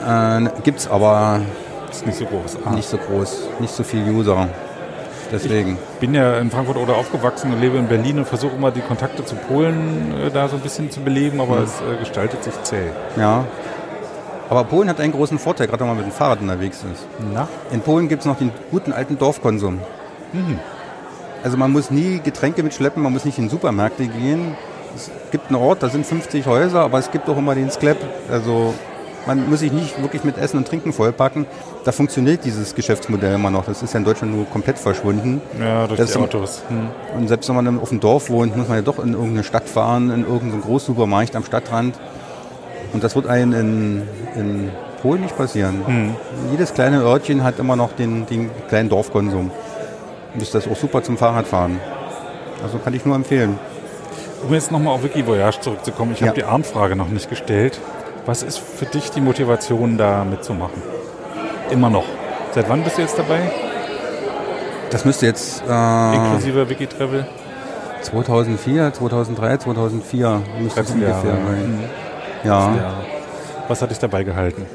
[0.05, 1.41] Äh, es, aber
[1.91, 2.57] ist nicht so groß.
[2.65, 2.71] Ah.
[2.71, 4.47] Nicht so groß, nicht so viel User.
[5.33, 5.79] Deswegen.
[5.95, 8.81] Ich bin ja in Frankfurt oder aufgewachsen und lebe in Berlin und versuche immer die
[8.81, 11.63] Kontakte zu Polen äh, da so ein bisschen zu beleben, aber mhm.
[11.63, 12.91] es äh, gestaltet sich zäh.
[13.17, 13.43] Ja.
[14.49, 17.07] Aber Polen hat einen großen Vorteil, gerade wenn man mit dem Fahrrad unterwegs ist.
[17.33, 17.47] Na?
[17.71, 19.79] In Polen gibt es noch den guten alten Dorfkonsum.
[20.33, 20.59] Mhm.
[21.43, 24.55] Also man muss nie Getränke mitschleppen, man muss nicht in Supermärkte gehen.
[24.95, 27.97] Es gibt einen Ort, da sind 50 Häuser, aber es gibt auch immer den Sklep.
[28.29, 28.75] Also
[29.25, 31.45] man muss sich nicht wirklich mit Essen und Trinken vollpacken.
[31.83, 33.65] Da funktioniert dieses Geschäftsmodell immer noch.
[33.65, 35.41] Das ist ja in Deutschland nur komplett verschwunden.
[35.59, 36.61] Ja, durch das die Autos.
[36.67, 36.89] Hm.
[37.17, 39.67] Und selbst wenn man auf dem Dorf wohnt, muss man ja doch in irgendeine Stadt
[39.67, 41.99] fahren, in irgendeinen Großsupermarkt am Stadtrand.
[42.93, 44.01] Und das wird einem in,
[44.35, 44.69] in
[45.01, 45.85] Polen nicht passieren.
[45.85, 46.15] Hm.
[46.51, 49.51] Jedes kleine Örtchen hat immer noch den, den kleinen Dorfkonsum
[50.41, 51.79] ist das auch super zum Fahrradfahren.
[52.63, 53.59] Also kann ich nur empfehlen.
[54.47, 56.27] Um jetzt nochmal auf Wikivoyage zurückzukommen, ich ja.
[56.27, 57.79] habe die Armfrage noch nicht gestellt.
[58.25, 60.81] Was ist für dich die Motivation, da mitzumachen?
[61.69, 62.05] Immer noch.
[62.53, 63.51] Seit wann bist du jetzt dabei?
[64.89, 65.63] Das müsste jetzt...
[65.67, 67.27] Äh, Inklusive Wikitravel?
[68.01, 71.79] 2004, 2003, 2004 müsste es ungefähr sein.
[72.43, 72.47] Mhm.
[72.47, 72.93] Ja.
[73.67, 74.65] Was hat dich dabei gehalten?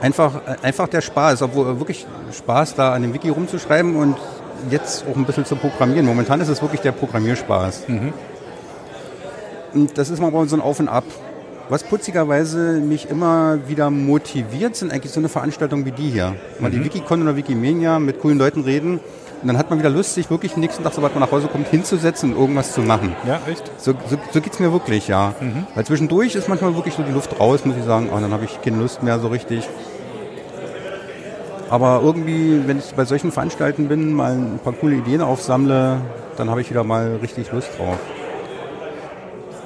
[0.00, 4.16] einfach, einfach der Spaß, obwohl wirklich Spaß da an dem Wiki rumzuschreiben und
[4.70, 6.06] jetzt auch ein bisschen zu programmieren.
[6.06, 7.88] Momentan ist es wirklich der Programmierspaß.
[7.88, 8.12] Mhm.
[9.74, 11.04] Und das ist mal so ein Auf und Ab.
[11.70, 16.34] Was putzigerweise mich immer wieder motiviert, sind eigentlich so eine Veranstaltung wie die hier.
[16.58, 16.74] Mal mhm.
[16.74, 18.98] die Wikicon oder Wikimania mit coolen Leuten reden.
[19.40, 21.46] Und dann hat man wieder Lust, sich wirklich den nächsten Tag, sobald man nach Hause
[21.46, 23.14] kommt, hinzusetzen und irgendwas zu machen.
[23.24, 23.70] Ja, echt?
[23.78, 25.32] So, so, so geht es mir wirklich, ja.
[25.40, 25.64] Mhm.
[25.76, 28.08] Weil zwischendurch ist manchmal wirklich so die Luft raus, muss ich sagen.
[28.12, 29.68] Oh, dann habe ich keine Lust mehr so richtig.
[31.68, 36.00] Aber irgendwie, wenn ich bei solchen Veranstaltungen bin, mal ein paar coole Ideen aufsammle,
[36.36, 37.96] dann habe ich wieder mal richtig Lust drauf.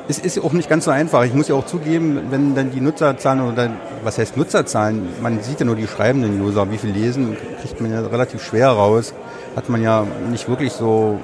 [0.07, 1.25] Es ist auch nicht ganz so einfach.
[1.25, 3.71] Ich muss ja auch zugeben, wenn dann die Nutzerzahlen oder
[4.03, 7.91] was heißt Nutzerzahlen, man sieht ja nur die schreibenden User, wie viel lesen, kriegt man
[7.91, 9.15] ja relativ schwer raus.
[9.57, 11.21] Hat man ja nicht wirklich so,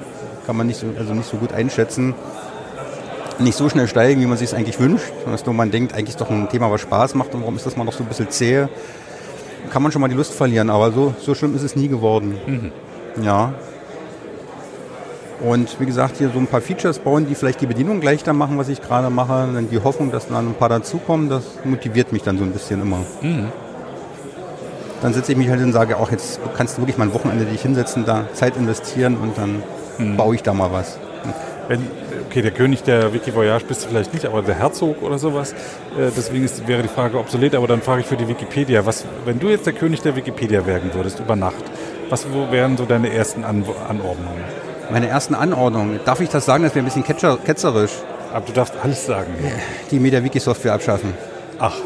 [0.47, 2.15] kann man nicht so, also nicht so gut einschätzen.
[3.37, 5.11] Nicht so schnell steigen, wie man sich es eigentlich wünscht.
[5.25, 7.65] Dass nur man denkt, eigentlich ist doch ein Thema, was Spaß macht und warum ist
[7.65, 8.67] das mal noch so ein bisschen zäh
[9.69, 12.37] kann man schon mal die Lust verlieren, aber so, so schlimm ist es nie geworden.
[12.45, 12.71] Mhm.
[13.23, 13.53] Ja.
[15.43, 18.57] Und wie gesagt, hier so ein paar Features bauen, die vielleicht die Bedienung leichter machen,
[18.57, 19.49] was ich gerade mache.
[19.53, 22.81] Dann die Hoffnung, dass dann ein paar dazukommen, das motiviert mich dann so ein bisschen
[22.81, 22.99] immer.
[23.21, 23.47] Mhm.
[25.01, 27.45] Dann setze ich mich halt und sage, auch jetzt kannst du wirklich mal ein Wochenende
[27.45, 29.63] dich hinsetzen, da Zeit investieren und dann
[29.97, 30.15] mhm.
[30.15, 30.99] baue ich da mal was.
[31.67, 31.87] Wenn,
[32.27, 35.53] okay, der König der Wikivoyage bist du vielleicht nicht, aber der Herzog oder sowas.
[35.53, 39.05] Äh, deswegen ist, wäre die Frage obsolet, aber dann frage ich für die Wikipedia, was,
[39.25, 41.63] wenn du jetzt der König der Wikipedia werden würdest über Nacht,
[42.09, 44.60] was wo wären so deine ersten An Anordnungen?
[44.91, 45.99] Meine ersten Anordnungen.
[46.05, 46.63] Darf ich das sagen?
[46.63, 47.91] Das wäre ein bisschen ketzer, ketzerisch.
[48.33, 49.33] Aber du darfst alles sagen.
[49.89, 51.13] Die MediaWiki-Software abschaffen.
[51.59, 51.77] Ach.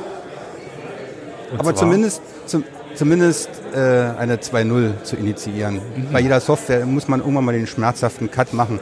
[1.51, 1.75] Und Aber zwar?
[1.75, 2.63] zumindest, zum,
[2.95, 3.77] zumindest äh,
[4.17, 5.75] eine 2.0 zu initiieren.
[5.75, 6.11] Mhm.
[6.11, 8.79] Bei jeder Software muss man irgendwann mal den schmerzhaften Cut machen.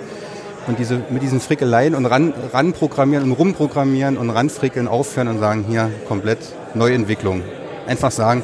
[0.67, 5.65] Und diese, mit diesen Frickeleien und ran, ranprogrammieren und rumprogrammieren und ranfrickeln aufhören und sagen,
[5.67, 6.39] hier komplett
[6.73, 7.41] Neuentwicklung.
[7.85, 8.43] Einfach sagen,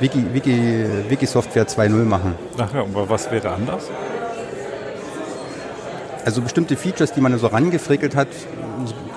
[0.00, 2.34] Wiki, Wiki, Wiki Software 2.0 machen.
[2.56, 3.90] Ach ja, aber was wäre anders?
[6.28, 8.28] Also bestimmte Features, die man so rangefrickelt hat,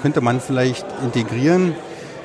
[0.01, 1.75] könnte man vielleicht integrieren.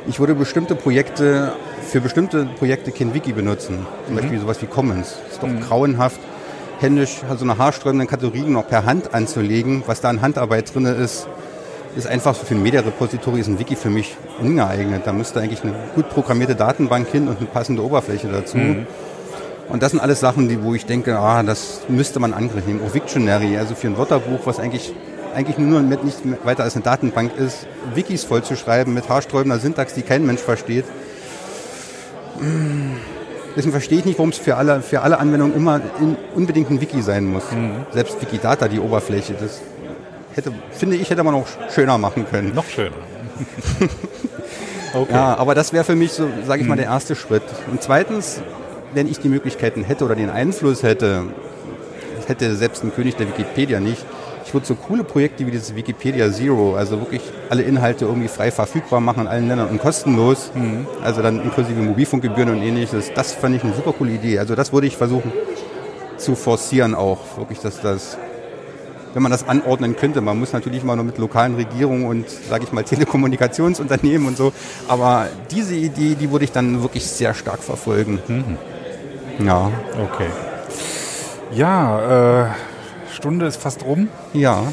[0.06, 1.54] Ich würde bestimmte Projekte,
[1.88, 3.84] für bestimmte Projekte kein Wiki benutzen.
[4.06, 5.16] Zum Beispiel sowas wie Commons.
[5.28, 6.20] Ist doch grauenhaft,
[6.78, 9.82] händisch so eine haarsträubenden Kategorien noch per Hand anzulegen.
[9.86, 11.26] Was da an Handarbeit drin ist,
[11.96, 15.02] ist einfach für ein Media-Repository ist ein Wiki für mich ungeeignet.
[15.04, 18.56] Da müsste eigentlich eine gut programmierte Datenbank hin und eine passende Oberfläche dazu.
[19.68, 22.80] Und das sind alles Sachen, die, wo ich denke, ah, das müsste man nehmen.
[22.86, 24.92] Auch Wiktionary, also für ein Wörterbuch, was eigentlich,
[25.34, 30.02] eigentlich nur mit nicht weiter als eine Datenbank ist, Wikis vollzuschreiben mit haarsträubender Syntax, die
[30.02, 30.84] kein Mensch versteht.
[33.56, 36.80] Deswegen verstehe ich nicht, warum es für alle, für alle Anwendungen immer in, unbedingt ein
[36.80, 37.44] Wiki sein muss.
[37.92, 39.62] Selbst Wikidata, die Oberfläche, das
[40.34, 42.54] hätte, finde ich, hätte man auch schöner machen können.
[42.54, 42.92] Noch schöner.
[44.94, 45.12] okay.
[45.12, 47.42] Ja, aber das wäre für mich so, sage ich mal, der erste Schritt.
[47.70, 48.42] Und zweitens,
[48.94, 51.24] wenn ich die Möglichkeiten hätte oder den Einfluss hätte,
[52.26, 54.04] hätte selbst ein König der Wikipedia nicht,
[54.46, 58.52] ich würde so coole Projekte wie dieses Wikipedia Zero, also wirklich alle Inhalte irgendwie frei
[58.52, 60.52] verfügbar machen in allen Ländern und kostenlos,
[61.02, 64.38] also dann inklusive Mobilfunkgebühren und ähnliches, das fand ich eine super coole Idee.
[64.38, 65.32] Also das würde ich versuchen
[66.16, 68.18] zu forcieren auch, wirklich, dass das
[69.16, 70.20] wenn man das anordnen könnte.
[70.20, 74.52] Man muss natürlich immer nur mit lokalen Regierungen und, sage ich mal, Telekommunikationsunternehmen und so.
[74.88, 78.20] Aber diese Idee, die würde ich dann wirklich sehr stark verfolgen.
[79.38, 79.70] Ja,
[80.12, 80.26] Okay.
[81.54, 82.46] Ja, äh,
[83.10, 84.08] Stunde ist fast rum.
[84.34, 84.64] ja,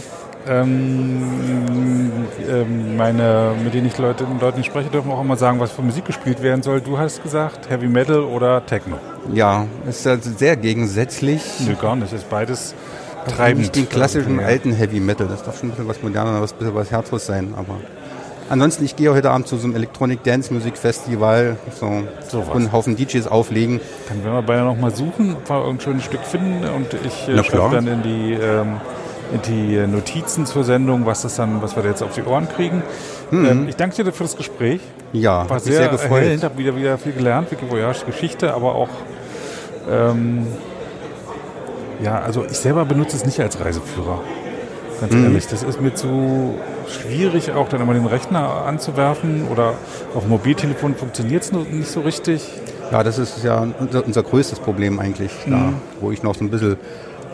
[0.46, 2.12] Ähm,
[2.50, 5.82] ähm, meine, mit denen ich Leute, mit Leuten spreche, dürfen auch immer sagen, was für
[5.84, 6.82] Musik gespielt werden soll.
[6.82, 8.98] Du hast gesagt, Heavy Metal oder Techno.
[9.32, 9.68] ja.
[9.88, 11.42] Ist ja sehr gegensätzlich.
[11.66, 12.12] Nö, gar nicht.
[12.12, 12.76] Ist beides
[13.28, 13.60] treibend.
[13.62, 14.46] Nicht den klassischen Ja.
[14.48, 15.28] alten Heavy Metal.
[15.28, 17.54] Das darf schon ein bisschen was moderner, was, bisschen was Herzlos sein.
[17.56, 17.76] Aber
[18.50, 22.50] ansonsten, ich gehe heute Abend zu so einem Electronic Dance Music Festival so, Sowas.
[22.50, 23.80] und einen Haufen DJs auflegen.
[24.10, 27.28] Dann werden wir beide noch mal suchen, ob wir irgendein schönes Stück finden und ich
[27.30, 28.78] äh, schreibe dann in die, ähm,
[29.34, 32.48] in die Notizen zur Sendung, was das dann, was wir da jetzt auf die Ohren
[32.50, 32.84] kriegen.
[33.32, 34.82] Ähm, ich danke dir für das Gespräch.
[35.14, 35.62] Ja, War Mhm.
[35.62, 36.22] sehr, sehr gefreut.
[36.22, 38.90] erhellend, habe wieder, wieder viel gelernt, Wiki Voyage Geschichte, aber auch
[39.90, 40.46] ähm,
[42.02, 44.22] ja, also ich selber benutze es nicht als Reiseführer.
[45.02, 45.24] Ganz Mhm.
[45.26, 46.56] ehrlich, das ist mir zu
[46.88, 49.74] schwierig, auch dann immer den Rechner anzuwerfen oder
[50.16, 52.48] auf dem Mobiltelefon funktioniert es nicht so richtig.
[52.92, 56.50] Ja, das ist ja unser, unser größtes Problem eigentlich, da, wo ich noch so ein
[56.52, 56.78] bisschen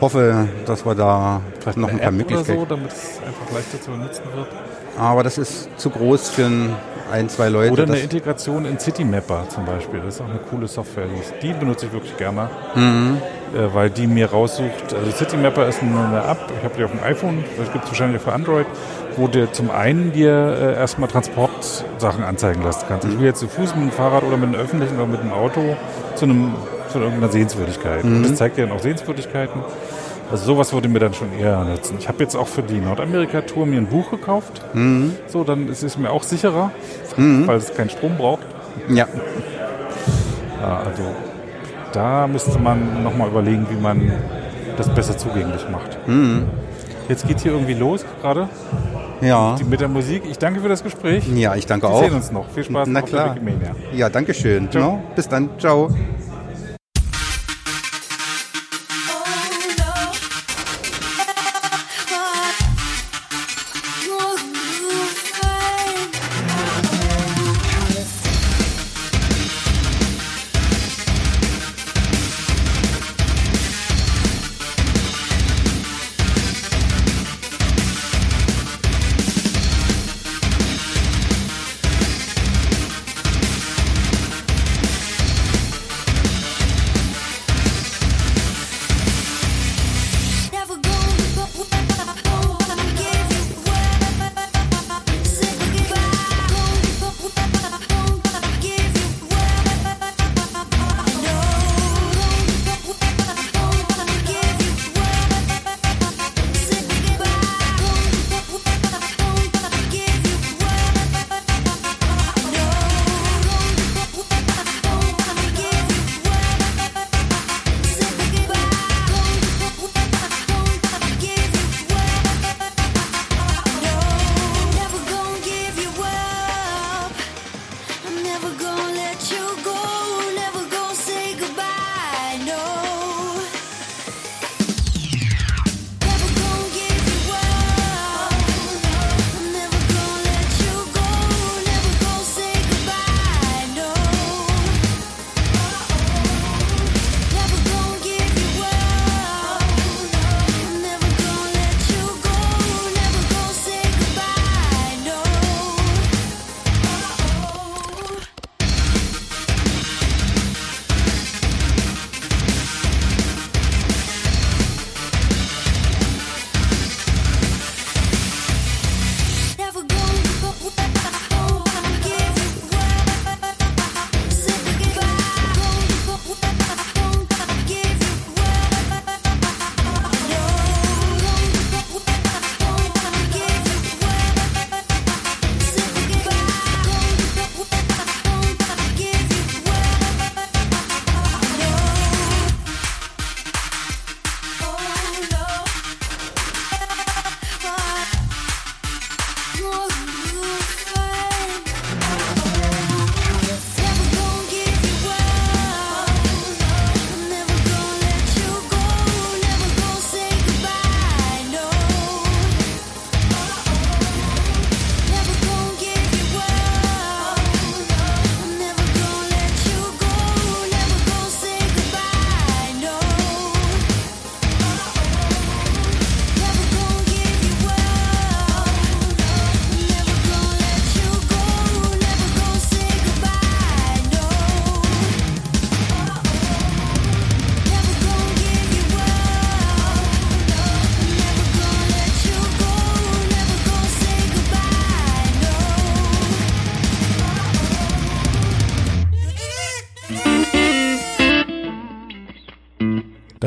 [0.00, 2.58] hoffe, dass wir da Vielleicht noch ein paar App oder Möglichkeiten.
[2.60, 4.46] so, damit es einfach leichter zu benutzen wird.
[4.98, 6.74] Aber das ist zu groß für ein,
[7.12, 7.72] ein zwei Leute.
[7.72, 10.00] Oder eine das, Integration in Citymapper zum Beispiel.
[10.00, 11.04] Das ist auch eine coole Software.
[11.42, 13.18] Die benutze ich wirklich gerne, Mhm.
[13.54, 14.94] Äh, weil die mir raussucht.
[14.94, 18.20] Also Citymapper ist eine, App, ich habe die auf dem iPhone, das gibt es wahrscheinlich
[18.20, 18.66] auch für Android,
[19.16, 23.06] wo dir zum einen dir äh, erstmal Transportsachen anzeigen lassen kannst.
[23.08, 25.32] Ich will jetzt zu Fuß mit dem Fahrrad oder mit einem öffentlichen oder mit einem
[25.32, 25.76] Auto
[26.14, 26.54] zu, einem,
[26.90, 28.04] zu irgendeiner Sehenswürdigkeit.
[28.04, 29.60] Und das zeigt dir dann auch Sehenswürdigkeiten.
[30.30, 31.96] Also sowas würde mir dann schon eher nutzen.
[31.98, 34.62] Ich habe jetzt auch für die Nordamerika-Tour mir ein Buch gekauft.
[35.26, 36.70] So, dann ist es mir auch sicherer,
[37.16, 38.42] weil es keinen Strom braucht.
[38.88, 39.08] ja,
[40.60, 41.02] Ja, also
[41.92, 44.12] da müsste man nochmal überlegen, wie man
[44.76, 45.98] das besser zugänglich macht.
[47.08, 48.48] Jetzt geht hier irgendwie los gerade
[49.20, 49.56] ja.
[49.68, 50.22] mit der Musik.
[50.30, 51.26] Ich danke für das Gespräch.
[51.34, 52.02] Ja, ich danke Wir auch.
[52.02, 52.48] sehen uns noch.
[52.50, 53.36] Viel Spaß Na klar.
[53.92, 54.70] Ja, danke schön.
[54.70, 54.82] Ciao.
[54.82, 55.50] No, bis dann.
[55.58, 55.90] Ciao.